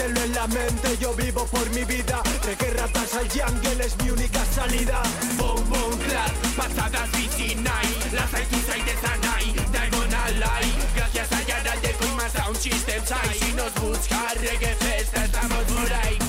Mételo 0.00 0.22
en 0.22 0.34
la 0.34 0.46
mente, 0.46 0.96
yo 0.98 1.12
vivo 1.14 1.44
por 1.46 1.68
mi 1.70 1.84
vida. 1.84 2.22
De 2.46 2.56
que 2.56 2.70
ratas 2.70 3.14
al 3.14 3.28
yang, 3.28 3.60
es 3.80 3.96
mi 3.98 4.10
única 4.10 4.42
salida. 4.46 5.02
Boom, 5.36 5.68
boom, 5.68 5.98
clap, 5.98 6.32
patadas 6.56 7.10
vicinai. 7.12 7.86
Las 8.12 8.32
hay 8.32 8.46
y 8.50 8.82
de 8.82 8.94
Sanai, 9.02 9.52
Diamond 9.72 10.14
Ally. 10.14 10.72
Gracias 10.96 11.32
a 11.32 11.42
Yara 11.42 11.76
de 11.76 11.88
Prima 11.88 12.28
Sound 12.30 12.56
System 12.56 13.04
Sai. 13.04 13.38
Si 13.38 13.52
nos 13.52 13.74
busca 13.74 14.32
reggae 14.40 14.74
festa, 14.76 15.24
estamos 15.24 15.64
por 15.64 15.92
ahí. 15.92 16.19